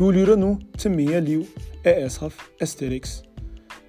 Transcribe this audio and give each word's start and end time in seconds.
Du 0.00 0.10
lytter 0.10 0.36
nu 0.36 0.58
til 0.78 0.90
Mere 0.90 1.20
Liv 1.20 1.46
af 1.84 2.04
Asraf 2.04 2.46
Aesthetics. 2.60 3.22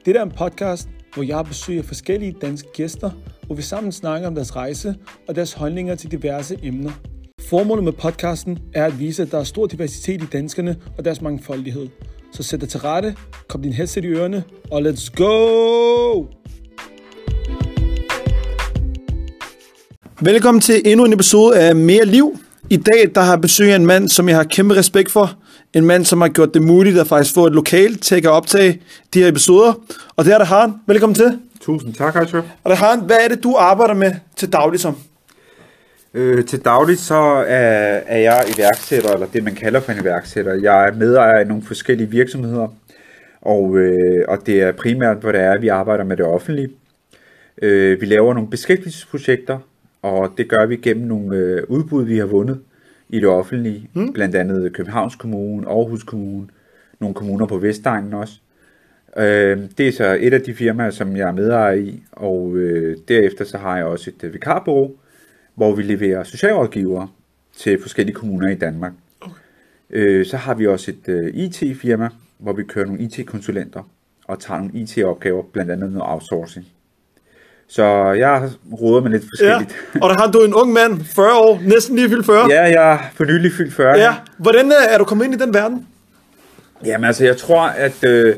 Det 0.06 0.16
er 0.16 0.24
en 0.24 0.32
podcast, 0.32 0.90
hvor 1.14 1.24
jeg 1.24 1.46
besøger 1.46 1.84
forskellige 1.84 2.36
danske 2.42 2.70
gæster, 2.74 3.12
hvor 3.46 3.56
vi 3.56 3.62
sammen 3.62 3.92
snakker 3.92 4.28
om 4.28 4.36
deres 4.36 4.56
rejse 4.56 4.96
og 5.28 5.36
deres 5.36 5.54
holdninger 5.54 5.96
til 5.96 6.12
diverse 6.12 6.58
emner. 6.64 6.92
Formålet 7.50 7.84
med 7.84 7.92
podcasten 7.92 8.60
er 8.74 8.86
at 8.86 9.00
vise, 9.00 9.22
at 9.22 9.32
der 9.32 9.40
er 9.40 9.44
stor 9.44 9.68
diversitet 9.68 10.24
i 10.24 10.26
danskerne 10.26 10.76
og 10.98 11.06
deres 11.06 11.22
mangfoldighed. 11.22 11.88
Så 12.34 12.44
sæt 12.44 12.62
dig 12.62 12.70
til 12.70 12.80
rette, 12.80 13.16
kom 13.48 13.62
din 13.62 13.74
headset 13.74 14.04
i 14.04 14.08
ørerne, 14.08 14.44
og 14.72 14.82
let's 14.82 15.12
go! 15.16 16.26
Velkommen 20.22 20.62
til 20.62 20.82
endnu 20.86 21.06
en 21.06 21.14
episode 21.14 21.60
af 21.60 21.76
Mere 21.76 22.06
Liv. 22.06 22.40
I 22.70 22.78
dag 22.78 23.12
der 23.16 23.22
har 23.22 23.32
jeg 23.32 23.42
besøg 23.42 23.72
af 23.72 23.76
en 23.76 23.86
mand, 23.86 24.10
som 24.10 24.30
jeg 24.30 24.38
har 24.38 24.44
kæmpe 24.44 24.76
respekt 24.76 25.12
for. 25.12 25.41
En 25.74 25.86
mand, 25.86 26.06
som 26.06 26.22
har 26.22 26.28
gjort 26.28 26.54
det 26.54 26.62
muligt 26.62 27.00
at 27.00 27.08
faktisk 27.08 27.34
få 27.34 27.46
et 27.48 27.54
lokal 27.54 27.98
til 27.98 28.16
at 28.16 28.26
optage 28.26 28.82
de 29.14 29.20
her 29.20 29.28
episoder. 29.28 29.74
Og 30.16 30.26
det 30.26 30.34
er 30.34 30.38
det 30.38 30.48
Han. 30.48 30.74
Velkommen 30.88 31.16
til. 31.16 31.40
Tusind 31.62 31.94
tak, 31.94 32.16
Arthur. 32.16 32.46
Og 32.64 32.70
det 32.70 32.78
Han, 32.78 33.00
hvad 33.00 33.18
er 33.24 33.28
det, 33.28 33.44
du 33.44 33.56
arbejder 33.56 33.94
med 33.94 34.12
til 34.36 34.54
daglig 34.54 34.80
som? 34.80 34.98
Øh, 36.14 36.46
til 36.46 36.66
dagligt 36.66 37.00
så 37.00 37.16
er, 37.48 38.00
er 38.06 38.18
jeg 38.18 38.46
iværksætter, 38.58 39.14
eller 39.14 39.28
det 39.34 39.44
man 39.44 39.56
kalder 39.56 39.80
for 39.80 39.92
en 39.92 40.02
iværksætter. 40.02 40.54
Jeg 40.54 40.88
er 40.88 40.94
medejer 40.94 41.40
i 41.40 41.48
nogle 41.48 41.64
forskellige 41.64 42.10
virksomheder, 42.10 42.68
og, 43.42 43.78
øh, 43.78 44.26
og 44.28 44.38
det 44.46 44.62
er 44.62 44.72
primært, 44.72 45.18
hvor 45.18 45.32
det 45.32 45.42
er, 45.42 45.52
at 45.52 45.62
vi 45.62 45.68
arbejder 45.68 46.04
med 46.04 46.18
det 46.18 46.26
offentlige. 46.26 46.70
Øh, 47.62 48.02
vi 48.02 48.06
laver 48.06 48.34
nogle 48.34 48.50
beskæftigelsesprojekter, 48.50 49.60
og 50.02 50.34
det 50.38 50.50
gør 50.50 50.66
vi 50.66 50.76
gennem 50.76 51.08
nogle 51.08 51.38
øh, 51.38 51.64
udbud, 51.68 52.06
vi 52.06 52.18
har 52.18 52.26
vundet 52.26 52.60
i 53.12 53.20
det 53.20 53.28
offentlige. 53.28 53.90
Mm. 53.94 54.14
Blandt 54.14 54.36
andet 54.36 54.74
Københavns 54.74 55.16
Kommune, 55.16 55.68
Aarhus 55.68 56.04
Kommune, 56.04 56.48
nogle 57.00 57.16
kommuner 57.16 57.46
på 57.46 57.58
Vestegnen 57.58 58.14
også. 58.14 58.34
Øh, 59.18 59.60
det 59.78 59.88
er 59.88 59.92
så 59.92 60.18
et 60.20 60.34
af 60.34 60.42
de 60.42 60.54
firmaer, 60.54 60.90
som 60.90 61.18
jeg 61.18 61.28
er 61.28 61.32
medejer 61.32 61.74
i, 61.74 62.04
og 62.12 62.56
øh, 62.56 62.98
derefter 63.08 63.46
så 63.46 63.58
har 63.58 63.78
jeg 63.78 63.86
også 63.86 64.10
et 64.10 64.24
øh, 64.24 64.34
vikarbureau, 64.34 64.92
hvor 65.56 65.76
vi 65.76 65.84
leverer 65.84 66.24
socialrådgivere 66.24 67.08
til 67.58 67.82
forskellige 67.82 68.16
kommuner 68.16 68.50
i 68.50 68.56
Danmark. 68.56 68.94
Okay. 69.22 69.34
Øh, 69.90 70.26
så 70.26 70.38
har 70.38 70.54
vi 70.54 70.68
også 70.68 70.92
et 70.92 71.10
øh, 71.14 71.34
IT-firma, 71.34 72.10
hvor 72.38 72.54
vi 72.54 72.64
kører 72.64 72.86
nogle 72.86 73.02
IT-konsulenter 73.02 73.90
og 74.28 74.40
tager 74.40 74.58
nogle 74.58 74.74
IT-opgaver, 74.74 75.44
blandt 75.54 75.72
andet 75.72 75.92
noget 75.92 76.12
outsourcing. 76.12 76.66
Så 77.72 78.12
jeg 78.12 78.50
råder 78.82 79.02
med 79.02 79.12
lidt 79.12 79.24
forskelligt. 79.24 79.76
Ja. 79.96 80.00
Og 80.02 80.10
der 80.10 80.16
har 80.18 80.32
du 80.32 80.40
en 80.40 80.54
ung 80.54 80.74
mand, 80.74 81.04
40 81.16 81.34
år, 81.34 81.62
næsten 81.64 81.96
lige 81.96 82.10
fyldt 82.10 82.26
40. 82.26 82.48
Ja, 82.50 82.62
jeg 82.62 82.94
er 82.94 82.98
for 83.16 83.26
nylig 83.26 83.52
fyldt 83.52 83.74
40. 83.74 83.98
Ja. 83.98 84.16
Hvordan 84.38 84.66
øh, 84.66 84.94
er 84.94 84.98
du 84.98 85.04
kommet 85.04 85.26
ind 85.26 85.34
i 85.34 85.38
den 85.38 85.54
verden? 85.54 85.88
Jamen 86.86 87.06
altså, 87.06 87.26
jeg 87.26 87.38
tror, 87.38 87.62
at 87.62 88.04
øh, 88.04 88.36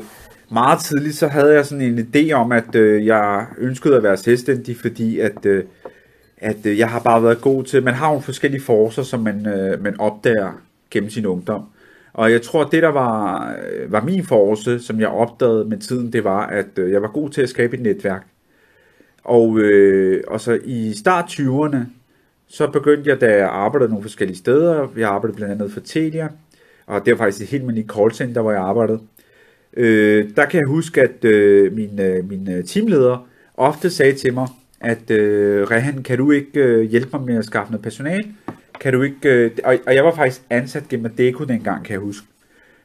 meget 0.50 0.78
tidligt, 0.78 1.16
så 1.16 1.26
havde 1.26 1.54
jeg 1.54 1.66
sådan 1.66 1.82
en 1.82 1.98
idé 1.98 2.32
om, 2.32 2.52
at 2.52 2.74
øh, 2.74 3.06
jeg 3.06 3.46
ønskede 3.58 3.96
at 3.96 4.02
være 4.02 4.16
selvstændig, 4.16 4.76
fordi 4.80 5.20
at, 5.20 5.46
øh, 5.46 5.64
at 6.38 6.66
øh, 6.66 6.78
jeg 6.78 6.88
har 6.88 6.98
bare 6.98 7.22
været 7.22 7.40
god 7.40 7.64
til, 7.64 7.82
man 7.82 7.94
har 7.94 8.12
jo 8.12 8.20
forskellige 8.20 8.62
forser, 8.62 9.02
som 9.02 9.20
man, 9.20 9.46
øh, 9.46 9.82
man 9.82 10.00
opdager 10.00 10.60
gennem 10.90 11.10
sin 11.10 11.26
ungdom. 11.26 11.62
Og 12.12 12.32
jeg 12.32 12.42
tror, 12.42 12.64
at 12.64 12.72
det 12.72 12.82
der 12.82 12.88
var, 12.88 13.48
øh, 13.72 13.92
var 13.92 14.00
min 14.00 14.24
force, 14.24 14.80
som 14.80 15.00
jeg 15.00 15.08
opdagede 15.08 15.64
med 15.64 15.78
tiden, 15.78 16.12
det 16.12 16.24
var, 16.24 16.46
at 16.46 16.78
øh, 16.78 16.92
jeg 16.92 17.02
var 17.02 17.08
god 17.08 17.30
til 17.30 17.42
at 17.42 17.48
skabe 17.48 17.76
et 17.76 17.82
netværk. 17.82 18.26
Og, 19.24 19.58
øh, 19.58 20.24
og 20.26 20.40
så 20.40 20.58
i 20.64 20.92
start 20.96 21.24
20'erne, 21.24 21.78
så 22.46 22.70
begyndte 22.70 23.10
jeg, 23.10 23.20
da 23.20 23.36
jeg 23.36 23.48
arbejdede 23.48 23.90
nogle 23.90 24.02
forskellige 24.02 24.38
steder. 24.38 24.88
Jeg 24.96 25.08
arbejdede 25.08 25.36
blandt 25.36 25.52
andet 25.52 25.72
for 25.72 25.80
Telia, 25.80 26.28
og 26.86 27.06
det 27.06 27.10
var 27.10 27.18
faktisk 27.18 27.42
et 27.42 27.48
helt 27.48 27.60
almindeligt 27.60 27.92
callcenter, 27.92 28.40
hvor 28.42 28.52
jeg 28.52 28.60
arbejdede. 28.60 29.00
Øh, 29.76 30.30
der 30.36 30.44
kan 30.44 30.60
jeg 30.60 30.68
huske, 30.68 31.02
at 31.02 31.24
øh, 31.24 31.72
min, 31.72 32.00
øh, 32.00 32.28
min 32.28 32.50
øh, 32.50 32.64
teamleder 32.64 33.28
ofte 33.54 33.90
sagde 33.90 34.12
til 34.12 34.34
mig, 34.34 34.48
at 34.80 35.10
øh, 35.10 35.70
Rehan, 35.70 36.02
kan 36.02 36.18
du 36.18 36.30
ikke 36.30 36.60
øh, 36.60 36.82
hjælpe 36.82 37.08
mig 37.12 37.26
med 37.26 37.36
at 37.36 37.44
skaffe 37.44 37.72
noget 37.72 37.82
personal? 37.82 38.24
Kan 38.80 38.92
du 38.92 39.02
ikke, 39.02 39.28
øh, 39.28 39.50
og, 39.64 39.76
og 39.86 39.94
jeg 39.94 40.04
var 40.04 40.14
faktisk 40.14 40.42
ansat 40.50 40.88
gennem 40.88 41.06
Adeko 41.06 41.44
dengang, 41.44 41.84
kan 41.84 41.92
jeg 41.92 42.00
huske. 42.00 42.26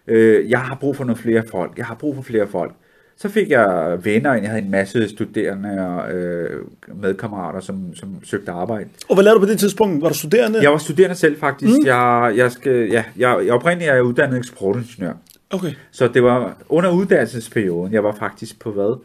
Øh, 0.08 0.50
jeg 0.50 0.60
har 0.60 0.76
brug 0.76 0.96
for 0.96 1.04
nogle 1.04 1.22
flere 1.22 1.44
folk. 1.52 1.78
Jeg 1.78 1.86
har 1.86 1.96
brug 1.96 2.16
for 2.16 2.22
flere 2.22 2.48
folk. 2.48 2.74
Så 3.22 3.30
fik 3.30 3.50
jeg 3.50 3.97
venner, 4.03 4.30
og 4.30 4.41
jeg 4.41 4.50
havde 4.50 4.63
en 4.63 4.72
masse 4.72 5.09
studerende 5.09 5.88
og 5.88 6.12
øh, 6.12 6.66
medkammerater, 6.96 7.59
som, 7.59 7.96
som 7.96 8.24
søgte 8.24 8.52
arbejde. 8.52 8.90
Og 9.09 9.16
hvad 9.16 9.24
lavede 9.24 9.35
du 9.35 9.46
på 9.46 9.52
det 9.52 9.59
tidspunkt? 9.59 10.02
Var 10.02 10.07
du 10.09 10.16
studerende? 10.16 10.62
Jeg 10.62 10.72
var 10.72 10.78
studerende 10.78 11.16
selv 11.16 11.40
faktisk. 11.40 11.80
Mm. 11.80 11.85
Jeg, 11.85 12.34
jeg, 12.35 12.52
skal, 12.52 12.90
ja, 12.90 13.03
jeg, 13.18 13.40
jeg 13.46 13.53
oprindeligt 13.53 13.90
er 13.90 13.94
jeg 13.94 14.03
uddannet 14.03 14.38
eksportingeniør. 14.38 15.13
Okay. 15.50 15.72
Så 15.91 16.07
det 16.07 16.24
var 16.24 16.57
under 16.69 16.91
uddannelsesperioden, 16.91 17.94
jeg 17.94 18.03
var 18.03 18.16
faktisk 18.19 18.59
på 18.59 18.72
hvad? 18.72 19.00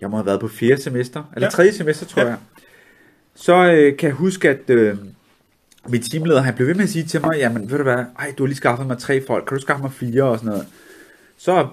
Jeg 0.00 0.10
må 0.10 0.16
have 0.16 0.26
været 0.26 0.40
på 0.40 0.48
fjerde 0.48 0.82
semester, 0.82 1.22
eller 1.34 1.46
ja. 1.46 1.50
tredje 1.50 1.72
semester, 1.72 2.06
tror 2.06 2.22
ja. 2.22 2.28
jeg. 2.28 2.36
Så 3.34 3.72
øh, 3.72 3.96
kan 3.96 4.06
jeg 4.06 4.16
huske, 4.16 4.50
at 4.50 4.70
øh, 4.70 4.96
min 5.88 6.02
teamleder, 6.02 6.40
han 6.40 6.54
blev 6.54 6.68
ved 6.68 6.74
med 6.74 6.84
at 6.84 6.90
sige 6.90 7.04
til 7.04 7.20
mig, 7.20 7.36
jamen 7.36 7.70
ved 7.70 7.76
du 7.76 7.82
hvad, 7.82 8.04
ej, 8.18 8.32
du 8.38 8.42
har 8.42 8.46
lige 8.46 8.56
skaffet 8.56 8.86
mig 8.86 8.98
tre 8.98 9.22
folk, 9.26 9.44
kan 9.44 9.56
du 9.56 9.60
skaffe 9.62 9.82
mig 9.82 9.92
fire 9.92 10.24
og 10.24 10.38
sådan 10.38 10.50
noget. 10.50 10.66
Så 11.36 11.66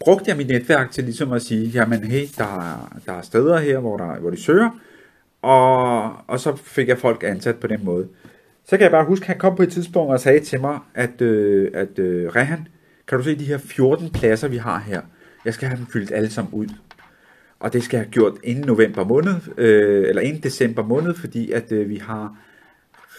brugte 0.00 0.24
jeg 0.28 0.36
mit 0.36 0.48
netværk 0.48 0.90
til 0.90 1.04
ligesom 1.04 1.32
at 1.32 1.42
sige, 1.42 1.68
jamen 1.68 2.04
hey, 2.04 2.24
der, 2.38 2.44
er, 2.44 2.98
der 3.06 3.12
er 3.12 3.22
steder 3.22 3.58
her, 3.58 3.78
hvor, 3.78 3.96
der, 3.96 4.18
hvor 4.18 4.30
de 4.30 4.42
søger, 4.42 4.70
og, 5.42 6.12
og 6.26 6.40
så 6.40 6.56
fik 6.56 6.88
jeg 6.88 6.98
folk 6.98 7.22
ansat 7.22 7.56
på 7.56 7.66
den 7.66 7.84
måde. 7.84 8.08
Så 8.64 8.76
kan 8.76 8.80
jeg 8.80 8.90
bare 8.90 9.04
huske, 9.04 9.22
at 9.22 9.26
han 9.26 9.38
kom 9.38 9.56
på 9.56 9.62
et 9.62 9.72
tidspunkt 9.72 10.12
og 10.12 10.20
sagde 10.20 10.40
til 10.40 10.60
mig, 10.60 10.78
at, 10.94 11.20
øh, 11.20 11.70
at 11.74 11.98
øh, 11.98 12.28
Rehan, 12.28 12.68
kan 13.08 13.18
du 13.18 13.24
se 13.24 13.38
de 13.38 13.44
her 13.44 13.58
14 13.58 14.10
pladser, 14.10 14.48
vi 14.48 14.56
har 14.56 14.78
her? 14.78 15.00
Jeg 15.44 15.54
skal 15.54 15.68
have 15.68 15.78
dem 15.78 15.86
fyldt 15.86 16.12
alle 16.12 16.30
sammen 16.30 16.54
ud. 16.54 16.66
Og 17.60 17.72
det 17.72 17.82
skal 17.82 17.96
jeg 17.96 18.04
have 18.04 18.12
gjort 18.12 18.32
inden 18.44 18.66
november 18.66 19.04
måned, 19.04 19.34
øh, 19.56 20.08
eller 20.08 20.22
inden 20.22 20.42
december 20.42 20.82
måned, 20.82 21.14
fordi 21.14 21.52
at 21.52 21.72
øh, 21.72 21.88
vi 21.88 21.96
har 21.96 22.36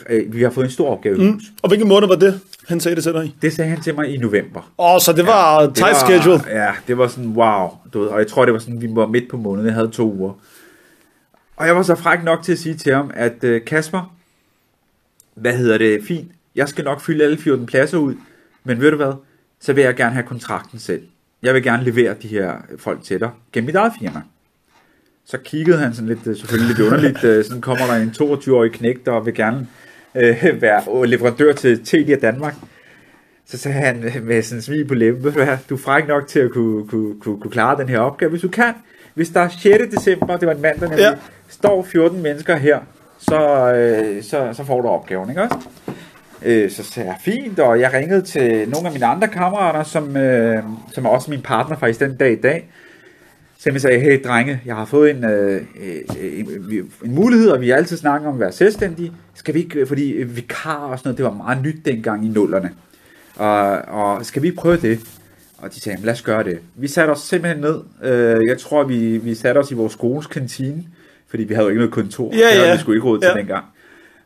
øh, 0.10 0.34
vi 0.34 0.44
har 0.44 0.50
fået 0.50 0.66
en 0.66 0.72
stor 0.72 0.90
opgave 0.90 1.18
mm. 1.18 1.42
Og 1.62 1.70
hvilken 1.70 1.90
måned 1.90 2.08
var 2.08 2.16
det, 2.16 2.40
han 2.68 2.80
sagde 2.80 2.96
det 2.96 3.04
til 3.04 3.14
dig 3.14 3.36
Det 3.42 3.54
sagde 3.54 3.70
han 3.70 3.82
til 3.82 3.96
mig 3.96 4.14
i 4.14 4.18
november. 4.18 4.72
Åh, 4.78 4.94
oh, 4.94 5.00
så 5.02 5.14
det 5.14 5.26
var 5.26 5.62
ja, 5.62 5.66
tight 5.66 5.76
det 5.76 5.84
var, 5.84 5.94
schedule. 5.94 6.42
Ja, 6.48 6.72
det 6.88 6.98
var 6.98 7.08
sådan, 7.08 7.30
wow. 7.30 7.70
Du 7.94 8.00
ved, 8.00 8.08
og 8.08 8.20
jeg 8.20 8.28
tror, 8.28 8.46
det 8.46 8.54
var 8.54 8.60
sådan, 8.60 8.82
vi 8.82 8.88
var 8.92 9.08
midt 9.08 9.30
på 9.30 9.38
måneden. 9.38 9.68
Jeg 9.68 9.76
havde 9.76 9.90
to 9.90 10.14
uger. 10.14 10.34
Og 11.56 11.68
jeg 11.68 11.76
var 11.76 11.84
så 11.84 11.96
fræk 11.96 12.24
nok 12.24 12.44
til 12.44 12.52
at 12.52 12.58
sige 12.58 12.76
til 12.76 12.94
ham, 12.94 13.12
at 13.14 13.44
øh, 13.44 13.66
Kasper, 13.66 14.16
hvad 15.36 15.54
hedder 15.54 15.78
det, 15.78 16.04
fint, 16.04 16.32
jeg 16.56 16.70
skal 16.70 16.84
nok 16.84 17.02
fylde 17.02 17.24
alle 17.24 17.38
14 17.38 17.66
pladser 17.66 17.98
ud, 17.98 18.16
men 18.64 18.82
ved 18.82 18.92
du 18.92 18.98
hvad, 18.98 19.14
så 19.60 19.74
vil 19.74 19.84
jeg 19.84 19.96
gerne 19.96 20.14
have 20.14 20.28
kontrakten 20.28 20.80
selv. 20.80 21.02
Jeg 21.42 21.54
vil 21.54 21.64
gerne 21.64 21.84
levere 21.84 22.16
de 22.22 22.28
her 22.28 22.54
folk 22.78 23.04
til 23.04 23.20
dig 23.20 23.30
gennem 23.54 23.66
mit 23.66 23.76
eget 23.76 23.94
firma. 24.00 24.22
Så 25.26 25.38
kiggede 25.38 25.78
han 25.78 25.94
sådan 25.94 26.08
lidt, 26.08 26.28
øh, 26.28 26.38
selvfølgelig 26.38 26.76
lidt 26.76 26.88
underligt, 26.88 27.24
øh, 27.24 27.46
sådan 27.46 27.62
kommer 27.62 27.86
der 27.86 27.94
en 27.94 28.10
22-årig 28.10 28.72
knægt, 28.72 29.08
og 29.08 29.26
vil 29.26 29.34
gerne 29.34 29.68
øh, 30.16 30.62
være 30.62 31.08
leverandør 31.08 31.54
til 31.54 31.86
Telia 31.86 32.16
Danmark. 32.16 32.56
Så 33.46 33.58
sagde 33.58 33.78
han 33.78 34.12
med 34.24 34.42
sådan 34.42 34.58
en 34.58 34.62
smil 34.62 34.86
på 34.88 34.94
læben, 34.94 35.22
du 35.70 35.76
er 35.76 35.78
fræk 35.78 36.08
nok 36.08 36.28
til 36.28 36.40
at 36.40 36.52
kunne, 36.52 36.88
kunne, 36.88 37.20
kunne, 37.20 37.40
kunne 37.40 37.52
klare 37.52 37.78
den 37.78 37.90
her 37.90 38.00
opgave, 38.00 38.30
hvis 38.30 38.42
du 38.42 38.50
kan. 38.50 38.74
Hvis 39.14 39.30
der 39.30 39.40
er 39.40 39.50
6. 39.50 39.96
december, 39.96 40.38
det 40.38 40.48
var 40.48 40.54
en 40.54 40.62
mandag, 40.62 40.98
ja. 40.98 41.14
står 41.48 41.84
14 41.84 42.22
mennesker 42.22 42.56
her, 42.56 42.80
så, 43.18 43.74
øh, 43.74 44.24
så, 44.24 44.50
så 44.54 44.64
får 44.64 44.82
du 44.82 44.88
opgaven, 44.88 45.30
ikke 45.30 45.42
også? 45.42 45.58
Øh, 46.42 46.72
så 46.72 46.84
sagde 46.84 47.10
jeg, 47.10 47.18
fint, 47.22 47.60
og 47.60 47.80
jeg 47.80 47.94
ringede 47.94 48.22
til 48.22 48.70
nogle 48.70 48.88
af 48.88 48.94
mine 48.94 49.06
andre 49.06 49.28
kammerater, 49.28 49.84
som, 49.84 50.18
øh, 50.18 50.64
som 50.94 51.06
er 51.06 51.10
også 51.10 51.32
min 51.32 51.42
partner 51.42 51.78
faktisk 51.78 52.00
den 52.00 52.16
dag 52.16 52.32
i 52.32 52.42
dag. 52.42 52.70
Så 53.60 53.70
jeg 53.72 53.82
sagde, 53.82 54.00
hey 54.00 54.24
drenge, 54.24 54.62
jeg 54.66 54.76
har 54.76 54.86
fået 54.86 55.10
en, 55.10 55.26
øh, 55.26 55.62
øh, 55.80 56.40
en, 56.40 56.92
en 57.06 57.16
mulighed, 57.16 57.50
og 57.50 57.62
vi 57.62 57.72
altid 57.72 57.98
snakket 57.98 58.28
om 58.28 58.34
at 58.34 58.40
være 58.40 58.52
selvstændige. 58.52 59.12
Skal 59.34 59.54
vi 59.54 59.60
ikke, 59.60 59.86
fordi 59.86 60.24
vikar 60.24 60.76
og 60.76 61.00
sådan 61.00 61.08
noget, 61.08 61.18
det 61.18 61.26
var 61.26 61.34
meget 61.34 61.64
nyt 61.64 61.86
dengang 61.86 62.26
i 62.26 62.28
nullerne. 62.28 62.72
Og, 63.36 63.70
og 63.72 64.26
skal 64.26 64.42
vi 64.42 64.48
ikke 64.48 64.58
prøve 64.58 64.78
det? 64.78 65.00
Og 65.58 65.74
de 65.74 65.80
sagde, 65.80 66.02
lad 66.04 66.14
os 66.14 66.22
gøre 66.22 66.44
det. 66.44 66.60
Vi 66.76 66.88
satte 66.88 67.12
os 67.12 67.20
simpelthen 67.20 67.62
ned. 67.62 67.80
Øh, 68.04 68.48
jeg 68.48 68.58
tror, 68.58 68.84
vi, 68.84 69.18
vi 69.18 69.36
satte 69.36 69.60
os 69.60 69.72
i 69.72 69.74
vores 69.74 69.94
skoles 69.94 70.28
kantine, 70.28 70.84
fordi 71.30 71.44
vi 71.44 71.54
havde 71.54 71.66
jo 71.66 71.70
ikke 71.70 71.80
noget 71.80 71.94
kontor. 71.94 72.36
Ja, 72.36 72.56
ja. 72.56 72.66
Det 72.66 72.74
vi 72.74 72.80
skulle 72.80 72.98
ikke 72.98 73.08
råd 73.08 73.20
til 73.20 73.30
ja. 73.36 73.40
dengang. 73.40 73.66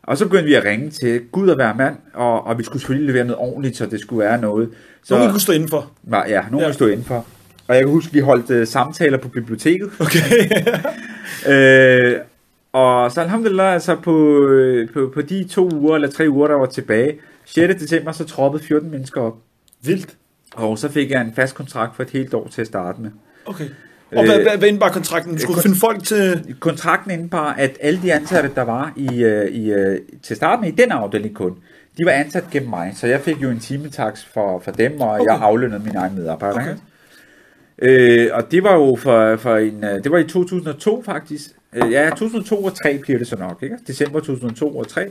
Og 0.02 0.18
så 0.18 0.24
begyndte 0.24 0.44
vi 0.44 0.54
at 0.54 0.64
ringe 0.64 0.90
til 0.90 1.20
Gud 1.32 1.48
og 1.48 1.54
hver 1.54 1.74
mand, 1.74 1.96
og, 2.14 2.46
og 2.46 2.58
vi 2.58 2.64
skulle 2.64 2.80
selvfølgelig 2.80 3.06
levere 3.06 3.24
noget 3.24 3.38
ordentligt, 3.38 3.76
så 3.76 3.86
det 3.86 4.00
skulle 4.00 4.24
være 4.24 4.40
noget. 4.40 4.70
Så, 5.04 5.14
nogen 5.14 5.30
kunne 5.30 5.40
stå 5.40 5.52
indenfor. 5.52 5.90
Ja, 6.28 6.42
nogen 6.42 6.58
ja. 6.58 6.64
kunne 6.64 6.74
stå 6.74 6.86
indenfor. 6.86 7.26
Og 7.72 7.76
jeg 7.76 7.84
kan 7.84 7.92
huske, 7.92 8.12
vi 8.12 8.20
holdt 8.20 8.50
uh, 8.50 8.66
samtaler 8.66 9.18
på 9.18 9.28
biblioteket. 9.28 9.90
Okay. 10.00 10.50
øh, 11.52 12.18
og 12.72 13.12
så 13.12 13.20
alhamdulillah, 13.20 13.74
altså 13.74 13.94
på, 13.94 14.46
øh, 14.46 14.88
på, 14.92 15.10
på 15.14 15.22
de 15.22 15.44
to 15.44 15.70
uger 15.72 15.94
eller 15.94 16.10
tre 16.10 16.28
uger, 16.28 16.48
der 16.48 16.54
var 16.54 16.66
tilbage, 16.66 17.18
6. 17.44 17.74
december, 17.74 18.12
så 18.12 18.24
troppede 18.24 18.64
14 18.64 18.90
mennesker 18.90 19.20
op. 19.20 19.36
Vildt. 19.82 20.16
Og 20.54 20.78
så 20.78 20.88
fik 20.88 21.10
jeg 21.10 21.20
en 21.20 21.32
fast 21.36 21.54
kontrakt 21.54 21.96
for 21.96 22.02
et 22.02 22.10
helt 22.10 22.34
år 22.34 22.48
til 22.48 22.60
at 22.60 22.66
starte 22.66 23.00
med. 23.00 23.10
Okay. 23.46 23.68
Og 24.16 24.24
hvad, 24.24 24.42
hvad, 24.42 24.58
hvad 24.58 24.68
indebar 24.68 24.88
kontrakten? 24.88 25.38
Skulle 25.38 25.58
Kon- 25.58 25.62
finde 25.62 25.76
folk 25.76 26.04
til... 26.04 26.54
Kontrakten 26.60 27.10
indebar, 27.10 27.52
at 27.52 27.78
alle 27.80 28.02
de 28.02 28.12
ansatte, 28.12 28.50
der 28.54 28.62
var 28.62 28.92
i, 28.96 29.08
i, 29.50 29.72
i, 29.72 29.74
til 30.22 30.36
starten 30.36 30.64
i 30.64 30.70
den 30.70 30.90
afdeling 30.92 31.34
kun, 31.34 31.56
de 31.98 32.04
var 32.04 32.12
ansat 32.12 32.44
gennem 32.50 32.70
mig, 32.70 32.92
så 32.96 33.06
jeg 33.06 33.20
fik 33.20 33.42
jo 33.42 33.50
en 33.50 33.60
timetaks 33.60 34.24
for, 34.24 34.58
for 34.64 34.70
dem, 34.70 35.00
og 35.00 35.10
okay. 35.10 35.24
jeg 35.24 35.38
aflønnede 35.40 35.82
mine 35.84 35.98
egne 35.98 36.16
medarbejdere. 36.16 36.62
Okay. 36.62 36.76
Øh, 37.82 38.28
og 38.32 38.50
det 38.50 38.62
var 38.62 38.74
jo 38.74 38.96
for, 38.96 39.36
for 39.36 39.56
en, 39.56 39.84
øh, 39.84 40.04
det 40.04 40.12
var 40.12 40.18
i 40.18 40.24
2002 40.24 41.02
faktisk. 41.02 41.50
Øh, 41.72 41.92
ja, 41.92 42.10
2002 42.10 42.64
og 42.64 42.82
3 42.82 42.98
bliver 42.98 43.18
det 43.18 43.26
så 43.26 43.36
nok, 43.36 43.62
ikke? 43.62 43.76
December 43.86 44.20
2002 44.20 44.78
og 44.78 44.88
3. 44.88 45.10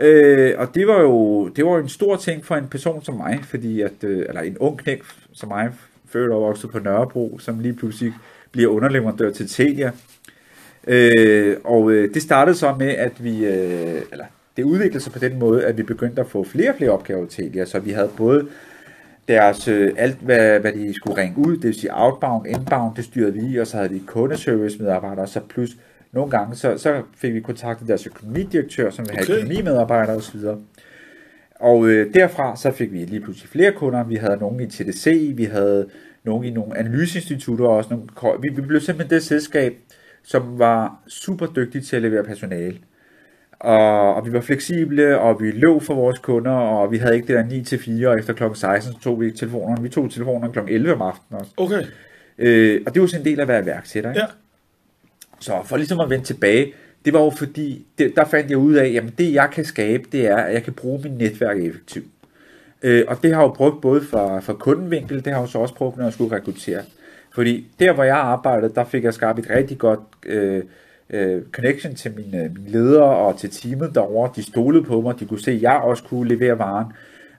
Øh, 0.00 0.54
og 0.58 0.74
det 0.74 0.86
var 0.86 1.00
jo 1.00 1.48
det 1.48 1.64
var 1.66 1.78
en 1.78 1.88
stor 1.88 2.16
ting 2.16 2.44
for 2.44 2.56
en 2.56 2.68
person 2.68 3.04
som 3.04 3.14
mig, 3.14 3.40
fordi 3.44 3.80
at, 3.80 3.92
øh, 4.04 4.24
eller 4.28 4.40
en 4.40 4.58
ung 4.58 4.78
knæk 4.78 5.02
som 5.32 5.48
mig, 5.48 5.70
født 6.08 6.32
og 6.32 6.42
vokset 6.42 6.70
på 6.70 6.78
Nørrebro, 6.78 7.38
som 7.38 7.58
lige 7.58 7.74
pludselig 7.74 8.14
bliver 8.52 8.70
underleverandør 8.70 9.30
til 9.30 9.48
Telia. 9.48 9.92
Øh, 10.86 11.56
og 11.64 11.90
øh, 11.90 12.14
det 12.14 12.22
startede 12.22 12.56
så 12.56 12.74
med, 12.78 12.88
at 12.88 13.24
vi, 13.24 13.46
øh, 13.46 14.02
eller 14.12 14.24
det 14.56 14.62
udviklede 14.62 15.04
sig 15.04 15.12
på 15.12 15.18
den 15.18 15.38
måde, 15.38 15.64
at 15.64 15.78
vi 15.78 15.82
begyndte 15.82 16.20
at 16.20 16.26
få 16.26 16.44
flere 16.44 16.70
og 16.70 16.76
flere 16.76 16.90
opgaver 16.90 17.26
til 17.26 17.44
Telia, 17.44 17.64
så 17.64 17.78
vi 17.78 17.90
havde 17.90 18.10
både 18.16 18.46
deres, 19.28 19.68
øh, 19.68 19.92
alt 19.96 20.18
hvad, 20.20 20.60
hvad 20.60 20.72
de 20.72 20.94
skulle 20.94 21.22
ringe 21.22 21.38
ud, 21.38 21.56
det 21.56 21.64
vil 21.64 21.74
sige 21.74 21.90
outbound, 21.92 22.46
inbound, 22.46 22.96
det 22.96 23.04
styrede 23.04 23.32
vi, 23.32 23.56
og 23.60 23.66
så 23.66 23.76
havde 23.76 23.88
de 23.88 24.00
kundeservice 24.06 24.78
medarbejdere, 24.78 25.26
så 25.26 25.40
plus 25.48 25.70
nogle 26.12 26.30
gange, 26.30 26.56
så, 26.56 26.78
så 26.78 27.02
fik 27.16 27.34
vi 27.34 27.40
kontakt 27.40 27.80
med 27.80 27.88
deres 27.88 28.06
økonomidirektør, 28.06 28.90
som 28.90 29.04
vil 29.08 29.14
have 29.16 29.22
Okay. 29.22 29.36
økonomimedarbejdere 29.36 30.16
osv. 30.16 30.40
Og 31.54 31.88
øh, 31.88 32.14
derfra 32.14 32.56
så 32.56 32.70
fik 32.70 32.92
vi 32.92 32.98
lige 32.98 33.20
pludselig 33.20 33.48
flere 33.48 33.72
kunder. 33.72 34.04
Vi 34.04 34.16
havde 34.16 34.36
nogen 34.36 34.60
i 34.60 34.66
TDC, 34.66 35.32
vi 35.36 35.44
havde 35.44 35.88
nogen 36.24 36.44
i 36.44 36.50
nogle 36.50 36.78
analyseinstitutter 36.78 37.64
og 37.64 37.76
også 37.76 37.90
nogle, 37.90 38.06
vi, 38.42 38.48
vi 38.48 38.60
blev 38.60 38.80
simpelthen 38.80 39.14
det 39.16 39.22
selskab, 39.22 39.76
som 40.22 40.58
var 40.58 41.02
super 41.08 41.46
dygtige 41.46 41.82
til 41.82 41.96
at 41.96 42.02
levere 42.02 42.24
personale. 42.24 42.78
Og, 43.62 44.14
og 44.14 44.26
vi 44.26 44.32
var 44.32 44.40
fleksible, 44.40 45.18
og 45.18 45.40
vi 45.40 45.50
løb 45.50 45.82
for 45.82 45.94
vores 45.94 46.18
kunder, 46.18 46.52
og 46.52 46.92
vi 46.92 46.96
havde 46.98 47.14
ikke 47.14 47.26
det 47.26 47.36
der 47.36 47.44
9 47.44 47.64
til 47.64 47.78
4, 47.78 48.08
og 48.08 48.18
efter 48.18 48.32
klokken 48.32 48.56
16 48.56 48.92
så 48.92 48.98
tog 49.00 49.20
vi 49.20 49.30
telefonerne. 49.30 49.82
Vi 49.82 49.88
tog 49.88 50.10
telefonerne 50.10 50.52
klokken 50.52 50.74
11 50.74 50.94
om 50.94 51.02
aftenen 51.02 51.40
også. 51.40 51.52
Okay. 51.56 51.82
Øh, 52.38 52.80
og 52.86 52.94
det 52.94 53.02
var 53.02 53.08
sådan 53.08 53.20
en 53.20 53.30
del 53.30 53.38
af 53.38 53.42
at 53.42 53.48
være 53.48 53.62
iværksætter. 53.62 54.10
Ikke? 54.10 54.20
Ja. 54.20 54.26
Så 55.40 55.52
for 55.64 55.76
ligesom 55.76 56.00
at 56.00 56.10
vende 56.10 56.24
tilbage, 56.24 56.72
det 57.04 57.12
var 57.12 57.20
jo 57.20 57.30
fordi, 57.30 57.86
det, 57.98 58.16
der 58.16 58.24
fandt 58.24 58.50
jeg 58.50 58.58
ud 58.58 58.74
af, 58.74 58.90
jamen 58.92 59.12
det 59.18 59.34
jeg 59.34 59.48
kan 59.52 59.64
skabe, 59.64 60.04
det 60.12 60.26
er, 60.26 60.36
at 60.36 60.54
jeg 60.54 60.62
kan 60.62 60.72
bruge 60.72 61.00
mit 61.02 61.12
netværk 61.12 61.58
effektivt. 61.58 62.06
Øh, 62.82 63.04
og 63.08 63.22
det 63.22 63.34
har 63.34 63.42
jeg 63.42 63.48
jo 63.48 63.52
brugt 63.52 63.80
både 63.80 64.00
fra, 64.00 64.40
fra 64.40 64.52
kundenvinkel, 64.52 65.16
det 65.16 65.26
har 65.26 65.40
jeg 65.40 65.46
jo 65.46 65.50
så 65.50 65.58
også 65.58 65.74
brugt, 65.74 65.96
når 65.96 66.04
jeg 66.04 66.12
skulle 66.12 66.36
rekruttere. 66.36 66.82
Fordi 67.34 67.66
der, 67.78 67.92
hvor 67.92 68.04
jeg 68.04 68.16
arbejdede, 68.16 68.74
der 68.74 68.84
fik 68.84 69.04
jeg 69.04 69.14
skabt 69.14 69.38
et 69.38 69.50
rigtig 69.50 69.78
godt 69.78 70.00
øh, 70.26 70.62
øh, 71.12 71.42
connection 71.52 71.94
til 71.94 72.12
mine, 72.16 72.50
mine 72.54 72.70
ledere 72.70 73.16
og 73.16 73.38
til 73.38 73.50
teamet 73.50 73.94
derovre. 73.94 74.32
De 74.36 74.42
stolede 74.42 74.84
på 74.84 75.00
mig, 75.00 75.20
de 75.20 75.26
kunne 75.26 75.40
se, 75.40 75.50
at 75.50 75.62
jeg 75.62 75.80
også 75.84 76.02
kunne 76.02 76.28
levere 76.28 76.58
varen. 76.58 76.86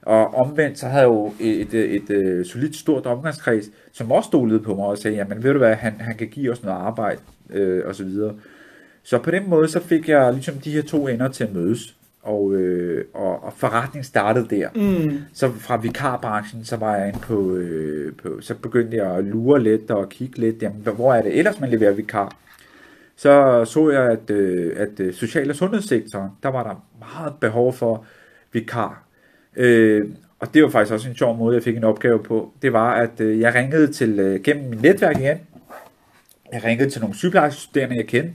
Og 0.02 0.34
omvendt, 0.34 0.78
så 0.78 0.86
havde 0.86 1.02
jeg 1.02 1.08
jo 1.08 1.32
et, 1.40 1.74
et, 1.74 1.94
et, 1.96 2.10
et 2.10 2.46
solidt 2.46 2.76
stort 2.76 3.06
omgangskreds, 3.06 3.70
som 3.92 4.12
også 4.12 4.26
stolede 4.26 4.60
på 4.60 4.74
mig 4.74 4.86
og 4.86 4.98
sagde, 4.98 5.16
jamen 5.16 5.42
ved 5.42 5.52
du 5.52 5.58
hvad, 5.58 5.74
han, 5.74 5.92
han 5.98 6.16
kan 6.16 6.28
give 6.28 6.52
os 6.52 6.62
noget 6.62 6.76
arbejde, 6.76 7.20
øh, 7.50 7.82
og 7.86 7.94
så 7.94 8.04
videre. 8.04 8.34
Så 9.02 9.18
på 9.18 9.30
den 9.30 9.50
måde, 9.50 9.68
så 9.68 9.80
fik 9.80 10.08
jeg 10.08 10.32
ligesom 10.32 10.54
de 10.54 10.70
her 10.70 10.82
to 10.82 11.08
ender 11.08 11.28
til 11.28 11.44
at 11.44 11.54
mødes, 11.54 11.96
og, 12.22 12.54
øh, 12.54 13.04
og, 13.14 13.44
og 13.44 13.52
forretningen 13.56 14.04
startede 14.04 14.56
der. 14.56 14.68
Mm. 14.74 15.18
Så 15.32 15.48
fra 15.48 15.76
vikarbranchen, 15.76 16.64
så 16.64 16.76
var 16.76 16.96
jeg 16.96 17.08
inde 17.08 17.18
på, 17.18 17.54
øh, 17.54 18.12
på, 18.22 18.28
så 18.40 18.54
begyndte 18.54 18.96
jeg 18.96 19.16
at 19.16 19.24
lure 19.24 19.62
lidt 19.62 19.90
og 19.90 20.08
kigge 20.08 20.38
lidt, 20.38 20.62
jamen, 20.62 20.80
hvor 20.96 21.14
er 21.14 21.22
det 21.22 21.38
ellers, 21.38 21.60
man 21.60 21.70
leverer 21.70 21.92
vikar? 21.92 22.36
Så 23.16 23.64
så 23.64 23.90
jeg, 23.90 24.02
at, 24.10 24.30
øh, 24.30 24.72
at 24.76 25.00
øh, 25.00 25.14
social- 25.14 25.50
og 25.50 25.56
sundhedssektoren, 25.56 26.30
der 26.42 26.48
var 26.48 26.62
der 26.62 26.86
meget 26.98 27.34
behov 27.40 27.72
for 27.72 28.06
vikar. 28.52 29.04
Øh, 29.56 30.08
og 30.38 30.54
det 30.54 30.62
var 30.62 30.68
faktisk 30.68 30.92
også 30.92 31.08
en 31.08 31.16
sjov 31.16 31.36
måde, 31.36 31.54
jeg 31.54 31.62
fik 31.62 31.76
en 31.76 31.84
opgave 31.84 32.22
på. 32.22 32.52
Det 32.62 32.72
var, 32.72 32.94
at 32.94 33.20
øh, 33.20 33.40
jeg 33.40 33.54
ringede 33.54 33.92
til, 33.92 34.20
øh, 34.20 34.42
gennem 34.42 34.68
mit 34.68 34.82
netværk 34.82 35.18
igen, 35.18 35.38
jeg 36.52 36.64
ringede 36.64 36.90
til 36.90 37.00
nogle 37.00 37.16
sygeplejestuderende, 37.16 37.96
jeg 37.96 38.06
kendte 38.06 38.32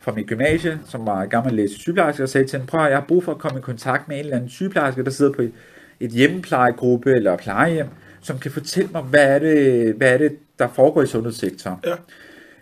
fra 0.00 0.12
mit 0.12 0.26
gymnasie, 0.26 0.80
som 0.86 1.06
var 1.06 1.26
gammel 1.26 1.54
læse 1.54 1.74
sygeplejerske, 1.74 2.22
og 2.22 2.28
sagde 2.28 2.46
til 2.46 2.58
dem, 2.58 2.66
prøv 2.66 2.80
at 2.80 2.90
jeg 2.90 2.98
har 2.98 3.04
brug 3.08 3.24
for 3.24 3.32
at 3.32 3.38
komme 3.38 3.58
i 3.58 3.62
kontakt 3.62 4.08
med 4.08 4.16
en 4.16 4.24
eller 4.24 4.36
anden 4.36 4.50
sygeplejerske, 4.50 5.04
der 5.04 5.10
sidder 5.10 5.32
på 5.32 5.42
et, 5.42 5.52
et 6.00 6.10
hjemmeplejegruppe 6.10 7.12
eller 7.14 7.36
plejehjem, 7.36 7.86
som 8.20 8.38
kan 8.38 8.50
fortælle 8.50 8.90
mig, 8.92 9.02
hvad 9.02 9.34
er 9.34 9.38
det, 9.38 9.94
hvad 9.94 10.14
er 10.14 10.18
det 10.18 10.36
der 10.58 10.68
foregår 10.68 11.02
i 11.02 11.06
sundhedssektoren. 11.06 11.78
Ja. 11.86 11.94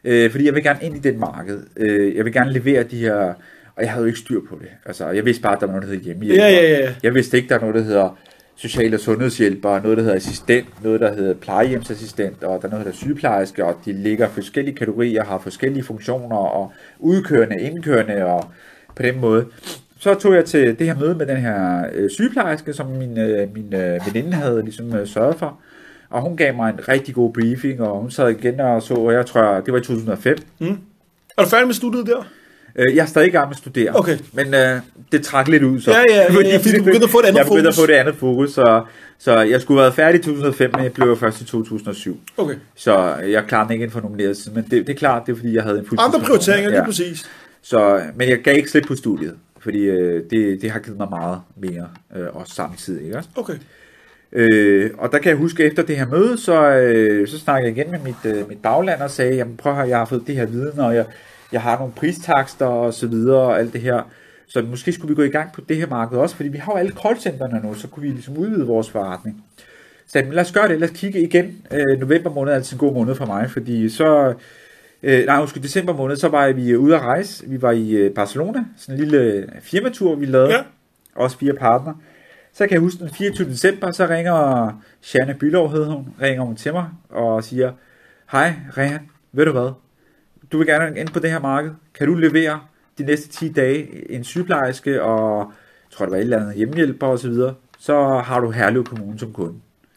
Øh, 0.06 0.30
fordi 0.30 0.46
jeg 0.46 0.54
vil 0.54 0.62
gerne 0.62 0.78
ind 0.82 0.96
i 0.96 0.98
den 0.98 1.20
marked. 1.20 1.60
Øh, 1.76 2.16
jeg 2.16 2.24
vil 2.24 2.32
gerne 2.32 2.52
levere 2.52 2.82
de 2.82 2.96
her, 2.96 3.14
og 3.76 3.82
jeg 3.82 3.90
havde 3.90 4.02
jo 4.02 4.06
ikke 4.06 4.18
styr 4.18 4.40
på 4.48 4.58
det. 4.60 4.68
Altså, 4.86 5.08
jeg 5.08 5.24
vidste 5.24 5.42
bare, 5.42 5.54
at 5.54 5.60
der 5.60 5.66
var 5.66 5.72
noget, 5.72 5.82
der 5.82 5.90
hedder 5.94 6.04
hjemmehjælper. 6.04 6.46
Ja, 6.46 6.52
ja, 6.52 6.78
ja. 6.78 6.94
Jeg 7.02 7.14
vidste 7.14 7.36
ikke, 7.36 7.48
der 7.48 7.54
er 7.54 7.60
noget, 7.60 7.74
der 7.74 7.82
hedder 7.82 8.18
social- 8.56 8.94
og 8.94 9.00
sundhedshjælper, 9.00 9.80
noget, 9.80 9.96
der 9.96 10.02
hedder 10.02 10.16
assistent, 10.16 10.84
noget, 10.84 11.00
der 11.00 11.14
hedder 11.14 11.34
plejehjemsassistent, 11.34 12.44
og 12.44 12.62
der 12.62 12.68
er 12.68 12.70
noget, 12.70 12.86
der 12.86 12.90
hedder 12.90 12.92
sygeplejerske, 12.92 13.64
og 13.64 13.76
de 13.84 13.92
ligger 13.92 14.28
forskellige 14.28 14.76
kategorier, 14.76 15.24
har 15.24 15.38
forskellige 15.38 15.82
funktioner, 15.82 16.36
og 16.36 16.72
udkørende, 16.98 17.60
indkørende, 17.60 18.24
og 18.24 18.44
på 18.96 19.02
den 19.02 19.20
måde. 19.20 19.46
Så 19.98 20.14
tog 20.14 20.34
jeg 20.34 20.44
til 20.44 20.78
det 20.78 20.86
her 20.86 20.98
møde 20.98 21.14
med 21.14 21.26
den 21.26 21.36
her 21.36 21.86
øh, 21.92 22.10
sygeplejerske, 22.10 22.72
som 22.72 22.86
min, 22.86 23.18
øh, 23.18 23.54
min 23.54 23.74
øh, 23.74 24.00
veninde 24.06 24.32
havde 24.32 24.62
ligesom 24.62 24.94
øh, 24.96 25.06
sørget 25.06 25.36
for. 25.36 25.60
Og 26.10 26.22
hun 26.22 26.36
gav 26.36 26.54
mig 26.56 26.70
en 26.70 26.88
rigtig 26.88 27.14
god 27.14 27.32
briefing, 27.32 27.80
og 27.80 28.00
hun 28.00 28.10
sad 28.10 28.28
igen 28.30 28.60
og 28.60 28.82
så, 28.82 28.94
og 28.94 29.12
jeg 29.12 29.26
tror, 29.26 29.60
det 29.60 29.72
var 29.72 29.78
i 29.78 29.82
2005. 29.82 30.36
Er 31.38 31.42
du 31.42 31.48
færdig 31.48 31.66
med 31.66 31.74
studiet 31.74 32.06
der? 32.06 32.28
Øh, 32.76 32.96
Jeg 32.96 33.02
er 33.02 33.06
stadig 33.06 33.28
i 33.28 33.30
gang 33.30 33.48
med 33.48 33.54
at 33.54 33.58
studere, 33.58 33.90
Okay. 33.94 34.18
men 34.32 34.54
øh, 34.54 34.80
det 35.12 35.22
træk 35.22 35.48
lidt 35.48 35.62
ud 35.62 35.80
så. 35.80 35.90
Ja, 35.90 36.02
ja, 36.10 36.16
ja, 36.32 36.48
ja, 36.48 36.56
fordi 36.56 36.78
du 36.78 36.84
begyndte 36.84 37.04
at 37.04 37.10
få 37.10 37.18
et 37.18 37.24
andet 37.24 37.38
jeg 37.38 37.46
begyndte 37.46 37.62
fokus. 37.64 37.78
at 37.78 37.82
få 37.82 37.86
det 37.86 37.92
andet 37.92 38.14
fokus, 38.14 38.52
så, 38.54 38.82
så 39.18 39.40
jeg 39.40 39.60
skulle 39.60 39.80
have 39.80 39.84
været 39.84 39.94
færdig 39.94 40.20
i 40.20 40.22
2005, 40.22 40.70
men 40.74 40.82
jeg 40.84 40.92
blev 40.92 41.16
først 41.16 41.40
i 41.40 41.44
2007. 41.44 42.20
Okay. 42.36 42.54
Så 42.76 43.14
jeg 43.14 43.44
klarede 43.48 43.72
ikke 43.74 43.82
inden 43.82 43.92
for 43.92 44.00
nomineret 44.00 44.36
siden, 44.36 44.54
men 44.54 44.64
det, 44.64 44.86
det 44.86 44.88
er 44.88 44.94
klart, 44.98 45.22
det 45.26 45.32
er 45.32 45.36
fordi, 45.36 45.54
jeg 45.54 45.62
havde 45.62 45.78
en 45.78 45.84
fuldtids- 45.84 46.04
Andre 46.04 46.20
prioriteringer, 46.20 46.70
lige 46.70 46.84
præcis. 46.84 47.30
Så, 47.62 48.00
men 48.16 48.28
jeg 48.28 48.38
gav 48.38 48.56
ikke 48.56 48.70
slip 48.70 48.86
på 48.86 48.96
studiet, 48.96 49.34
fordi 49.58 49.78
øh, 49.78 50.22
det, 50.30 50.62
det 50.62 50.70
har 50.70 50.78
givet 50.80 50.98
mig 50.98 51.06
meget 51.10 51.40
mere, 51.56 51.88
øh, 52.16 52.26
også 52.32 52.54
samtidig. 52.54 53.04
Ikke? 53.04 53.16
også? 53.18 53.28
Okay. 53.36 53.54
Øh, 54.32 54.90
og 54.98 55.12
der 55.12 55.18
kan 55.18 55.30
jeg 55.30 55.38
huske, 55.38 55.64
efter 55.64 55.82
det 55.82 55.96
her 55.96 56.06
møde, 56.06 56.38
så, 56.38 56.70
øh, 56.70 57.28
så 57.28 57.38
snakkede 57.38 57.68
jeg 57.68 57.78
igen 57.78 57.90
med 57.90 57.98
mit, 57.98 58.34
øh, 58.36 58.48
mit 58.48 58.58
bagland 58.62 59.00
og 59.00 59.10
sagde, 59.10 59.36
jamen 59.36 59.56
prøv 59.56 59.78
at 59.78 59.88
jeg 59.88 59.98
har 59.98 60.04
fået 60.04 60.22
det 60.26 60.34
her 60.34 60.46
viden, 60.46 60.80
og 60.80 60.94
jeg, 60.94 61.04
jeg 61.52 61.62
har 61.62 61.78
nogle 61.78 61.92
pristakster 61.92 62.66
og 62.66 62.94
så 62.94 63.06
videre, 63.06 63.40
og 63.40 63.58
alt 63.58 63.72
det 63.72 63.80
her. 63.80 64.02
Så 64.48 64.62
måske 64.62 64.92
skulle 64.92 65.08
vi 65.08 65.14
gå 65.14 65.22
i 65.22 65.28
gang 65.28 65.52
på 65.52 65.60
det 65.68 65.76
her 65.76 65.86
marked 65.86 66.18
også, 66.18 66.36
fordi 66.36 66.48
vi 66.48 66.58
har 66.58 66.72
jo 66.72 66.78
alle 66.78 66.92
callcentrene 67.02 67.60
nu, 67.64 67.74
så 67.74 67.88
kunne 67.88 68.02
vi 68.02 68.08
ligesom 68.08 68.36
udvide 68.36 68.66
vores 68.66 68.90
forretning. 68.90 69.44
Så 70.08 70.18
jeg, 70.18 70.28
lad 70.32 70.42
os 70.42 70.52
gøre 70.52 70.68
det, 70.68 70.80
lad 70.80 70.90
os 70.90 70.98
kigge 70.98 71.22
igen. 71.22 71.62
Øh, 71.72 72.00
november 72.00 72.30
måned 72.30 72.52
er 72.52 72.56
altid 72.56 72.72
en 72.72 72.78
god 72.78 72.94
måned 72.94 73.14
for 73.14 73.26
mig, 73.26 73.50
fordi 73.50 73.88
så, 73.88 74.34
øh, 75.02 75.26
nej, 75.26 75.40
undskyld, 75.40 75.62
december 75.62 75.96
måned, 75.96 76.16
så 76.16 76.28
var 76.28 76.52
vi 76.52 76.76
ude 76.76 76.96
at 76.96 77.02
rejse. 77.02 77.48
Vi 77.48 77.62
var 77.62 77.70
i 77.70 77.90
øh, 77.90 78.10
Barcelona, 78.14 78.64
sådan 78.76 79.00
en 79.00 79.04
lille 79.04 79.48
firmatur, 79.60 80.14
vi 80.14 80.26
lavede. 80.26 80.50
Ja. 80.50 80.62
Også 81.14 81.38
fire 81.38 81.52
partner. 81.52 81.94
Så 82.56 82.66
kan 82.66 82.70
jeg 82.72 82.80
huske 82.80 82.98
den 82.98 83.10
24. 83.10 83.48
december, 83.48 83.90
så 83.90 84.06
ringer 84.06 84.80
Shanne 85.00 85.34
Bylov, 85.34 85.70
hed 85.70 85.84
hun, 85.84 86.06
ringer 86.22 86.42
hun 86.44 86.56
til 86.56 86.72
mig 86.72 86.88
og 87.08 87.44
siger, 87.44 87.72
hej 88.32 88.52
Rehan, 88.78 89.00
ved 89.32 89.44
du 89.44 89.52
hvad? 89.52 89.70
Du 90.52 90.58
vil 90.58 90.66
gerne 90.66 91.00
ind 91.00 91.08
på 91.08 91.18
det 91.18 91.30
her 91.30 91.40
marked. 91.40 91.70
Kan 91.94 92.06
du 92.06 92.14
levere 92.14 92.60
de 92.98 93.04
næste 93.04 93.28
10 93.28 93.52
dage 93.52 94.10
en 94.12 94.24
sygeplejerske 94.24 95.02
og 95.02 95.38
jeg 95.38 95.90
tror 95.90 96.04
det 96.04 96.10
var 96.12 96.16
et 96.18 96.22
eller 96.22 96.40
andet 96.40 96.54
hjemmehjælper 96.56 97.06
og 97.06 97.18
så 97.18 97.28
videre, 97.28 97.54
så 97.78 98.18
har 98.24 98.40
du 98.40 98.50
Herlev 98.50 98.84
Kommune 98.84 99.18
som 99.18 99.32
kunde. 99.32 99.54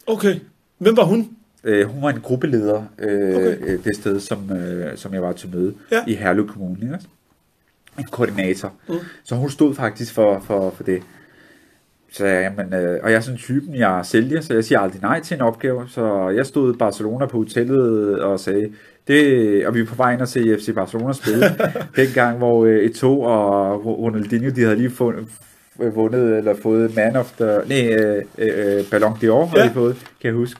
Okay. 0.07 0.35
Hvem 0.77 0.97
var 0.97 1.03
hun? 1.03 1.29
Øh, 1.63 1.87
hun 1.87 2.01
var 2.03 2.09
en 2.09 2.21
gruppeleder 2.21 2.83
øh, 2.99 3.35
Okay. 3.35 3.57
okay. 3.61 3.77
det 3.83 3.95
sted, 3.95 4.19
som, 4.19 4.51
øh, 4.51 4.97
som 4.97 5.13
jeg 5.13 5.21
var 5.21 5.31
til 5.31 5.49
møde 5.55 5.73
Ja. 5.91 6.03
i 6.07 6.15
Herlev 6.15 6.47
Kommune. 6.47 6.79
Ikke? 6.81 7.07
En 7.99 8.05
koordinator. 8.11 8.73
Mm. 8.89 8.95
Så 9.23 9.35
hun 9.35 9.49
stod 9.49 9.75
faktisk 9.75 10.13
for, 10.13 10.39
for, 10.39 10.69
for 10.69 10.83
det. 10.83 11.03
Så 12.11 12.25
jamen, 12.27 12.73
øh, 12.73 12.99
og 13.03 13.09
jeg 13.11 13.17
er 13.17 13.19
sådan 13.21 13.37
typen, 13.37 13.75
jeg 13.75 13.99
sælger, 14.03 14.41
så 14.41 14.53
jeg 14.53 14.63
siger 14.63 14.79
aldrig 14.79 15.01
nej 15.01 15.19
til 15.21 15.35
en 15.35 15.41
opgave. 15.41 15.83
Så 15.87 16.29
jeg 16.29 16.45
stod 16.45 16.73
i 16.73 16.77
Barcelona 16.77 17.25
på 17.25 17.37
hotellet 17.37 18.19
og 18.21 18.39
sagde, 18.39 18.69
det, 19.07 19.67
og 19.67 19.75
vi 19.75 19.79
er 19.79 19.85
på 19.85 19.95
vej 19.95 20.13
ind 20.13 20.21
og 20.21 20.27
se 20.27 20.57
FC 20.59 20.75
Barcelona 20.75 21.13
spille. 21.13 21.45
dengang, 22.05 22.37
hvor 22.37 22.65
øh, 22.65 22.85
Eto'o 22.85 23.05
og 23.05 23.85
Ronaldinho, 23.85 24.49
de 24.49 24.61
havde 24.63 24.75
lige 24.75 24.89
fundet, 24.89 25.27
vundet, 25.75 26.37
eller 26.37 26.55
fået 26.63 26.95
man 26.95 27.15
of 27.15 27.31
the, 27.39 27.57
nej, 27.67 27.93
øh, 27.93 28.23
øh, 28.37 28.83
Ballon 28.91 29.11
d'Or, 29.13 29.45
havde 29.45 29.61
Ja. 29.63 29.67
de 29.69 29.73
fået, 29.73 29.95
kan 29.95 30.27
jeg 30.27 30.33
huske. 30.33 30.59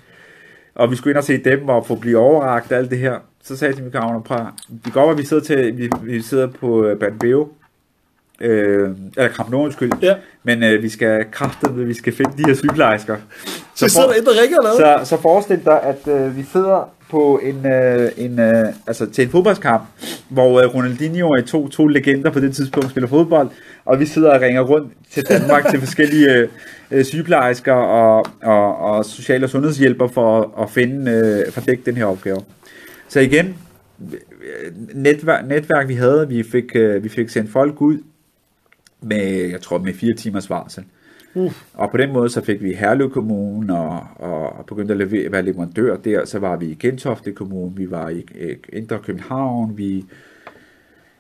Og 0.76 0.92
vi 0.92 0.96
skulle 0.96 1.12
ind 1.12 1.18
og 1.18 1.24
se 1.24 1.38
dem 1.44 1.70
og 1.70 1.86
få 1.86 1.96
blive 1.96 2.18
overragt 2.18 2.72
alt 2.72 2.90
det 2.92 2.98
her. 2.98 3.14
Så 3.44 3.58
sagde 3.58 3.70
jeg 3.70 3.76
til 3.76 3.86
Mikael, 3.86 4.22
prøv 4.26 4.40
det 4.86 4.94
går, 4.94 5.12
at 5.12 5.18
vi 5.18 5.24
sidder, 5.26 5.44
til, 5.44 5.78
vi, 5.78 5.90
vi 6.04 6.22
sidder 6.22 6.48
på 6.48 6.86
øh, 6.86 7.00
Banbeo, 7.00 7.48
øh, 8.42 8.90
eller 9.18 9.30
Camp 9.32 9.50
Nou, 9.50 9.64
undskyld, 9.64 9.92
Ja. 10.02 10.16
men 10.44 10.64
øh, 10.64 10.84
vi 10.84 10.90
skal 10.90 11.26
kraftet, 11.32 11.88
vi 11.88 11.94
skal 11.94 12.14
finde 12.14 12.32
de 12.38 12.44
her 12.48 12.54
sygeplejersker. 12.56 13.16
Så, 13.46 13.60
så 13.76 13.90
sidder 13.90 14.08
der 14.08 14.16
et, 14.16 14.26
der 14.26 14.32
ringer 14.42 14.58
eller 14.58 14.86
noget? 14.88 15.08
så, 15.08 15.16
så 15.16 15.22
forestil 15.22 15.62
dig, 15.66 15.82
at 15.84 16.08
øh, 16.08 16.38
vi 16.38 16.44
sidder 16.52 16.90
på 17.10 17.40
en, 17.44 17.66
øh, 17.72 18.12
en 18.18 18.40
øh, 18.40 18.66
altså 18.88 19.06
til 19.06 19.24
en 19.24 19.30
fodboldskamp, 19.30 19.84
hvor 20.30 20.62
øh, 20.62 20.76
Ronaldinho 20.76 21.30
og 21.30 21.46
to, 21.46 21.68
to 21.68 21.88
legender 21.88 22.30
på 22.32 22.40
det 22.40 22.56
tidspunkt 22.56 22.90
spiller 22.90 23.08
fodbold, 23.08 23.50
og 23.86 24.00
vi 24.00 24.06
sidder 24.06 24.32
og 24.34 24.42
ringer 24.42 24.62
rundt 24.62 24.94
til 25.12 25.26
Danmark 25.30 25.70
til 25.70 25.80
forskellige 25.86 26.34
øh, 26.34 26.48
øh, 26.92 27.06
sygeplejersker 27.06 27.74
og, 27.74 28.26
og, 28.44 28.78
og 28.78 29.06
social- 29.06 29.44
og 29.44 29.50
sundhedshjælper 29.50 30.08
for 30.08 30.42
at, 30.42 30.64
at 30.64 30.70
finde, 30.70 31.12
øh, 31.12 31.52
for 31.52 31.62
at 31.62 31.68
dække 31.68 31.84
den 31.86 31.98
her 31.98 32.06
opgave. 32.06 32.38
Så 33.08 33.20
igen, 33.20 33.56
netværk, 34.94 35.48
netværk 35.48 35.88
vi 35.88 35.94
havde, 35.94 36.28
vi 36.30 36.44
fik, 36.44 36.76
øh, 36.76 37.04
vi 37.04 37.10
fik 37.10 37.30
sendt 37.30 37.52
folk 37.52 37.82
ud 37.82 37.98
med, 39.02 39.50
jeg 39.50 39.62
tror, 39.62 39.78
med 39.78 39.94
fire 39.94 40.14
timers 40.14 40.50
varsel. 40.50 40.84
Uh. 41.34 41.54
Og 41.74 41.92
på 41.92 41.98
den 41.98 42.14
måde 42.14 42.30
så 42.30 42.42
fik 42.42 42.64
vi 42.64 42.74
Herlev 42.74 43.12
Kommune 43.12 43.78
og, 43.78 44.08
og 44.20 44.66
begyndte 44.66 44.92
at 44.92 44.98
levere, 44.98 45.32
være 45.32 45.42
leverandør 45.42 45.98
der. 45.98 46.26
Så 46.26 46.40
var 46.40 46.56
vi 46.56 46.66
i 46.66 46.76
Gentofte 46.76 47.32
Kommune, 47.32 47.76
vi 47.76 47.92
var 47.92 48.10
i 48.10 48.26
Indre 48.74 49.00
København, 49.00 49.78
vi 49.78 50.06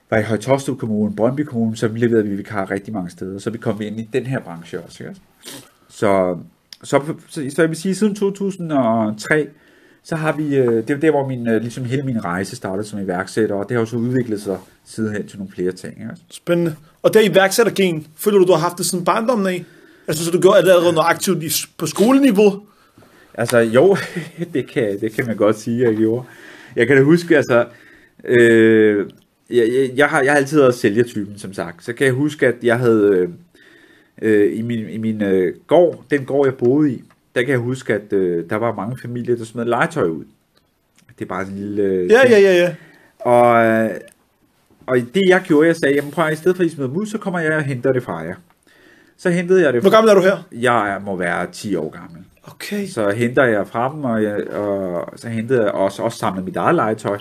var 0.09 0.17
i 0.17 0.24
Højtostrup 0.24 0.77
Kommune, 0.77 1.15
Brøndby 1.15 1.41
Kommune, 1.41 1.77
så 1.77 1.88
vi 1.88 2.00
leverede 2.00 2.27
vi 2.27 2.36
vikar 2.36 2.71
rigtig 2.71 2.93
mange 2.93 3.09
steder. 3.09 3.39
Så 3.39 3.50
vi 3.50 3.57
kom 3.57 3.81
ind 3.81 4.00
i 4.00 4.09
den 4.13 4.25
her 4.25 4.39
branche 4.39 4.81
også. 4.81 5.03
Ikke? 5.03 5.15
Så, 5.89 6.38
så, 6.83 7.01
så, 7.27 7.50
så 7.50 7.62
jeg 7.62 7.69
vil 7.69 7.77
sige, 7.77 7.95
siden 7.95 8.15
2003, 8.15 9.48
så 10.03 10.15
har 10.15 10.37
vi, 10.37 10.55
øh, 10.55 10.87
det 10.87 10.89
er 10.89 10.97
der, 10.97 11.11
hvor 11.11 11.27
min, 11.27 11.47
øh, 11.47 11.61
ligesom 11.61 11.85
hele 11.85 12.03
min 12.03 12.25
rejse 12.25 12.55
startede 12.55 12.87
som 12.87 12.99
iværksætter, 12.99 13.55
og 13.55 13.69
det 13.69 13.75
har 13.75 13.79
jo 13.79 13.85
så 13.85 13.95
udviklet 13.95 14.41
sig 14.41 14.57
sidenhen 14.85 15.27
til 15.27 15.37
nogle 15.37 15.53
flere 15.53 15.71
ting. 15.71 15.93
Ikke? 15.93 16.09
Spændende. 16.29 16.75
Og 17.03 17.13
det 17.13 17.25
iværksættergen, 17.25 18.07
føler 18.17 18.37
du, 18.37 18.45
du 18.45 18.51
har 18.51 18.59
haft 18.59 18.77
det 18.77 18.85
siden 18.85 19.05
barndommen 19.05 19.47
af? 19.47 19.65
Altså, 20.07 20.25
så 20.25 20.31
du 20.31 20.41
gjorde 20.41 20.61
det 20.61 20.69
allerede 20.69 20.93
noget 20.93 21.09
aktivt 21.09 21.67
på 21.77 21.85
skoleniveau? 21.85 22.61
Altså, 23.33 23.57
jo, 23.57 23.97
det 24.53 24.67
kan, 24.67 24.99
det 25.01 25.11
kan 25.11 25.25
man 25.27 25.35
godt 25.35 25.59
sige, 25.59 25.87
jeg 25.87 25.95
gjorde. 25.95 26.25
Jeg 26.75 26.87
kan 26.87 26.97
da 26.97 27.03
huske, 27.03 27.37
altså, 27.37 27.65
øh, 28.25 29.09
jeg, 29.49 29.67
jeg, 29.67 29.91
jeg, 29.95 30.07
har, 30.07 30.21
jeg 30.21 30.31
har 30.31 30.37
altid 30.37 30.59
været 30.59 30.75
sælgertypen, 30.75 31.37
som 31.37 31.53
sagt. 31.53 31.83
Så 31.83 31.93
kan 31.93 32.05
jeg 32.05 32.13
huske, 32.13 32.47
at 32.47 32.55
jeg 32.63 32.79
havde 32.79 33.27
øh, 34.21 34.57
i 34.57 34.61
min, 34.61 34.89
i 34.89 34.97
min 34.97 35.23
øh, 35.23 35.53
gård, 35.67 36.03
den 36.11 36.25
gård, 36.25 36.47
jeg 36.47 36.55
boede 36.55 36.91
i, 36.91 37.03
der 37.36 37.41
kan 37.41 37.50
jeg 37.50 37.59
huske, 37.59 37.93
at 37.93 38.13
øh, 38.13 38.50
der 38.50 38.55
var 38.55 38.74
mange 38.74 38.98
familier, 39.01 39.36
der 39.36 39.45
smed 39.45 39.65
legetøj 39.65 40.07
ud. 40.07 40.24
Det 41.19 41.25
er 41.25 41.29
bare 41.29 41.41
en 41.48 41.55
lille... 41.55 41.83
Øh, 41.83 42.12
ja, 42.12 42.19
ja, 42.29 42.39
ja, 42.39 42.53
ja. 42.53 42.75
Og, 43.19 43.65
øh, 43.65 43.89
og 44.86 44.98
det 44.98 45.21
jeg 45.27 45.41
gjorde, 45.41 45.67
jeg 45.67 45.75
sagde, 45.75 45.95
jamen 45.95 46.12
prøv 46.12 46.25
at, 46.25 46.33
i 46.33 46.36
stedet 46.36 46.57
for 46.57 46.63
at 46.63 46.69
I 46.69 46.75
smider 46.75 46.89
ud, 46.89 47.05
så 47.05 47.17
kommer 47.17 47.39
jeg 47.39 47.53
og 47.53 47.63
henter 47.63 47.91
det 47.91 48.03
fra 48.03 48.17
jer. 48.17 48.36
Så 49.17 49.29
hentede 49.29 49.63
jeg 49.63 49.74
det. 49.74 49.81
Hvor 49.81 49.91
gammel 49.91 50.09
er 50.09 50.15
du 50.15 50.21
her? 50.21 50.38
Jeg 50.51 51.01
må 51.05 51.15
være 51.15 51.48
10 51.51 51.75
år 51.75 51.89
gammel. 51.89 52.24
Okay. 52.43 52.88
Så 52.88 53.09
henter 53.09 53.45
jeg 53.45 53.67
fra 53.67 53.91
dem, 53.93 54.03
og, 54.03 54.24
jeg, 54.24 54.48
og 54.48 55.13
så 55.15 55.29
hentede 55.29 55.63
jeg 55.63 55.71
også, 55.71 56.03
også 56.03 56.17
samlet 56.17 56.45
mit 56.45 56.55
eget 56.55 56.75
legetøj, 56.75 57.17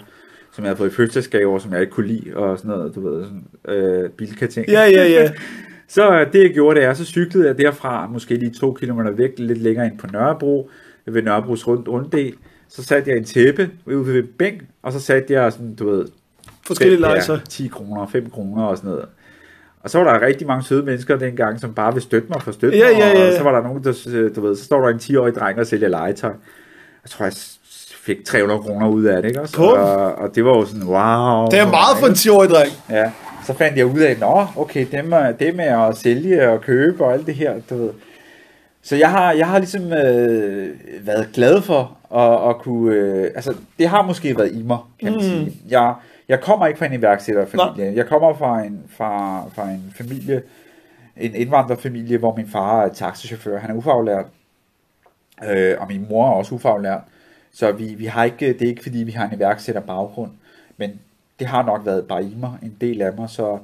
som 0.53 0.65
jeg 0.65 0.69
havde 0.69 0.77
fået 0.77 0.91
i 0.91 0.95
fødselsdagsgave, 0.95 1.61
som 1.61 1.73
jeg 1.73 1.81
ikke 1.81 1.93
kunne 1.93 2.07
lide, 2.07 2.37
og 2.37 2.59
sådan 2.59 2.71
noget, 2.71 2.95
du 2.95 3.09
ved, 3.09 3.25
sådan, 3.25 3.47
øh, 3.69 4.11
bilkating. 4.11 4.69
Ja, 4.69 4.81
ja, 4.81 5.09
ja. 5.09 5.31
så 5.89 6.27
det 6.33 6.43
jeg 6.43 6.51
gjorde, 6.51 6.81
det 6.81 6.89
er, 6.89 6.95
så 6.95 7.05
cyklede 7.05 7.47
jeg 7.47 7.59
derfra, 7.59 8.07
måske 8.07 8.35
lige 8.35 8.55
to 8.61 8.73
kilometer 8.73 9.11
væk, 9.11 9.31
lidt 9.39 9.63
længere 9.63 9.87
ind 9.87 9.99
på 9.99 10.07
Nørrebro, 10.13 10.71
ved 11.07 11.23
Nørrebros 11.23 11.67
rund, 11.67 11.89
runddel. 11.89 12.35
Så 12.69 12.85
satte 12.85 13.11
jeg 13.11 13.19
en 13.19 13.25
tæppe 13.25 13.71
ude 13.87 14.07
ved 14.07 14.23
bænk, 14.23 14.63
og 14.83 14.93
så 14.93 15.01
satte 15.01 15.33
jeg 15.33 15.53
sådan, 15.53 15.75
du 15.75 15.91
ved, 15.91 16.07
forskellige 16.67 17.01
legetøj. 17.01 17.39
10 17.49 17.69
kroner, 17.69 18.07
5 18.07 18.31
kroner 18.31 18.65
og 18.65 18.77
sådan 18.77 18.91
noget. 18.91 19.05
Og 19.81 19.91
så 19.91 19.99
var 19.99 20.13
der 20.13 20.27
rigtig 20.27 20.47
mange 20.47 20.65
søde 20.65 20.83
mennesker 20.83 21.17
dengang, 21.17 21.61
som 21.61 21.75
bare 21.75 21.93
ville 21.93 22.03
støtte 22.03 22.29
mig 22.29 22.43
for 22.43 22.53
støtte 22.53 22.79
ja, 22.79 22.89
ja, 22.89 23.09
ja. 23.09 23.29
Og 23.29 23.33
så 23.37 23.43
var 23.43 23.53
der 23.53 23.63
nogen, 23.63 23.85
der, 23.85 24.31
du 24.37 24.41
ved, 24.41 24.57
så 24.57 24.65
står 24.65 24.81
der 24.81 24.89
en 24.89 24.97
10-årig 24.97 25.35
dreng 25.35 25.59
og 25.59 25.67
sælger 25.67 25.89
legetøj. 25.89 26.33
Jeg 27.05 27.11
tror, 27.11 27.25
jeg 27.25 27.33
fik 27.95 28.25
300 28.25 28.61
kroner 28.61 28.89
ud 28.89 29.05
af 29.05 29.23
det, 29.23 29.29
ikke 29.29 29.41
også? 29.41 29.63
Og, 29.63 30.15
og 30.15 30.35
det 30.35 30.45
var 30.45 30.51
jo 30.51 30.65
sådan, 30.65 30.83
wow. 30.83 31.47
Det 31.47 31.59
er 31.59 31.71
meget 31.71 31.99
for 32.01 32.07
en 32.07 32.13
10-årig 32.13 32.51
dreng. 32.51 32.71
Ja, 32.91 33.13
så 33.49 33.55
fandt 33.55 33.79
jeg 33.79 33.87
ud 33.87 34.01
af, 34.01 34.19
nå, 34.19 34.47
okay, 34.57 34.87
det 34.91 35.05
med, 35.05 35.35
det 35.35 35.57
med 35.57 35.65
at 35.65 35.97
sælge 35.97 36.51
og 36.51 36.61
købe 36.61 37.05
og 37.05 37.13
alt 37.13 37.27
det 37.27 37.35
her, 37.35 37.61
du 37.71 37.77
ved. 37.77 37.91
Så 38.83 38.97
jeg 38.97 39.11
har, 39.11 39.33
jeg 39.33 39.47
har 39.47 39.59
ligesom 39.59 39.93
øh, 39.93 40.77
været 41.07 41.29
glad 41.33 41.63
for 41.63 41.97
at, 42.15 42.51
at 42.51 42.59
kunne, 42.59 42.95
øh, 42.95 43.31
altså 43.35 43.55
det 43.79 43.89
har 43.89 44.03
måske 44.03 44.39
været 44.39 44.53
i 44.53 44.63
mig, 44.63 44.79
kan 45.01 45.13
man 45.13 45.21
mm. 45.21 45.29
sige. 45.29 45.53
Jeg, 45.69 45.95
jeg 46.29 46.41
kommer 46.41 46.67
ikke 46.67 46.79
fra 46.79 46.87
en 46.87 46.93
iværksætterfamilie. 46.93 47.97
Jeg 47.97 48.07
kommer 48.07 48.35
fra 48.35 48.63
en, 48.63 48.81
fra, 48.97 49.43
fra 49.55 49.71
en 49.71 49.93
familie, 49.97 50.43
en 51.17 51.35
indvandrerfamilie, 51.35 52.19
hvor 52.19 52.37
min 52.37 52.49
far 52.49 52.85
er 52.85 52.89
taxichauffør. 52.89 53.59
Han 53.59 53.71
er 53.71 53.75
ufaglært. 53.75 54.27
Øh, 55.51 55.77
og 55.79 55.87
min 55.89 56.07
mor 56.11 56.29
er 56.29 56.33
også 56.33 56.55
ufaglært. 56.55 57.01
Så 57.53 57.73
vi, 57.73 57.95
vi 57.95 58.05
har 58.05 58.25
ikke, 58.25 58.47
det 58.53 58.63
er 58.63 58.69
ikke 58.69 58.83
fordi, 58.83 58.99
vi 58.99 59.13
har 59.13 59.29
en 59.29 59.37
iværksætter 59.37 59.83
baggrund. 59.83 60.31
Men 60.77 61.01
det 61.39 61.47
har 61.47 61.63
nok 61.63 61.87
været 61.87 62.05
bare 62.05 62.25
i 62.25 62.37
mig, 62.41 62.53
en 62.63 62.77
del 62.81 63.03
af 63.03 63.13
mig. 63.19 63.31
Så, 63.31 63.59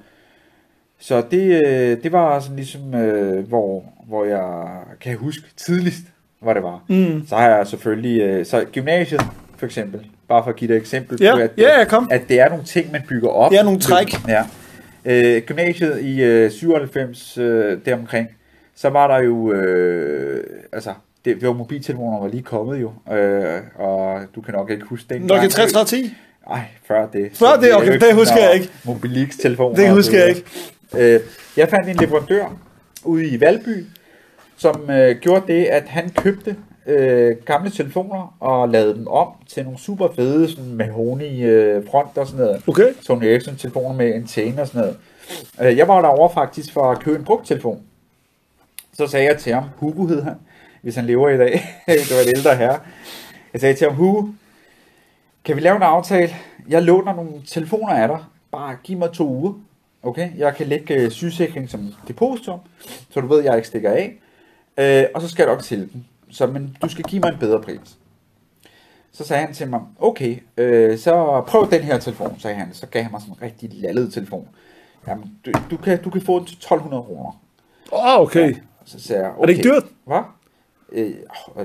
så 0.99 1.23
det, 1.31 1.67
øh, 1.67 2.03
det 2.03 2.13
var 2.13 2.41
sådan 2.41 2.57
ligesom, 2.57 2.95
øh, 2.95 3.49
hvor, 3.49 3.85
hvor 4.07 4.25
jeg 4.25 4.67
kan 5.01 5.17
huske 5.17 5.45
tidligst, 5.57 6.03
hvor 6.41 6.55
det 6.55 6.63
var. 6.63 6.85
Mm. 6.89 7.27
Så 7.27 7.37
har 7.37 7.49
jeg 7.49 7.67
selvfølgelig, 7.67 8.21
øh, 8.21 8.47
så 8.47 8.65
gymnasiet 8.73 9.21
for 9.57 9.67
eksempel, 9.67 10.07
bare 10.29 10.43
for 10.45 10.51
at 10.51 10.57
give 10.57 10.69
dig 10.69 10.75
et 10.75 10.81
eksempel 10.81 11.19
ja. 11.23 11.35
på, 11.35 11.41
at, 11.41 11.51
ja, 11.59 11.85
kom. 11.85 12.09
at 12.11 12.23
det 12.29 12.41
er 12.41 12.49
nogle 12.49 12.65
ting, 12.65 12.93
man 12.93 13.03
bygger 13.09 13.29
op. 13.29 13.51
Det 13.51 13.59
er 13.59 13.63
nogle 13.63 13.81
træk. 13.81 14.29
Ja. 14.29 14.45
Øh, 15.05 15.43
gymnasiet 15.43 16.01
i 16.01 16.23
øh, 16.23 16.51
97 16.51 17.39
øh, 17.39 17.79
deromkring, 17.85 18.29
så 18.75 18.89
var 18.89 19.07
der 19.07 19.25
jo, 19.25 19.53
øh, 19.53 20.45
altså, 20.73 20.91
det, 21.25 21.41
det 21.41 21.49
var 21.49 21.55
mobiltelefoner 21.55 22.21
var 22.21 22.29
lige 22.29 22.43
kommet 22.43 22.81
jo, 22.81 22.93
øh, 23.15 23.61
og 23.75 24.21
du 24.35 24.41
kan 24.41 24.55
nok 24.55 24.71
ikke 24.71 24.85
huske 24.85 25.15
den. 25.15 25.23
Nokia 25.23 25.49
3310? 25.49 26.15
Nej, 26.49 26.65
før 26.89 27.07
det. 27.07 27.31
Før 27.35 27.57
det, 27.61 27.75
okay, 27.75 28.01
det 28.01 28.15
husker 28.15 28.41
jeg 28.41 28.55
ikke. 28.55 28.69
Mobilix-telefoner. 28.85 29.77
Det 29.77 29.91
husker 29.91 30.19
jeg 30.19 30.29
ikke. 30.29 30.45
Øh, 30.97 31.21
jeg 31.57 31.69
fandt 31.69 31.89
en 31.89 31.97
leverandør 31.97 32.57
ude 33.05 33.29
i 33.29 33.41
Valby, 33.41 33.87
som 34.57 34.91
øh, 34.91 35.17
gjorde 35.17 35.53
det, 35.53 35.65
at 35.65 35.85
han 35.89 36.11
købte 36.11 36.57
øh, 36.87 37.37
gamle 37.37 37.71
telefoner 37.71 38.37
og 38.41 38.69
lavede 38.69 38.95
dem 38.95 39.09
om 39.09 39.29
til 39.49 39.63
nogle 39.63 39.79
super 39.79 40.09
fede 40.17 40.51
sådan 40.51 40.75
mahoni 40.75 41.43
øh, 41.43 41.87
front 41.91 42.19
og 42.19 42.27
sådan 42.27 42.45
noget. 42.45 42.63
Okay. 42.67 42.93
Sony 43.01 43.25
Ericsson 43.25 43.57
telefoner 43.57 43.97
med 43.97 44.15
antenne 44.15 44.61
og 44.63 44.67
sådan 44.67 44.81
noget. 44.81 44.97
Øh, 45.71 45.77
jeg 45.79 45.89
var 45.89 46.01
derovre 46.01 46.35
faktisk 46.35 46.73
for 46.73 46.91
at 46.91 47.01
købe 47.01 47.19
en 47.19 47.25
brugt 47.25 47.47
telefon. 47.47 47.83
Så 48.93 49.07
sagde 49.07 49.27
jeg 49.27 49.37
til 49.39 49.53
ham, 49.53 49.65
Hugo 49.77 50.07
hed 50.07 50.23
han, 50.23 50.35
hvis 50.83 50.95
han 50.95 51.05
lever 51.05 51.29
i 51.29 51.39
dag. 51.39 51.53
det 51.87 52.11
var 52.11 52.21
et 52.21 52.37
ældre 52.37 52.57
herre. 52.57 52.79
Jeg 53.53 53.61
sagde 53.61 53.75
til 53.75 53.87
ham, 53.87 53.97
Hugo, 53.97 54.27
kan 55.45 55.57
vi 55.57 55.61
lave 55.61 55.77
en 55.77 55.83
aftale? 55.83 56.35
Jeg 56.69 56.83
låner 56.83 57.15
nogle 57.15 57.43
telefoner 57.47 57.95
af 57.95 58.09
dig. 58.09 58.25
Bare 58.51 58.77
giv 58.83 58.99
mig 58.99 59.13
to 59.13 59.29
uger. 59.29 59.53
Okay, 60.03 60.31
jeg 60.37 60.55
kan 60.57 60.67
lægge 60.67 60.95
øh, 60.95 61.11
sygesikring 61.11 61.71
som 61.71 61.95
depositum, 62.09 62.61
så 63.11 63.21
du 63.21 63.27
ved, 63.27 63.39
at 63.39 63.45
jeg 63.45 63.57
ikke 63.57 63.69
stikker 63.69 63.91
af. 63.91 64.15
Øh, 64.79 65.05
og 65.15 65.23
så 65.23 65.29
skal 65.29 65.43
jeg 65.43 65.53
nok 65.53 65.63
sælge 65.63 65.89
den 65.93 66.07
så 66.35 66.47
men 66.47 66.77
du 66.83 66.89
skal 66.89 67.05
give 67.05 67.21
mig 67.21 67.29
en 67.29 67.39
bedre 67.39 67.63
pris. 67.63 67.99
Så 69.13 69.25
sagde 69.25 69.45
han 69.45 69.55
til 69.55 69.69
mig, 69.69 69.81
okay, 69.99 70.39
øh, 70.57 70.99
så 70.99 71.45
prøv 71.47 71.71
den 71.71 71.83
her 71.83 71.99
telefon, 71.99 72.37
sagde 72.39 72.57
han. 72.57 72.75
Så 72.75 72.87
gav 72.87 73.03
han 73.03 73.13
mig 73.13 73.21
sådan 73.21 73.35
en 73.35 73.43
rigtig 73.43 73.71
lallet 73.73 74.13
telefon. 74.13 74.49
Jamen, 75.09 75.39
du, 75.47 75.53
du, 75.71 75.77
kan, 75.77 76.03
du 76.03 76.11
kan 76.11 76.21
få 76.21 76.39
den 76.39 76.47
til 76.47 76.57
1200 76.57 77.03
kroner. 77.03 77.41
Åh, 77.93 78.05
oh, 78.07 78.21
okay. 78.21 78.51
Ja, 78.51 78.57
så 78.85 79.01
sagde 79.01 79.23
jeg, 79.23 79.31
okay. 79.31 79.43
Er 79.43 79.47
det 79.47 79.57
ikke 79.57 79.69
dyrt? 79.69 79.85
Hvad? 80.05 80.23
Øh, 80.95 81.11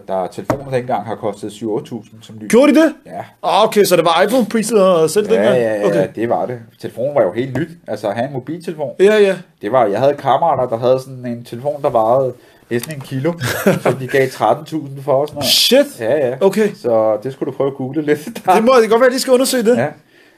der 0.07 0.23
er 0.23 0.27
telefoner, 0.27 0.69
der 0.69 0.77
engang 0.77 1.05
har 1.05 1.15
kostet 1.15 1.49
7-8.000 1.49 2.15
som 2.21 2.35
ny. 2.41 2.47
Gjorde 2.49 2.73
de 2.73 2.79
det? 2.79 2.93
Ja. 3.05 3.23
Ah, 3.43 3.63
okay, 3.63 3.83
så 3.83 3.95
det 3.95 4.05
var 4.05 4.21
iPhone-priset 4.21 4.81
og 4.83 5.09
selv 5.09 5.27
ja, 5.27 5.35
dengang? 5.35 5.57
Ja, 5.57 5.75
ja, 5.75 5.87
okay. 5.87 6.07
det 6.15 6.29
var 6.29 6.45
det. 6.45 6.59
Telefonen 6.81 7.15
var 7.15 7.23
jo 7.23 7.31
helt 7.31 7.57
nyt. 7.57 7.69
Altså, 7.87 8.07
at 8.07 8.15
have 8.15 8.27
en 8.27 8.33
mobiltelefon. 8.33 8.91
Ja, 8.99 9.17
ja. 9.17 9.35
Det 9.61 9.71
var, 9.71 9.85
jeg 9.85 9.99
havde 9.99 10.13
kammerater, 10.13 10.69
der 10.69 10.77
havde 10.77 10.99
sådan 10.99 11.25
en 11.25 11.43
telefon, 11.43 11.81
der 11.81 11.89
varede 11.89 12.33
næsten 12.69 12.93
en 12.95 13.01
kilo, 13.01 13.33
som 13.83 13.93
de 13.93 14.07
gav 14.07 14.27
13.000 14.27 15.01
for 15.01 15.23
os. 15.23 15.45
Shit! 15.45 15.99
Ja, 15.99 16.27
ja. 16.27 16.35
Okay. 16.41 16.73
Så 16.73 17.17
det 17.23 17.33
skulle 17.33 17.51
du 17.51 17.57
prøve 17.57 17.67
at 17.69 17.75
google 17.75 18.01
lidt. 18.01 18.25
Det 18.25 18.63
må 18.63 18.73
det 18.81 18.89
godt 18.89 19.01
være, 19.01 19.07
at 19.07 19.13
de 19.13 19.19
skal 19.19 19.33
undersøge 19.33 19.63
det. 19.63 19.77
Ja. 19.77 19.87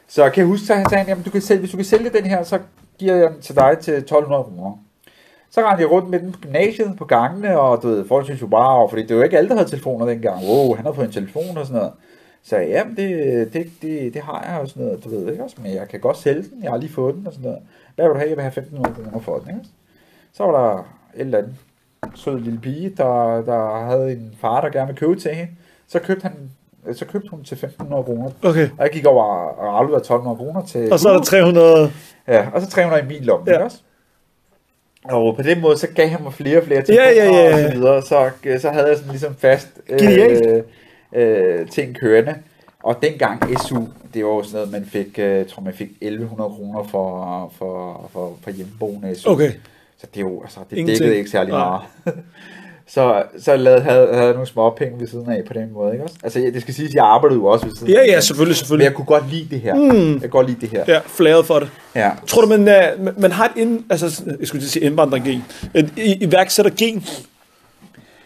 Så 0.07 0.29
kan 0.29 0.41
jeg 0.41 0.47
huske, 0.47 0.73
at 0.73 0.79
han 0.79 0.89
sagde, 0.89 1.05
jamen, 1.07 1.23
du 1.23 1.29
kan 1.29 1.41
sælge, 1.41 1.59
hvis 1.59 1.71
du 1.71 1.77
kan 1.77 1.85
sælge 1.85 2.09
den 2.09 2.25
her, 2.25 2.43
så 2.43 2.59
giver 2.99 3.15
jeg 3.15 3.29
den 3.29 3.41
til 3.41 3.55
dig 3.55 3.77
til 3.81 3.91
1.200 3.91 4.25
kroner. 4.25 4.77
Så 5.51 5.61
rendte 5.61 5.81
jeg 5.81 5.91
rundt 5.91 6.09
med 6.09 6.19
den 6.19 6.31
på 6.31 6.39
gymnasiet, 6.39 6.95
på 6.97 7.05
gangene, 7.05 7.59
og 7.59 7.83
du 7.83 7.87
ved, 7.87 8.07
folk 8.07 8.25
synes 8.25 8.41
jo 8.41 8.47
bare, 8.47 8.89
fordi 8.89 9.01
det 9.01 9.09
var 9.09 9.15
jo 9.15 9.23
ikke 9.23 9.37
alle, 9.37 9.49
der 9.49 9.55
havde 9.55 9.69
telefoner 9.69 10.05
dengang. 10.05 10.45
Wow, 10.45 10.75
han 10.75 10.85
har 10.85 10.93
fået 10.93 11.05
en 11.05 11.11
telefon 11.11 11.57
og 11.57 11.65
sådan 11.65 11.77
noget. 11.77 11.93
Så 12.43 12.57
ja, 12.57 12.83
det, 12.97 13.53
det, 13.53 13.67
det, 13.81 14.13
det 14.13 14.21
har 14.21 14.45
jeg 14.49 14.59
og 14.61 14.67
sådan 14.67 14.83
noget, 14.83 15.03
du 15.03 15.09
ved 15.09 15.31
ikke 15.31 15.43
også, 15.43 15.55
men 15.61 15.73
jeg 15.73 15.87
kan 15.87 15.99
godt 15.99 16.17
sælge 16.17 16.41
den, 16.41 16.63
jeg 16.63 16.71
har 16.71 16.77
lige 16.77 16.93
fået 16.93 17.15
den 17.15 17.27
og 17.27 17.33
sådan 17.33 17.45
noget. 17.45 17.63
Hvad 17.95 18.05
vil 18.05 18.13
du 18.13 18.17
have? 18.17 18.29
Jeg 18.29 18.37
vil 18.37 18.43
have 18.43 18.65
1.500 18.85 19.03
kroner 19.03 19.19
for 19.19 19.37
den, 19.39 19.49
ikke? 19.49 19.69
Så 20.33 20.43
var 20.43 20.51
der 20.51 20.77
et 21.15 21.21
eller 21.21 21.37
andet 21.37 21.55
sød 22.15 22.39
lille 22.39 22.59
pige, 22.59 22.89
der, 22.97 23.41
der 23.41 23.85
havde 23.85 24.11
en 24.11 24.35
far, 24.41 24.61
der 24.61 24.69
gerne 24.69 24.87
ville 24.87 24.99
købe 24.99 25.15
til 25.15 25.31
hende. 25.31 25.51
Så 25.87 25.99
købte 25.99 26.23
han 26.23 26.33
så 26.93 27.05
købte 27.05 27.29
hun 27.29 27.43
til 27.43 27.55
1.500 27.55 27.87
kroner. 27.89 28.29
Okay. 28.43 28.69
Og 28.77 28.83
jeg 28.83 28.89
gik 28.91 29.05
over 29.05 29.23
og 29.23 29.77
afleverede 29.77 30.05
1.200 30.05 30.35
kroner 30.35 30.65
til... 30.65 30.93
Og 30.93 30.99
så 30.99 31.09
er 31.09 31.13
der 31.13 31.23
300... 31.23 31.91
Ja, 32.27 32.47
og 32.53 32.61
så 32.61 32.69
300 32.69 33.03
i 33.03 33.07
min 33.07 33.23
lomme, 33.23 33.51
ja. 33.51 33.63
også? 33.63 33.77
Og 35.03 35.35
på 35.35 35.41
den 35.41 35.61
måde, 35.61 35.77
så 35.77 35.87
gav 35.95 36.07
han 36.07 36.23
mig 36.23 36.33
flere 36.33 36.57
og 36.57 36.63
flere 36.63 36.81
ting. 36.81 36.97
ja, 36.97 37.09
ja, 37.09 37.25
ja. 37.25 37.53
og 37.53 37.59
så 37.59 37.77
videre. 37.77 38.01
Så, 38.01 38.29
så 38.61 38.69
havde 38.69 38.87
jeg 38.87 38.97
sådan 38.97 39.11
ligesom 39.11 39.35
fast 39.35 39.67
øh, 39.89 40.63
øh, 41.13 41.67
ting 41.69 41.95
kørende. 41.95 42.35
Og 42.83 42.97
dengang 43.01 43.59
SU, 43.59 43.81
det 44.13 44.25
var 44.25 44.31
jo 44.31 44.43
sådan 44.43 44.55
noget, 44.55 44.71
man 44.71 44.85
fik, 44.85 45.19
øh, 45.19 45.25
jeg 45.25 45.47
tror 45.47 45.61
man 45.61 45.73
fik 45.73 45.89
1100 46.01 46.49
kroner 46.49 46.83
for, 46.83 47.53
for, 47.57 48.09
for, 48.13 48.37
for 48.43 48.51
hjemmeboende 48.51 49.15
SU. 49.15 49.29
Okay. 49.29 49.51
Så 49.97 50.07
det 50.13 50.17
er 50.17 50.25
jo, 50.25 50.41
altså, 50.41 50.59
det 50.69 50.77
Ingenting. 50.77 50.99
dækkede 50.99 51.17
ikke 51.17 51.29
særlig 51.29 51.53
meget. 51.53 51.81
så 52.93 53.23
så 53.39 53.55
lavede, 53.55 53.81
havde, 53.81 54.07
havde 54.11 54.23
jeg 54.25 54.33
nogle 54.33 54.47
små 54.47 54.69
penge 54.69 54.99
ved 54.99 55.07
siden 55.07 55.29
af 55.31 55.41
på 55.47 55.53
den 55.53 55.73
måde, 55.73 55.91
ikke 55.91 56.03
også? 56.03 56.15
Altså, 56.23 56.39
jeg- 56.39 56.53
det 56.53 56.61
skal 56.61 56.73
siges, 56.73 56.93
jeg 56.93 57.05
arbejdede 57.05 57.39
jo 57.39 57.45
også 57.45 57.65
ved 57.65 57.75
siden 57.75 57.93
Ja, 57.93 57.99
af. 58.01 58.07
ja, 58.07 58.19
selvfølgelig, 58.19 58.49
Men 58.51 58.55
selvfølgelig. 58.55 58.85
jeg 58.85 58.93
kunne 58.93 59.05
godt 59.05 59.29
lide 59.31 59.47
det 59.51 59.61
her. 59.61 59.75
Mm. 59.75 60.11
Jeg 60.13 60.19
kunne 60.21 60.29
godt 60.29 60.47
lide 60.47 60.61
det 60.61 60.69
her. 60.69 60.83
Ja, 60.87 60.99
flaget 61.05 61.45
for 61.45 61.59
det. 61.59 61.69
Ja. 61.95 62.09
Tror 62.27 62.41
du, 62.41 62.47
man, 62.47 62.59
øh, 62.67 63.05
man- 63.21 63.31
har 63.31 63.45
et 63.45 63.51
ind, 63.61 63.83
altså, 63.89 64.23
jeg 64.39 64.47
skulle 64.47 64.63
at 64.63 64.69
sige 64.69 64.83
indvandrergen, 64.85 65.43
et 65.73 65.89
iværksættergen? 66.21 67.05